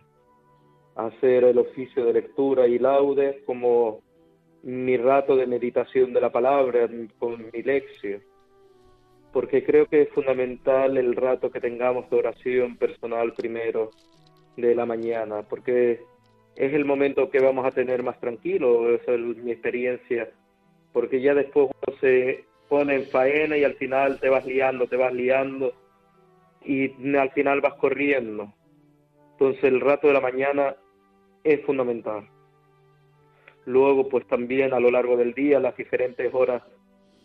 hacer 0.96 1.44
el 1.44 1.58
oficio 1.58 2.04
de 2.04 2.14
lectura 2.14 2.66
y 2.66 2.78
laudes 2.78 3.42
como 3.44 4.00
mi 4.62 4.96
rato 4.96 5.36
de 5.36 5.46
meditación 5.46 6.12
de 6.12 6.20
la 6.20 6.32
palabra 6.32 6.88
con 7.18 7.50
mi 7.52 7.62
lección, 7.62 8.22
porque 9.32 9.64
creo 9.64 9.86
que 9.86 10.02
es 10.02 10.08
fundamental 10.10 10.96
el 10.96 11.14
rato 11.14 11.50
que 11.50 11.60
tengamos 11.60 12.08
de 12.10 12.16
oración 12.16 12.76
personal 12.76 13.32
primero 13.34 13.90
de 14.56 14.74
la 14.74 14.86
mañana, 14.86 15.42
porque 15.42 16.00
es 16.56 16.72
el 16.72 16.84
momento 16.84 17.30
que 17.30 17.40
vamos 17.40 17.66
a 17.66 17.70
tener 17.70 18.02
más 18.02 18.18
tranquilo, 18.20 18.94
esa 18.94 19.12
es 19.12 19.20
mi 19.20 19.52
experiencia, 19.52 20.30
porque 20.92 21.20
ya 21.20 21.34
después 21.34 21.70
se 22.00 22.44
pone 22.68 22.94
en 22.94 23.06
faena 23.06 23.56
y 23.56 23.64
al 23.64 23.74
final 23.74 24.18
te 24.18 24.28
vas 24.28 24.46
liando, 24.46 24.86
te 24.86 24.96
vas 24.96 25.12
liando 25.12 25.72
y 26.64 26.90
al 27.16 27.30
final 27.30 27.60
vas 27.60 27.74
corriendo. 27.74 28.52
Entonces 29.32 29.64
el 29.64 29.80
rato 29.80 30.08
de 30.08 30.14
la 30.14 30.20
mañana 30.20 30.74
es 31.44 31.60
fundamental. 31.64 32.28
Luego, 33.66 34.08
pues 34.08 34.26
también 34.26 34.72
a 34.72 34.80
lo 34.80 34.90
largo 34.90 35.16
del 35.16 35.34
día, 35.34 35.60
las 35.60 35.76
diferentes 35.76 36.32
horas 36.32 36.62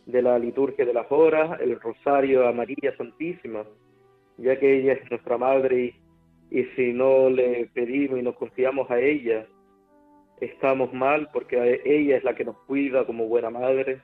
de 0.05 0.21
la 0.21 0.37
liturgia 0.37 0.85
de 0.85 0.93
las 0.93 1.11
horas, 1.11 1.59
el 1.61 1.79
rosario 1.79 2.47
a 2.47 2.51
María 2.51 2.95
Santísima, 2.97 3.63
ya 4.37 4.59
que 4.59 4.79
ella 4.79 4.93
es 4.93 5.09
nuestra 5.09 5.37
madre 5.37 5.79
y, 5.83 5.95
y 6.51 6.65
si 6.75 6.91
no 6.91 7.29
le 7.29 7.67
pedimos 7.73 8.19
y 8.19 8.21
nos 8.21 8.35
confiamos 8.35 8.91
a 8.91 8.99
ella, 8.99 9.47
estamos 10.41 10.93
mal 10.93 11.29
porque 11.31 11.81
ella 11.85 12.17
es 12.17 12.23
la 12.25 12.35
que 12.35 12.43
nos 12.43 12.57
cuida 12.67 13.05
como 13.05 13.27
buena 13.27 13.49
madre. 13.49 14.01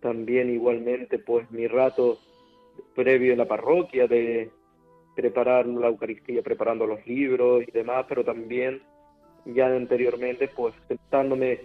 También 0.00 0.48
igualmente, 0.48 1.18
pues 1.18 1.48
mi 1.50 1.66
rato 1.66 2.18
previo 2.94 3.32
en 3.32 3.38
la 3.38 3.46
parroquia 3.46 4.06
de 4.06 4.50
preparar 5.14 5.66
la 5.66 5.88
Eucaristía, 5.88 6.42
preparando 6.42 6.86
los 6.86 7.06
libros 7.06 7.64
y 7.68 7.70
demás, 7.70 8.06
pero 8.08 8.24
también 8.24 8.82
ya 9.44 9.66
anteriormente, 9.66 10.48
pues 10.48 10.74
sentándome 10.88 11.60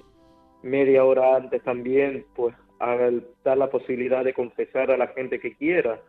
media 0.63 1.05
hora 1.05 1.38
antes 1.38 1.63
también, 1.63 2.26
pues 2.36 2.53
a 2.80 2.97
dar 3.45 3.57
la 3.57 3.69
posibilidad 3.69 4.26
de 4.26 4.34
confesar 4.34 4.91
a 4.91 4.97
la 4.97 5.07
gente 5.07 5.39
que 5.39 5.55
quiera. 5.55 6.01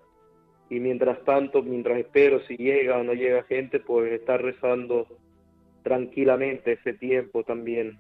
Y 0.73 0.81
mientras 0.81 1.23
tanto, 1.27 1.63
mientras 1.63 1.99
espero 1.99 2.41
si 2.47 2.57
llega 2.57 2.97
o 2.97 3.05
no 3.05 3.13
llega 3.13 3.43
gente, 3.43 3.79
pues 3.79 4.11
estar 4.11 4.41
rezando 4.41 5.07
tranquilamente 5.83 6.73
ese 6.73 6.95
tiempo 6.95 7.45
también, 7.45 7.99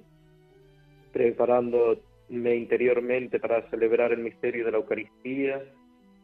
preparándome 1.12 2.01
interiormente 2.31 3.39
para 3.39 3.68
celebrar 3.68 4.12
el 4.12 4.20
misterio 4.20 4.64
de 4.64 4.70
la 4.70 4.79
Eucaristía 4.79 5.62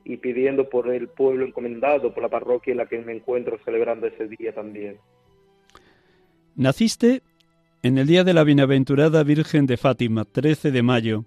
y 0.04 0.16
pidiendo 0.16 0.70
por 0.70 0.90
el 0.90 1.08
pueblo 1.08 1.44
encomendado, 1.44 2.14
por 2.14 2.22
la 2.22 2.30
parroquia 2.30 2.70
en 2.70 2.78
la 2.78 2.86
que 2.86 2.96
me 2.96 3.12
encuentro 3.12 3.58
celebrando 3.62 4.06
ese 4.06 4.26
día 4.26 4.54
también. 4.54 4.96
Naciste 6.56 7.20
en 7.82 7.98
el 7.98 8.06
día 8.06 8.24
de 8.24 8.32
la 8.32 8.44
Bienaventurada 8.44 9.22
Virgen 9.22 9.66
de 9.66 9.76
Fátima, 9.76 10.24
13 10.24 10.70
de 10.70 10.82
mayo. 10.82 11.26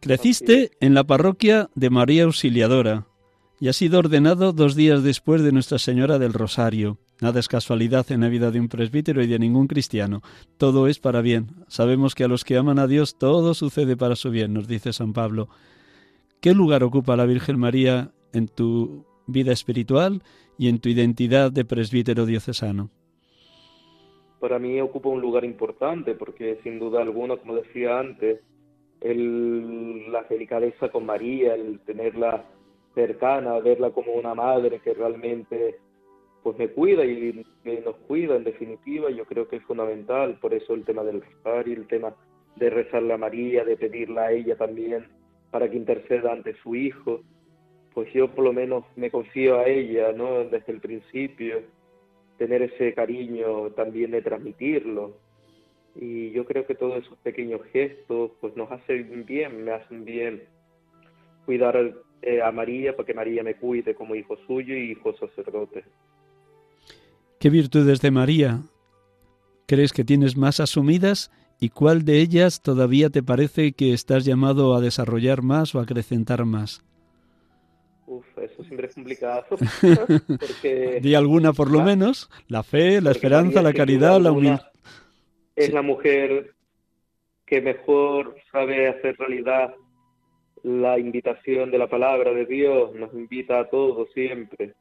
Creciste 0.00 0.70
en 0.80 0.94
la 0.94 1.04
parroquia 1.04 1.68
de 1.74 1.90
María 1.90 2.24
Auxiliadora 2.24 3.04
y 3.60 3.68
has 3.68 3.76
sido 3.76 3.98
ordenado 3.98 4.52
dos 4.52 4.74
días 4.74 5.02
después 5.02 5.42
de 5.42 5.52
Nuestra 5.52 5.78
Señora 5.78 6.18
del 6.18 6.32
Rosario. 6.32 6.98
Nada 7.20 7.40
es 7.40 7.48
casualidad 7.48 8.10
en 8.10 8.20
la 8.20 8.28
vida 8.28 8.50
de 8.50 8.60
un 8.60 8.68
presbítero 8.68 9.22
y 9.22 9.26
de 9.26 9.38
ningún 9.38 9.66
cristiano. 9.66 10.22
Todo 10.58 10.86
es 10.88 10.98
para 10.98 11.22
bien. 11.22 11.48
Sabemos 11.68 12.14
que 12.14 12.24
a 12.24 12.28
los 12.28 12.44
que 12.44 12.56
aman 12.56 12.78
a 12.78 12.86
Dios 12.86 13.16
todo 13.18 13.54
sucede 13.54 13.96
para 13.96 14.16
su 14.16 14.30
bien, 14.30 14.52
nos 14.52 14.68
dice 14.68 14.92
San 14.92 15.12
Pablo. 15.12 15.48
¿Qué 16.40 16.54
lugar 16.54 16.84
ocupa 16.84 17.16
la 17.16 17.24
Virgen 17.24 17.58
María 17.58 18.12
en 18.32 18.48
tu 18.48 19.06
vida 19.26 19.52
espiritual 19.52 20.22
y 20.58 20.68
en 20.68 20.78
tu 20.78 20.88
identidad 20.88 21.50
de 21.50 21.64
presbítero 21.64 22.26
diocesano? 22.26 22.90
para 24.46 24.58
mí 24.58 24.80
ocupa 24.80 25.08
un 25.08 25.20
lugar 25.20 25.44
importante 25.44 26.14
porque 26.14 26.60
sin 26.62 26.78
duda 26.78 27.02
alguna, 27.02 27.36
como 27.36 27.56
decía 27.56 27.98
antes, 27.98 28.40
el, 29.00 30.12
la 30.12 30.22
delicadeza 30.22 30.88
con 30.90 31.04
María, 31.04 31.54
el 31.54 31.80
tenerla 31.80 32.44
cercana, 32.96 33.60
verla 33.60 33.90
como 33.90 34.12
una 34.14 34.34
madre 34.34 34.80
que 34.80 34.94
realmente 34.94 35.76
pues 36.42 36.56
me 36.58 36.68
cuida 36.68 37.04
y 37.04 37.44
nos 37.84 37.96
cuida 38.08 38.36
en 38.36 38.44
definitiva, 38.44 39.10
yo 39.10 39.26
creo 39.26 39.48
que 39.48 39.56
es 39.56 39.62
fundamental, 39.64 40.38
por 40.40 40.54
eso 40.54 40.74
el 40.74 40.84
tema 40.84 41.04
del 41.04 41.20
rosario, 41.20 41.74
el 41.74 41.86
tema 41.88 42.14
de 42.54 42.70
rezarle 42.70 43.12
a 43.12 43.18
María, 43.18 43.64
de 43.64 43.76
pedirla 43.76 44.22
a 44.22 44.32
ella 44.32 44.56
también 44.56 45.06
para 45.50 45.68
que 45.68 45.76
interceda 45.76 46.32
ante 46.32 46.54
su 46.62 46.74
hijo, 46.74 47.20
pues 47.92 48.10
yo 48.14 48.32
por 48.34 48.44
lo 48.44 48.52
menos 48.52 48.84
me 48.96 49.10
confío 49.10 49.58
a 49.58 49.66
ella, 49.66 50.12
¿no? 50.12 50.44
Desde 50.44 50.72
el 50.72 50.80
principio, 50.80 51.62
tener 52.38 52.62
ese 52.62 52.94
cariño 52.94 53.70
también 53.72 54.12
de 54.12 54.22
transmitirlo. 54.22 55.16
Y 55.94 56.30
yo 56.30 56.44
creo 56.44 56.66
que 56.66 56.74
todos 56.74 57.02
esos 57.02 57.18
pequeños 57.18 57.60
gestos 57.72 58.30
pues 58.40 58.56
nos 58.56 58.70
hacen 58.70 59.24
bien, 59.26 59.64
me 59.64 59.72
hacen 59.72 60.04
bien 60.04 60.44
cuidar 61.46 61.94
eh, 62.22 62.42
a 62.42 62.50
María 62.52 62.96
para 62.96 63.06
que 63.06 63.14
María 63.14 63.42
me 63.42 63.54
cuide 63.54 63.94
como 63.94 64.14
hijo 64.14 64.36
suyo 64.46 64.74
y 64.74 64.92
hijo 64.92 65.16
sacerdote. 65.16 65.84
¿Qué 67.38 67.50
virtudes 67.50 68.00
de 68.00 68.10
María 68.10 68.60
crees 69.66 69.92
que 69.92 70.04
tienes 70.04 70.36
más 70.36 70.60
asumidas 70.60 71.30
y 71.60 71.70
cuál 71.70 72.04
de 72.04 72.20
ellas 72.20 72.62
todavía 72.62 73.10
te 73.10 73.22
parece 73.22 73.72
que 73.72 73.92
estás 73.92 74.24
llamado 74.24 74.74
a 74.74 74.80
desarrollar 74.80 75.42
más 75.42 75.74
o 75.74 75.80
a 75.80 75.82
acrecentar 75.82 76.44
más? 76.44 76.82
Uf, 78.06 78.24
eso 78.38 78.62
siempre 78.64 78.86
es 78.86 78.94
complicado. 78.94 79.44
Porque, 80.26 81.00
Di 81.02 81.14
alguna 81.14 81.52
por 81.52 81.70
lo 81.70 81.82
menos. 81.82 82.30
La 82.48 82.62
fe, 82.62 83.00
la 83.00 83.10
esperanza, 83.10 83.62
la 83.62 83.72
caridad, 83.72 84.20
la 84.20 84.32
humildad. 84.32 84.70
Es 85.56 85.72
la 85.72 85.82
mujer 85.82 86.54
que 87.44 87.60
mejor 87.60 88.36
sabe 88.52 88.88
hacer 88.88 89.16
realidad 89.18 89.74
la 90.62 90.98
invitación 90.98 91.70
de 91.70 91.78
la 91.78 91.88
palabra 91.88 92.32
de 92.32 92.46
Dios. 92.46 92.94
Nos 92.94 93.12
invita 93.14 93.60
a 93.60 93.68
todos 93.68 94.12
siempre. 94.12 94.74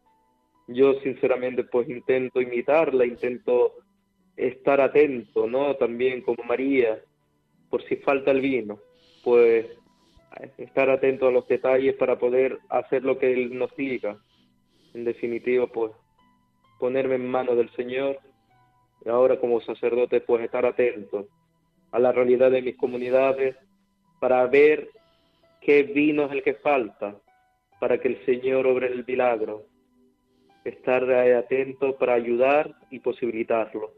Yo 0.67 0.99
sinceramente 1.01 1.63
pues 1.63 1.89
intento 1.89 2.41
imitarla, 2.41 3.05
intento 3.05 3.73
estar 4.35 4.81
atento, 4.81 5.47
¿no? 5.47 5.75
También 5.75 6.21
como 6.21 6.43
María, 6.43 6.99
por 7.69 7.83
si 7.83 7.97
falta 7.97 8.31
el 8.31 8.41
vino, 8.41 8.79
pues 9.23 9.67
estar 10.57 10.89
atento 10.89 11.27
a 11.27 11.31
los 11.31 11.47
detalles 11.47 11.95
para 11.95 12.17
poder 12.17 12.59
hacer 12.69 13.03
lo 13.03 13.17
que 13.17 13.31
Él 13.31 13.57
nos 13.57 13.75
diga. 13.75 14.17
En 14.93 15.03
definitiva, 15.03 15.67
pues 15.67 15.91
ponerme 16.79 17.15
en 17.15 17.29
manos 17.29 17.57
del 17.57 17.69
Señor 17.71 18.19
y 19.05 19.09
ahora 19.09 19.39
como 19.39 19.61
sacerdote, 19.61 20.21
pues 20.21 20.43
estar 20.43 20.65
atento 20.65 21.27
a 21.91 21.99
la 21.99 22.11
realidad 22.11 22.51
de 22.51 22.61
mis 22.61 22.75
comunidades 22.75 23.55
para 24.19 24.45
ver 24.47 24.89
qué 25.65 25.83
vino 25.83 26.25
es 26.25 26.31
el 26.31 26.43
que 26.43 26.53
falta 26.53 27.15
para 27.79 27.99
que 27.99 28.07
el 28.07 28.25
Señor 28.25 28.67
obre 28.67 28.87
el 28.87 29.05
milagro. 29.05 29.67
estar 30.63 31.03
atento 31.11 31.95
para 31.95 32.15
ayudar 32.15 32.73
y 32.89 32.99
posibilitarlo. 32.99 33.93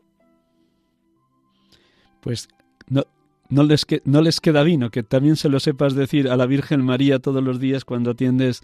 Pues 2.20 2.50
no, 2.90 3.04
no, 3.50 3.64
les 3.64 3.86
no 4.04 4.22
les 4.22 4.42
queda 4.42 4.64
vino, 4.64 4.90
que 4.90 5.02
también 5.04 5.38
se 5.38 5.48
lo 5.48 5.62
sepas 5.62 5.96
decir 5.96 6.28
a 6.28 6.36
la 6.36 6.46
Virgen 6.46 6.84
María 6.84 7.20
todos 7.20 7.42
los 7.42 7.62
días 7.62 7.86
cuando 7.86 8.12
atiendes 8.12 8.64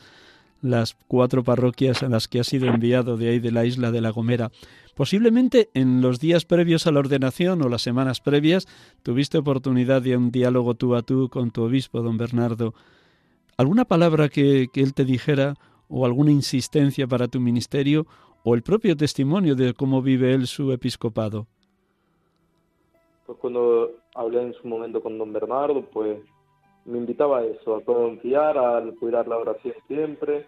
las 0.62 0.96
cuatro 1.08 1.44
parroquias 1.44 2.04
a 2.04 2.10
las 2.10 2.28
que 2.28 2.40
has 2.40 2.48
sido 2.48 2.68
enviado 2.68 3.16
de 3.16 3.30
ahí 3.30 3.40
de 3.40 3.52
la 3.52 3.66
isla 3.66 3.92
de 3.92 4.02
La 4.02 4.10
Gomera. 4.10 4.52
Posiblemente 4.96 5.70
en 5.74 6.02
los 6.02 6.20
días 6.20 6.46
previos 6.46 6.86
a 6.86 6.92
la 6.92 7.00
ordenación 7.00 7.64
o 7.64 7.70
las 7.70 7.82
semanas 7.82 8.22
previas 8.22 8.68
tuviste 9.02 9.40
oportunidad 9.40 10.04
de 10.04 10.16
un 10.16 10.30
diálogo 10.30 10.76
tú 10.76 10.96
a 10.96 11.02
tú 11.02 11.30
con 11.30 11.50
tu 11.50 11.64
obispo, 11.64 12.04
don 12.04 12.18
Bernardo. 12.18 12.76
¿Alguna 13.58 13.86
palabra 13.86 14.30
que, 14.30 14.70
él 14.74 14.94
te 14.94 15.04
dijera 15.04 15.56
o 15.90 16.06
alguna 16.06 16.32
insistencia 16.32 17.08
para 17.08 17.28
tu 17.28 17.40
ministerio 17.40 18.06
o 18.44 18.54
el 18.54 18.62
propio 18.62 18.96
testimonio 18.96 19.56
de 19.56 19.74
cómo 19.74 20.04
vive 20.04 20.34
él 20.34 20.46
su 20.46 20.72
episcopado? 20.72 21.48
Pues 23.26 23.38
cuando 23.40 23.92
hablé 24.14 24.44
en 24.44 24.54
su 24.54 24.68
momento 24.68 25.02
con 25.02 25.18
don 25.18 25.34
Bernardo, 25.34 25.82
pues 25.92 26.20
me 26.86 27.00
invitaba 27.00 27.40
a 27.40 27.46
eso, 27.46 27.78
a 27.78 27.82
confiar, 27.84 28.60
a 28.60 28.84
cuidar 29.00 29.28
la 29.28 29.38
oración 29.38 29.74
siempre 29.88 30.48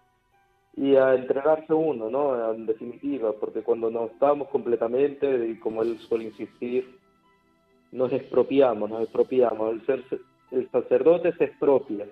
y 0.77 0.95
a 0.95 1.15
entregarse 1.15 1.73
uno, 1.73 2.09
¿no? 2.09 2.53
En 2.53 2.65
definitiva, 2.65 3.33
porque 3.39 3.61
cuando 3.61 3.89
nos 3.89 4.11
estamos 4.11 4.49
completamente, 4.49 5.47
y 5.47 5.57
como 5.59 5.81
él 5.81 5.97
suele 5.99 6.25
insistir, 6.25 6.97
nos 7.91 8.11
expropiamos, 8.11 8.89
nos 8.89 9.03
expropiamos. 9.03 9.73
El, 9.73 9.85
ser, 9.85 10.03
el 10.51 10.69
sacerdote 10.71 11.33
se 11.37 11.45
expropia, 11.45 12.05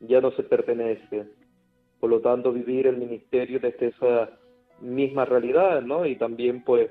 ya 0.00 0.20
no 0.20 0.30
se 0.32 0.44
pertenece. 0.44 1.26
Por 1.98 2.10
lo 2.10 2.20
tanto, 2.20 2.52
vivir 2.52 2.86
el 2.86 2.96
ministerio 2.96 3.58
desde 3.58 3.88
esa 3.88 4.30
misma 4.80 5.24
realidad, 5.24 5.82
¿no? 5.82 6.06
Y 6.06 6.14
también, 6.16 6.62
pues, 6.62 6.90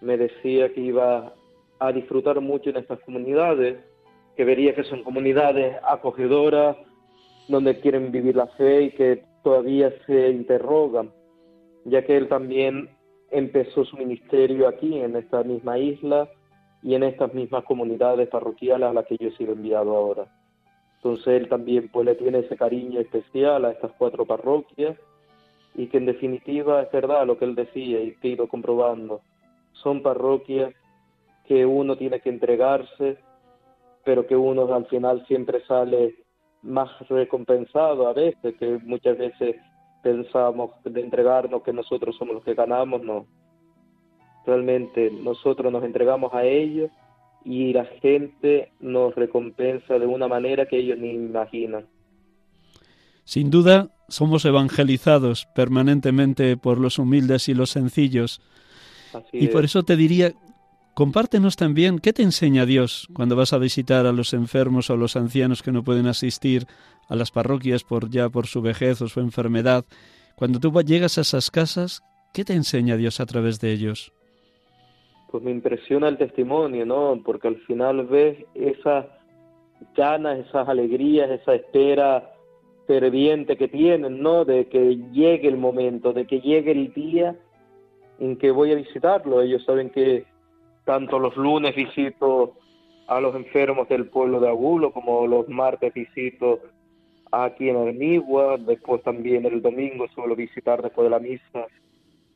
me 0.00 0.16
decía 0.16 0.72
que 0.72 0.80
iba 0.80 1.34
a 1.78 1.92
disfrutar 1.92 2.40
mucho 2.40 2.70
en 2.70 2.76
estas 2.76 3.00
comunidades, 3.00 3.78
que 4.34 4.44
vería 4.44 4.74
que 4.74 4.84
son 4.84 5.02
comunidades 5.02 5.76
acogedoras, 5.86 6.76
donde 7.48 7.80
quieren 7.80 8.12
vivir 8.12 8.36
la 8.36 8.46
fe 8.46 8.82
y 8.82 8.90
que 8.92 9.24
todavía 9.48 9.90
se 10.04 10.28
interrogan, 10.28 11.10
ya 11.86 12.04
que 12.04 12.18
él 12.18 12.28
también 12.28 12.90
empezó 13.30 13.82
su 13.86 13.96
ministerio 13.96 14.68
aquí, 14.68 15.00
en 15.00 15.16
esta 15.16 15.42
misma 15.42 15.78
isla 15.78 16.28
y 16.82 16.94
en 16.94 17.02
estas 17.02 17.32
mismas 17.32 17.64
comunidades 17.64 18.28
parroquiales 18.28 18.90
a 18.90 18.92
las 18.92 19.06
que 19.06 19.16
yo 19.16 19.28
he 19.28 19.36
sido 19.38 19.54
enviado 19.54 19.96
ahora. 19.96 20.26
Entonces 20.96 21.28
él 21.28 21.48
también 21.48 21.88
pues 21.88 22.04
le 22.04 22.14
tiene 22.16 22.40
ese 22.40 22.58
cariño 22.58 23.00
especial 23.00 23.64
a 23.64 23.70
estas 23.70 23.92
cuatro 23.96 24.26
parroquias 24.26 24.98
y 25.74 25.86
que 25.86 25.96
en 25.96 26.04
definitiva 26.04 26.82
es 26.82 26.92
verdad 26.92 27.26
lo 27.26 27.38
que 27.38 27.46
él 27.46 27.54
decía 27.54 28.02
y 28.02 28.16
que 28.16 28.28
he 28.28 28.32
ido 28.32 28.48
comprobando. 28.48 29.22
Son 29.72 30.02
parroquias 30.02 30.74
que 31.46 31.64
uno 31.64 31.96
tiene 31.96 32.20
que 32.20 32.28
entregarse 32.28 33.16
pero 34.04 34.26
que 34.26 34.36
uno 34.36 34.74
al 34.74 34.86
final 34.88 35.26
siempre 35.26 35.64
sale 35.64 36.16
más 36.62 36.90
recompensado 37.08 38.08
a 38.08 38.12
veces, 38.12 38.54
que 38.58 38.78
muchas 38.84 39.16
veces 39.18 39.56
pensamos 40.02 40.70
de 40.84 41.00
entregarnos 41.00 41.62
que 41.62 41.72
nosotros 41.72 42.16
somos 42.16 42.34
los 42.36 42.44
que 42.44 42.54
ganamos, 42.54 43.02
no. 43.02 43.26
Realmente 44.46 45.10
nosotros 45.10 45.72
nos 45.72 45.84
entregamos 45.84 46.32
a 46.32 46.44
ellos 46.44 46.90
y 47.44 47.72
la 47.72 47.84
gente 47.84 48.72
nos 48.80 49.14
recompensa 49.14 49.98
de 49.98 50.06
una 50.06 50.28
manera 50.28 50.66
que 50.66 50.78
ellos 50.78 50.98
ni 50.98 51.10
imaginan. 51.10 51.86
Sin 53.24 53.50
duda, 53.50 53.90
somos 54.08 54.44
evangelizados 54.44 55.46
permanentemente 55.54 56.56
por 56.56 56.78
los 56.78 56.98
humildes 56.98 57.48
y 57.48 57.54
los 57.54 57.70
sencillos. 57.70 58.40
y 59.32 59.48
por 59.48 59.64
eso 59.64 59.82
te 59.82 59.96
diría 59.96 60.32
Compártenos 60.98 61.54
también 61.54 62.00
qué 62.00 62.12
te 62.12 62.24
enseña 62.24 62.66
Dios 62.66 63.06
cuando 63.14 63.36
vas 63.36 63.52
a 63.52 63.58
visitar 63.58 64.04
a 64.04 64.10
los 64.10 64.34
enfermos 64.34 64.90
o 64.90 64.94
a 64.94 64.96
los 64.96 65.14
ancianos 65.14 65.62
que 65.62 65.70
no 65.70 65.84
pueden 65.84 66.08
asistir 66.08 66.64
a 67.08 67.14
las 67.14 67.30
parroquias 67.30 67.84
por 67.84 68.10
ya 68.10 68.28
por 68.28 68.48
su 68.48 68.62
vejez 68.62 69.00
o 69.00 69.06
su 69.06 69.20
enfermedad. 69.20 69.84
Cuando 70.34 70.58
tú 70.58 70.72
llegas 70.82 71.16
a 71.16 71.20
esas 71.20 71.52
casas, 71.52 72.02
¿qué 72.34 72.44
te 72.44 72.54
enseña 72.54 72.96
Dios 72.96 73.20
a 73.20 73.26
través 73.26 73.60
de 73.60 73.70
ellos? 73.70 74.12
Pues 75.30 75.40
me 75.44 75.52
impresiona 75.52 76.08
el 76.08 76.18
testimonio, 76.18 76.84
¿no? 76.84 77.22
Porque 77.24 77.46
al 77.46 77.58
final 77.58 78.04
ves 78.08 78.36
esas 78.56 79.06
ganas, 79.96 80.48
esas 80.48 80.68
alegrías, 80.68 81.30
esa 81.30 81.54
espera 81.54 82.32
ferviente 82.88 83.56
que 83.56 83.68
tienen, 83.68 84.20
¿no? 84.20 84.44
De 84.44 84.66
que 84.66 84.96
llegue 85.12 85.46
el 85.46 85.58
momento, 85.58 86.12
de 86.12 86.26
que 86.26 86.40
llegue 86.40 86.72
el 86.72 86.92
día 86.92 87.36
en 88.18 88.36
que 88.36 88.50
voy 88.50 88.72
a 88.72 88.74
visitarlo. 88.74 89.40
Ellos 89.42 89.64
saben 89.64 89.90
que 89.90 90.26
tanto 90.88 91.18
los 91.18 91.36
lunes 91.36 91.76
visito 91.76 92.54
a 93.08 93.20
los 93.20 93.36
enfermos 93.36 93.90
del 93.90 94.06
pueblo 94.06 94.40
de 94.40 94.48
Agulo 94.48 94.90
como 94.90 95.26
los 95.26 95.46
martes 95.46 95.92
visito 95.92 96.60
aquí 97.30 97.68
en 97.68 97.76
Armigua, 97.76 98.56
después 98.56 99.02
también 99.02 99.44
el 99.44 99.60
domingo 99.60 100.08
suelo 100.14 100.34
visitar 100.34 100.80
después 100.80 101.04
de 101.04 101.10
la 101.10 101.18
misa 101.18 101.66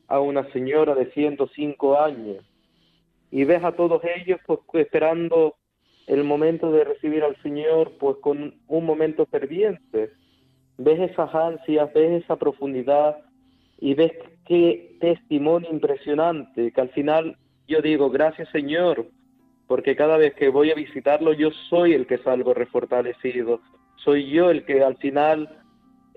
a 0.07 0.19
una 0.19 0.43
señora 0.51 0.93
de 0.93 1.11
105 1.13 1.99
años. 1.99 2.45
Y 3.31 3.43
ves 3.43 3.63
a 3.63 3.71
todos 3.71 4.03
ellos 4.17 4.39
pues 4.45 4.59
esperando 4.75 5.55
el 6.05 6.23
momento 6.23 6.71
de 6.71 6.83
recibir 6.83 7.23
al 7.23 7.35
Señor 7.41 7.93
pues 7.99 8.17
con 8.17 8.53
un 8.67 8.85
momento 8.85 9.25
ferviente. 9.25 10.11
Ves 10.77 10.99
esas 11.09 11.33
ansias, 11.33 11.91
ves 11.91 12.23
esa 12.23 12.35
profundidad 12.35 13.17
y 13.79 13.95
ves 13.95 14.11
qué 14.45 14.95
testimonio 15.01 15.71
impresionante 15.71 16.71
que 16.71 16.81
al 16.81 16.89
final 16.89 17.35
yo 17.67 17.81
digo, 17.81 18.09
gracias 18.09 18.49
Señor, 18.49 19.07
porque 19.67 19.95
cada 19.95 20.17
vez 20.17 20.33
que 20.35 20.49
voy 20.49 20.71
a 20.71 20.75
visitarlo 20.75 21.33
yo 21.33 21.51
soy 21.69 21.93
el 21.93 22.07
que 22.07 22.17
salgo 22.19 22.53
refortalecido, 22.53 23.61
soy 23.95 24.29
yo 24.29 24.49
el 24.49 24.65
que 24.65 24.83
al 24.83 24.97
final 24.97 25.63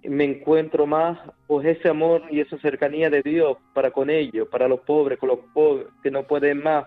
me 0.03 0.24
encuentro 0.24 0.86
más 0.86 1.18
pues 1.47 1.66
ese 1.66 1.88
amor 1.88 2.22
y 2.30 2.40
esa 2.40 2.59
cercanía 2.59 3.11
de 3.11 3.22
Dios 3.22 3.57
para 3.74 3.90
con 3.90 4.11
ellos, 4.11 4.49
para 4.49 4.68
los 4.68 4.80
pobres, 4.80 5.18
con 5.18 5.28
los 5.30 5.40
pobres 5.53 5.86
que 6.03 6.11
no 6.11 6.24
pueden 6.24 6.62
más 6.62 6.86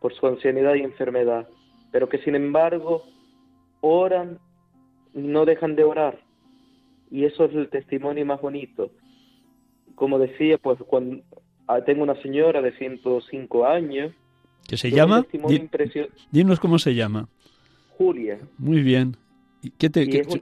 por 0.00 0.14
su 0.14 0.26
ancianidad 0.26 0.74
y 0.74 0.82
enfermedad, 0.82 1.48
pero 1.90 2.08
que 2.08 2.18
sin 2.18 2.34
embargo 2.34 3.04
oran 3.80 4.38
no 5.14 5.44
dejan 5.44 5.76
de 5.76 5.84
orar. 5.84 6.18
Y 7.10 7.24
eso 7.24 7.46
es 7.46 7.54
el 7.54 7.70
testimonio 7.70 8.24
más 8.26 8.40
bonito. 8.40 8.90
Como 9.94 10.18
decía, 10.18 10.58
pues 10.58 10.78
cuando 10.86 11.22
tengo 11.84 12.02
una 12.02 12.20
señora 12.22 12.62
de 12.62 12.72
105 12.72 13.66
años. 13.66 14.12
¿Qué 14.66 14.76
se 14.76 14.90
llama? 14.90 15.26
Dinos 16.30 16.60
cómo 16.60 16.78
se 16.78 16.94
llama. 16.94 17.28
Julia. 17.96 18.38
Muy 18.58 18.82
bien. 18.82 19.16
¿Y 19.62 19.70
qué 19.70 19.90
te, 19.90 20.02
es 20.02 20.26
un 20.28 20.40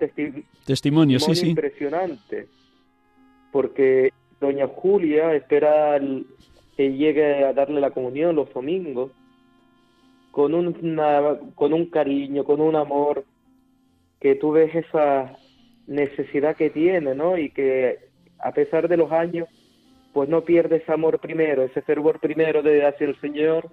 testimonio, 0.66 1.18
sí, 1.18 1.35
sí. 1.35 1.49
impresionante, 1.49 2.49
porque 3.51 4.12
doña 4.41 4.66
Julia 4.66 5.35
espera 5.35 5.99
que 6.77 6.93
llegue 6.93 7.45
a 7.45 7.55
darle 7.55 7.81
la 7.81 7.93
comunión 7.93 8.37
los 8.37 8.53
domingos 8.53 9.11
con, 10.31 10.53
una, 10.53 11.39
con 11.55 11.72
un 11.72 11.87
cariño, 11.87 12.45
con 12.45 12.61
un 12.61 12.77
amor, 12.77 13.24
que 14.20 14.35
tú 14.35 14.53
ves 14.53 14.74
esa 14.74 15.35
necesidad 15.87 16.57
que 16.57 16.68
tiene, 16.68 17.14
¿no? 17.14 17.39
Y 17.39 17.51
que 17.51 17.99
a 18.39 18.53
pesar 18.53 18.87
de 18.89 18.99
los 18.99 19.11
años 19.12 19.49
pues 20.17 20.31
no 20.31 20.41
pierde 20.47 20.77
ese 20.77 20.91
amor 20.91 21.19
primero, 21.19 21.62
ese 21.62 21.83
fervor 21.83 22.21
primero 22.21 22.62
de 22.62 22.87
hacia 22.87 23.07
el 23.07 23.21
Señor 23.21 23.71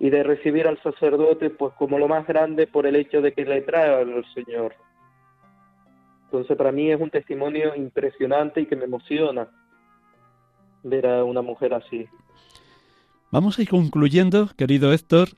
y 0.00 0.10
de 0.10 0.24
recibir 0.24 0.66
al 0.66 0.82
sacerdote 0.82 1.50
pues 1.50 1.74
como 1.74 1.96
lo 1.96 2.08
más 2.08 2.26
grande 2.26 2.66
por 2.66 2.88
el 2.88 2.96
hecho 2.96 3.22
de 3.22 3.32
que 3.32 3.44
le 3.44 3.60
trae 3.60 3.94
al 3.94 4.24
Señor. 4.34 4.74
Entonces 6.24 6.56
para 6.56 6.72
mí 6.72 6.90
es 6.90 7.00
un 7.00 7.10
testimonio 7.10 7.76
impresionante 7.76 8.62
y 8.62 8.66
que 8.66 8.74
me 8.74 8.86
emociona 8.86 9.48
ver 10.82 11.06
a 11.06 11.22
una 11.22 11.40
mujer 11.40 11.72
así. 11.72 12.08
Vamos 13.30 13.56
a 13.56 13.62
ir 13.62 13.68
concluyendo, 13.68 14.50
querido 14.56 14.92
Héctor, 14.92 15.28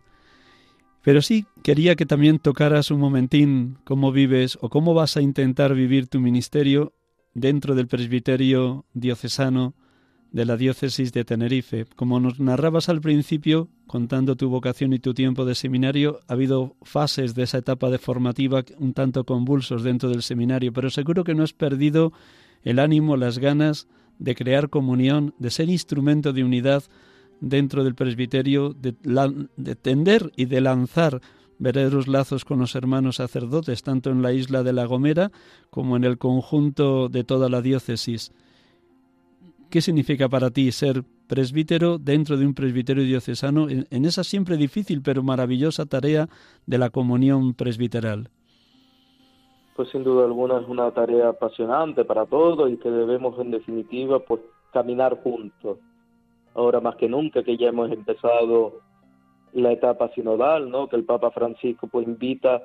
pero 1.02 1.20
sí 1.20 1.44
quería 1.62 1.94
que 1.94 2.06
también 2.06 2.38
tocaras 2.38 2.90
un 2.90 3.00
momentín 3.00 3.76
cómo 3.84 4.12
vives 4.12 4.56
o 4.62 4.70
cómo 4.70 4.94
vas 4.94 5.18
a 5.18 5.20
intentar 5.20 5.74
vivir 5.74 6.08
tu 6.08 6.20
ministerio 6.20 6.94
dentro 7.34 7.74
del 7.74 7.86
presbiterio 7.86 8.86
diocesano 8.94 9.74
de 10.32 10.44
la 10.44 10.56
diócesis 10.56 11.12
de 11.12 11.24
Tenerife. 11.24 11.86
Como 11.96 12.20
nos 12.20 12.38
narrabas 12.40 12.88
al 12.88 13.00
principio, 13.00 13.68
contando 13.86 14.36
tu 14.36 14.48
vocación 14.48 14.92
y 14.92 14.98
tu 14.98 15.14
tiempo 15.14 15.44
de 15.44 15.54
seminario, 15.54 16.20
ha 16.28 16.34
habido 16.34 16.76
fases 16.82 17.34
de 17.34 17.44
esa 17.44 17.58
etapa 17.58 17.90
de 17.90 17.98
formativa 17.98 18.64
un 18.78 18.92
tanto 18.92 19.24
convulsos 19.24 19.82
dentro 19.82 20.10
del 20.10 20.22
seminario, 20.22 20.72
pero 20.72 20.90
seguro 20.90 21.24
que 21.24 21.34
no 21.34 21.42
has 21.42 21.52
perdido 21.52 22.12
el 22.62 22.78
ánimo, 22.78 23.16
las 23.16 23.38
ganas 23.38 23.88
de 24.18 24.34
crear 24.34 24.68
comunión, 24.68 25.34
de 25.38 25.50
ser 25.50 25.70
instrumento 25.70 26.32
de 26.32 26.44
unidad 26.44 26.82
dentro 27.40 27.84
del 27.84 27.94
presbiterio, 27.94 28.74
de, 28.74 28.94
de 29.56 29.76
tender 29.76 30.32
y 30.36 30.46
de 30.46 30.60
lanzar 30.60 31.20
verdaderos 31.58 32.08
lazos 32.08 32.44
con 32.44 32.58
los 32.58 32.74
hermanos 32.74 33.16
sacerdotes, 33.16 33.82
tanto 33.82 34.10
en 34.10 34.22
la 34.22 34.32
isla 34.32 34.62
de 34.62 34.72
La 34.72 34.86
Gomera 34.86 35.30
como 35.70 35.96
en 35.96 36.04
el 36.04 36.18
conjunto 36.18 37.08
de 37.08 37.24
toda 37.24 37.48
la 37.48 37.62
diócesis 37.62 38.32
¿qué 39.70 39.80
significa 39.80 40.28
para 40.28 40.50
ti 40.50 40.70
ser 40.72 41.02
presbítero 41.26 41.98
dentro 41.98 42.36
de 42.36 42.46
un 42.46 42.54
presbiterio 42.54 43.04
diocesano 43.04 43.68
en, 43.68 44.04
esa 44.04 44.24
siempre 44.24 44.56
difícil 44.56 45.02
pero 45.02 45.22
maravillosa 45.22 45.86
tarea 45.86 46.28
de 46.66 46.78
la 46.78 46.90
comunión 46.90 47.54
presbiteral? 47.54 48.30
Pues 49.76 49.90
sin 49.90 50.02
duda 50.02 50.24
alguna 50.24 50.58
es 50.60 50.68
una 50.68 50.90
tarea 50.90 51.28
apasionante 51.28 52.04
para 52.04 52.26
todos 52.26 52.70
y 52.70 52.78
que 52.78 52.90
debemos 52.90 53.38
en 53.38 53.50
definitiva 53.50 54.18
pues 54.20 54.40
caminar 54.72 55.22
juntos. 55.22 55.78
Ahora 56.54 56.80
más 56.80 56.96
que 56.96 57.08
nunca 57.08 57.44
que 57.44 57.56
ya 57.56 57.68
hemos 57.68 57.90
empezado 57.92 58.80
la 59.52 59.72
etapa 59.72 60.10
sinodal, 60.14 60.70
¿no? 60.70 60.88
Que 60.88 60.96
el 60.96 61.04
Papa 61.04 61.30
Francisco 61.30 61.86
pues 61.86 62.06
invita 62.06 62.62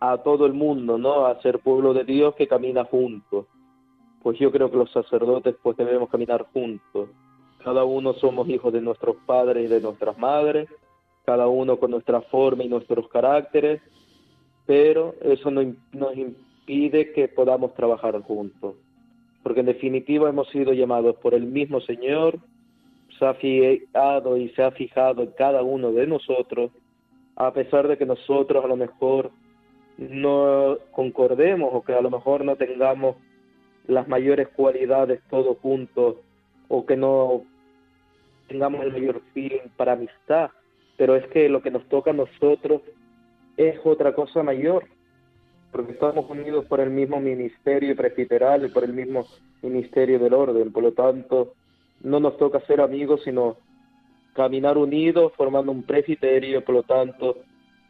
a 0.00 0.18
todo 0.18 0.46
el 0.46 0.54
mundo, 0.54 0.98
¿no? 0.98 1.26
A 1.26 1.40
ser 1.42 1.60
pueblo 1.60 1.94
de 1.94 2.04
Dios 2.04 2.34
que 2.34 2.48
camina 2.48 2.84
juntos. 2.84 3.46
Pues 4.28 4.38
yo 4.40 4.52
creo 4.52 4.70
que 4.70 4.76
los 4.76 4.92
sacerdotes 4.92 5.56
pues 5.62 5.74
debemos 5.78 6.10
caminar 6.10 6.44
juntos. 6.52 7.08
Cada 7.64 7.84
uno 7.84 8.12
somos 8.12 8.46
hijos 8.50 8.70
de 8.74 8.82
nuestros 8.82 9.16
padres 9.24 9.64
y 9.64 9.68
de 9.68 9.80
nuestras 9.80 10.18
madres, 10.18 10.68
cada 11.24 11.46
uno 11.48 11.78
con 11.78 11.92
nuestra 11.92 12.20
forma 12.20 12.62
y 12.62 12.68
nuestros 12.68 13.08
caracteres, 13.08 13.80
pero 14.66 15.14
eso 15.22 15.50
no 15.50 15.62
nos 15.92 16.14
impide 16.14 17.10
que 17.14 17.28
podamos 17.28 17.72
trabajar 17.72 18.20
juntos. 18.20 18.74
Porque 19.42 19.60
en 19.60 19.66
definitiva 19.66 20.28
hemos 20.28 20.50
sido 20.50 20.74
llamados 20.74 21.16
por 21.22 21.32
el 21.32 21.46
mismo 21.46 21.80
Señor, 21.80 22.38
se 23.18 23.24
ha 23.24 23.32
fijado 23.32 24.36
y 24.36 24.50
se 24.50 24.62
ha 24.62 24.72
fijado 24.72 25.22
en 25.22 25.30
cada 25.38 25.62
uno 25.62 25.90
de 25.90 26.06
nosotros, 26.06 26.70
a 27.34 27.50
pesar 27.54 27.88
de 27.88 27.96
que 27.96 28.04
nosotros 28.04 28.62
a 28.62 28.68
lo 28.68 28.76
mejor 28.76 29.30
no 29.96 30.76
concordemos 30.90 31.70
o 31.72 31.80
que 31.80 31.94
a 31.94 32.02
lo 32.02 32.10
mejor 32.10 32.44
no 32.44 32.56
tengamos 32.56 33.16
las 33.88 34.06
mayores 34.06 34.48
cualidades 34.48 35.20
todos 35.28 35.58
juntos 35.58 36.16
o 36.68 36.86
que 36.86 36.96
no 36.96 37.42
tengamos 38.46 38.82
el 38.82 38.92
mayor 38.92 39.20
feeling 39.34 39.68
para 39.76 39.92
amistad, 39.92 40.50
pero 40.96 41.16
es 41.16 41.26
que 41.28 41.48
lo 41.48 41.62
que 41.62 41.70
nos 41.70 41.84
toca 41.88 42.10
a 42.10 42.14
nosotros 42.14 42.82
es 43.56 43.78
otra 43.84 44.14
cosa 44.14 44.42
mayor, 44.42 44.84
porque 45.72 45.92
estamos 45.92 46.28
unidos 46.30 46.64
por 46.66 46.80
el 46.80 46.90
mismo 46.90 47.18
ministerio 47.20 47.96
presbiteral 47.96 48.64
y 48.66 48.68
por 48.68 48.84
el 48.84 48.92
mismo 48.92 49.26
ministerio 49.62 50.18
del 50.18 50.34
orden, 50.34 50.70
por 50.70 50.82
lo 50.82 50.92
tanto 50.92 51.54
no 52.02 52.20
nos 52.20 52.36
toca 52.36 52.60
ser 52.60 52.80
amigos, 52.80 53.22
sino 53.24 53.56
caminar 54.34 54.78
unidos, 54.78 55.32
formando 55.36 55.72
un 55.72 55.82
presbiterio, 55.82 56.64
por 56.64 56.74
lo 56.74 56.82
tanto 56.84 57.38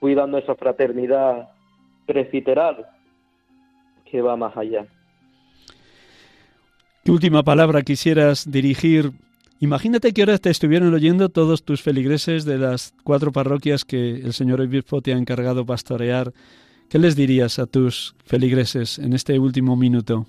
cuidando 0.00 0.38
esa 0.38 0.54
fraternidad 0.54 1.50
presbiteral 2.06 2.86
que 4.04 4.22
va 4.22 4.36
más 4.36 4.56
allá. 4.56 4.86
¿Qué 7.08 7.12
última 7.12 7.42
palabra 7.42 7.80
quisieras 7.80 8.52
dirigir? 8.52 9.12
Imagínate 9.60 10.12
que 10.12 10.20
ahora 10.20 10.36
te 10.36 10.50
estuvieran 10.50 10.92
oyendo 10.92 11.30
todos 11.30 11.62
tus 11.62 11.80
feligreses 11.80 12.44
de 12.44 12.58
las 12.58 12.92
cuatro 13.02 13.32
parroquias 13.32 13.86
que 13.86 14.16
el 14.16 14.34
señor 14.34 14.60
obispo 14.60 15.00
te 15.00 15.14
ha 15.14 15.16
encargado 15.16 15.64
pastorear. 15.64 16.34
¿Qué 16.90 16.98
les 16.98 17.16
dirías 17.16 17.58
a 17.58 17.64
tus 17.64 18.14
feligreses 18.26 18.98
en 18.98 19.14
este 19.14 19.38
último 19.38 19.74
minuto? 19.74 20.26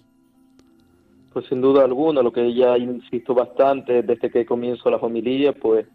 Pues 1.34 1.48
sin 1.48 1.60
duda 1.60 1.84
alguna, 1.84 2.22
lo 2.22 2.32
que 2.32 2.54
ya 2.54 2.78
insisto 2.78 3.34
bastante 3.34 4.02
desde 4.02 4.32
que 4.32 4.46
comienzo 4.46 4.90
la 4.90 5.00
familia, 5.00 5.52
pues 5.52 5.86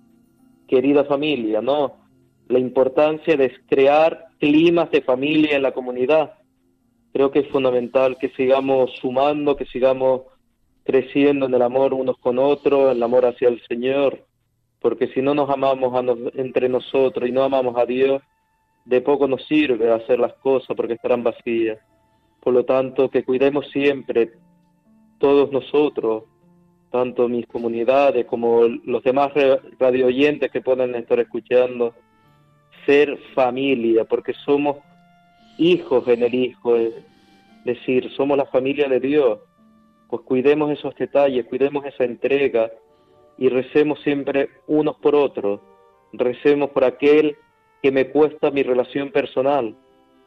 querida 0.68 1.06
familia, 1.06 1.62
¿no? 1.62 1.94
La 2.48 2.58
importancia 2.58 3.38
de 3.38 3.54
crear 3.70 4.26
climas 4.38 4.90
de 4.90 5.00
familia 5.00 5.56
en 5.56 5.62
la 5.62 5.72
comunidad. 5.72 6.34
Creo 7.14 7.30
que 7.30 7.38
es 7.38 7.48
fundamental 7.48 8.18
que 8.18 8.28
sigamos 8.36 8.90
sumando, 9.00 9.56
que 9.56 9.64
sigamos 9.64 10.33
creciendo 10.84 11.46
en 11.46 11.54
el 11.54 11.62
amor 11.62 11.94
unos 11.94 12.18
con 12.18 12.38
otros, 12.38 12.90
en 12.90 12.98
el 12.98 13.02
amor 13.02 13.26
hacia 13.26 13.48
el 13.48 13.60
Señor, 13.66 14.24
porque 14.80 15.08
si 15.08 15.22
no 15.22 15.34
nos 15.34 15.48
amamos 15.48 15.92
entre 16.34 16.68
nosotros 16.68 17.28
y 17.28 17.32
no 17.32 17.42
amamos 17.42 17.76
a 17.76 17.86
Dios, 17.86 18.22
de 18.84 19.00
poco 19.00 19.26
nos 19.26 19.44
sirve 19.46 19.90
hacer 19.90 20.18
las 20.18 20.34
cosas 20.34 20.76
porque 20.76 20.92
estarán 20.92 21.24
vacías. 21.24 21.78
Por 22.40 22.52
lo 22.52 22.64
tanto, 22.64 23.08
que 23.08 23.24
cuidemos 23.24 23.70
siempre 23.70 24.32
todos 25.18 25.50
nosotros, 25.50 26.24
tanto 26.90 27.28
mis 27.28 27.46
comunidades 27.46 28.26
como 28.26 28.64
los 28.84 29.02
demás 29.02 29.32
radio 29.78 30.06
oyentes 30.06 30.50
que 30.50 30.60
puedan 30.60 30.94
estar 30.94 31.18
escuchando, 31.18 31.94
ser 32.84 33.18
familia, 33.34 34.04
porque 34.04 34.34
somos 34.44 34.76
hijos 35.56 36.06
en 36.08 36.22
el 36.24 36.34
Hijo, 36.34 36.76
es 36.76 36.92
decir, 37.64 38.10
somos 38.14 38.36
la 38.36 38.44
familia 38.44 38.86
de 38.86 39.00
Dios 39.00 39.38
pues 40.14 40.26
cuidemos 40.28 40.70
esos 40.70 40.94
detalles, 40.94 41.44
cuidemos 41.46 41.84
esa 41.86 42.04
entrega 42.04 42.70
y 43.36 43.48
recemos 43.48 44.00
siempre 44.02 44.48
unos 44.68 44.94
por 44.98 45.16
otros, 45.16 45.60
recemos 46.12 46.70
por 46.70 46.84
aquel 46.84 47.36
que 47.82 47.90
me 47.90 48.10
cuesta 48.10 48.52
mi 48.52 48.62
relación 48.62 49.10
personal, 49.10 49.74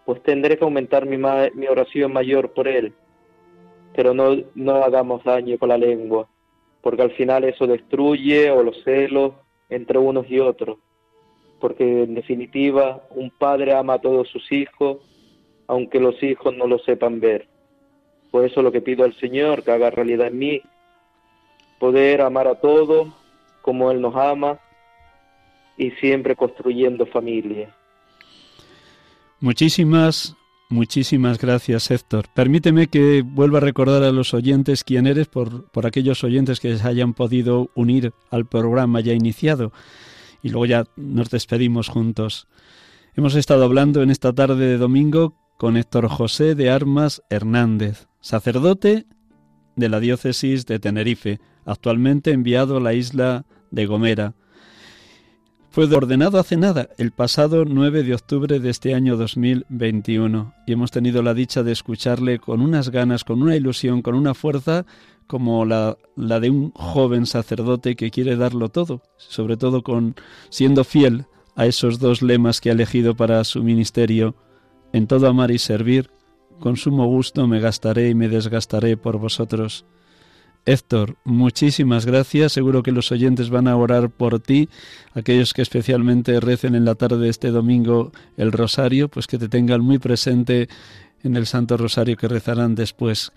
pues 0.06 0.22
tendré 0.24 0.58
que 0.58 0.66
aumentar 0.66 1.06
mi, 1.06 1.68
oración 1.68 2.12
mayor 2.12 2.52
por 2.52 2.68
él, 2.68 2.94
pero 3.96 4.14
no, 4.14 4.36
no 4.56 4.84
hagamos 4.84 5.24
daño 5.24 5.58
con 5.58 5.70
la 5.70 5.78
lengua, 5.78 6.28
porque 6.82 7.04
al 7.04 7.12
final 7.12 7.46
eso 7.46 7.66
destruye 7.66 8.52
o 8.52 8.64
los 8.64 8.84
celos 8.84 9.36
entre 9.70 10.00
unos 10.00 10.30
y 10.30 10.42
otros, 10.42 10.80
porque 11.62 12.04
en 12.04 12.14
definitiva 12.14 13.08
un 13.12 13.30
padre 13.30 13.74
ama 13.74 13.94
a 13.94 14.02
todos 14.02 14.28
sus 14.28 14.52
hijos, 14.52 14.98
aunque 15.66 16.02
los 16.02 16.22
hijos 16.22 16.54
no 16.58 16.68
lo 16.68 16.78
sepan 16.80 17.22
ver. 17.22 17.48
Por 18.32 18.46
eso 18.46 18.62
lo 18.62 18.72
que 18.72 18.82
pido 18.82 19.04
al 19.04 19.14
Señor, 19.20 19.64
que 19.64 19.72
haga 19.72 19.90
realidad 19.90 20.28
en 20.28 20.38
mí, 20.40 20.62
poder 21.80 22.22
amar 22.22 22.48
a 22.48 22.56
todos 22.56 23.08
como 23.62 23.92
Él 23.92 24.02
nos 24.02 24.16
ama 24.16 24.60
y 25.78 25.92
siempre 25.92 26.36
construyendo 26.36 27.06
familia. 27.06 27.74
Muchísimas, 29.40 30.36
muchísimas 30.70 31.38
gracias 31.38 31.92
Héctor. 31.92 32.26
Permíteme 32.34 32.88
que 32.88 33.24
vuelva 33.24 33.60
a 33.60 33.62
recordar 33.62 34.04
a 34.04 34.12
los 34.12 34.34
oyentes 34.34 34.84
quién 34.84 35.06
eres 35.06 35.28
por, 35.28 35.70
por 35.70 35.86
aquellos 35.86 36.24
oyentes 36.24 36.60
que 36.60 36.76
se 36.76 36.88
hayan 36.88 37.14
podido 37.14 37.70
unir 37.76 38.14
al 38.32 38.46
programa 38.46 39.00
ya 39.00 39.14
iniciado 39.14 39.72
y 40.42 40.50
luego 40.50 40.66
ya 40.66 40.86
nos 40.96 41.30
despedimos 41.30 41.90
juntos. 41.90 42.48
Hemos 43.16 43.36
estado 43.36 43.64
hablando 43.64 44.02
en 44.02 44.10
esta 44.10 44.34
tarde 44.34 44.66
de 44.66 44.78
domingo 44.78 45.34
con 45.58 45.76
Héctor 45.76 46.08
José 46.08 46.56
de 46.56 46.70
Armas 46.70 47.24
Hernández, 47.30 48.08
sacerdote 48.28 49.06
de 49.78 49.88
la 49.88 50.02
diócesis 50.02 50.66
de 50.66 50.80
Tenerife, 50.80 51.40
actualmente 51.64 52.32
enviado 52.32 52.76
a 52.76 52.82
la 52.82 52.94
isla 52.94 53.46
de 53.72 53.86
Gomera. 53.86 54.34
Fue 55.70 55.86
ordenado 55.86 56.38
hace 56.38 56.58
nada, 56.58 56.90
el 56.98 57.12
pasado 57.12 57.64
9 57.64 58.04
de 58.04 58.14
octubre 58.14 58.60
de 58.60 58.70
este 58.70 58.94
año 58.94 59.16
2021, 59.16 60.54
y 60.66 60.74
hemos 60.74 60.92
tenido 60.92 61.24
la 61.24 61.34
dicha 61.34 61.64
de 61.64 61.72
escucharle 61.72 62.40
con 62.40 62.60
unas 62.60 62.90
ganas, 62.90 63.24
con 63.24 63.42
una 63.42 63.56
ilusión, 63.56 64.02
con 64.02 64.14
una 64.14 64.34
fuerza 64.34 64.86
como 65.26 65.64
la, 65.64 65.98
la 66.18 66.42
de 66.42 66.50
un 66.50 66.72
joven 66.72 67.28
sacerdote 67.28 67.96
que 67.96 68.12
quiere 68.12 68.36
darlo 68.36 68.68
todo, 68.68 69.04
sobre 69.16 69.56
todo 69.56 69.84
con 69.84 70.16
siendo 70.50 70.84
fiel 70.84 71.28
a 71.56 71.66
esos 71.66 71.98
dos 71.98 72.22
lemas 72.22 72.60
que 72.60 72.72
ha 72.72 72.74
elegido 72.74 73.16
para 73.16 73.42
su 73.46 73.64
ministerio, 73.64 74.36
en 74.92 75.08
todo 75.08 75.30
amar 75.30 75.52
y 75.52 75.60
servir, 75.60 76.10
con 76.60 76.78
sumo 76.78 77.05
gusto 77.05 77.47
me 77.47 77.60
gastaré 77.60 78.10
y 78.10 78.16
me 78.16 78.28
desgastaré 78.28 78.97
por 78.97 79.18
vosotros. 79.18 79.86
Héctor, 80.66 81.16
muchísimas 81.24 82.05
gracias. 82.05 82.51
Seguro 82.51 82.84
que 82.84 82.91
los 82.91 83.12
oyentes 83.12 83.49
van 83.49 83.70
a 83.70 83.78
orar 83.78 84.10
por 84.10 84.39
ti, 84.41 84.68
aquellos 85.14 85.53
que 85.53 85.62
especialmente 85.62 86.39
recen 86.41 86.76
en 86.76 86.84
la 86.84 86.95
tarde 86.95 87.20
de 87.20 87.30
este 87.30 87.51
domingo 87.51 88.12
el 88.36 88.51
rosario, 88.51 89.08
pues 89.08 89.28
que 89.28 89.38
te 89.38 89.47
tengan 89.47 89.82
muy 89.82 89.97
presente 89.97 90.68
en 91.24 91.38
el 91.38 91.45
Santo 91.45 91.78
Rosario 91.78 92.18
que 92.18 92.28
rezarán 92.28 92.76
después. 92.76 93.32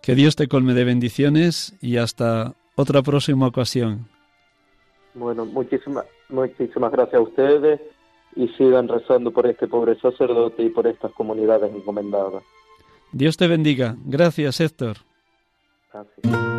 Que 0.00 0.14
Dios 0.14 0.36
te 0.36 0.46
colme 0.46 0.74
de 0.74 0.84
bendiciones 0.84 1.74
y 1.80 1.96
hasta 1.96 2.54
otra 2.76 3.02
próxima 3.02 3.48
ocasión. 3.48 4.08
Bueno, 5.14 5.44
muchísimas, 5.46 6.04
muchísimas 6.28 6.92
gracias 6.92 7.16
a 7.16 7.20
ustedes 7.20 7.80
y 8.36 8.48
sigan 8.48 8.88
rezando 8.88 9.30
por 9.30 9.46
este 9.46 9.66
pobre 9.68 9.98
sacerdote 10.00 10.62
y 10.62 10.70
por 10.70 10.86
estas 10.86 11.12
comunidades 11.12 11.74
encomendadas. 11.74 12.42
Dios 13.12 13.36
te 13.36 13.46
bendiga. 13.46 13.96
Gracias, 14.04 14.60
Héctor. 14.60 14.96
Gracias. 15.92 16.54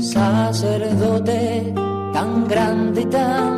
Sacerdote 0.00 1.72
tan 2.12 2.48
grande 2.48 3.02
y 3.02 3.06
tan 3.06 3.57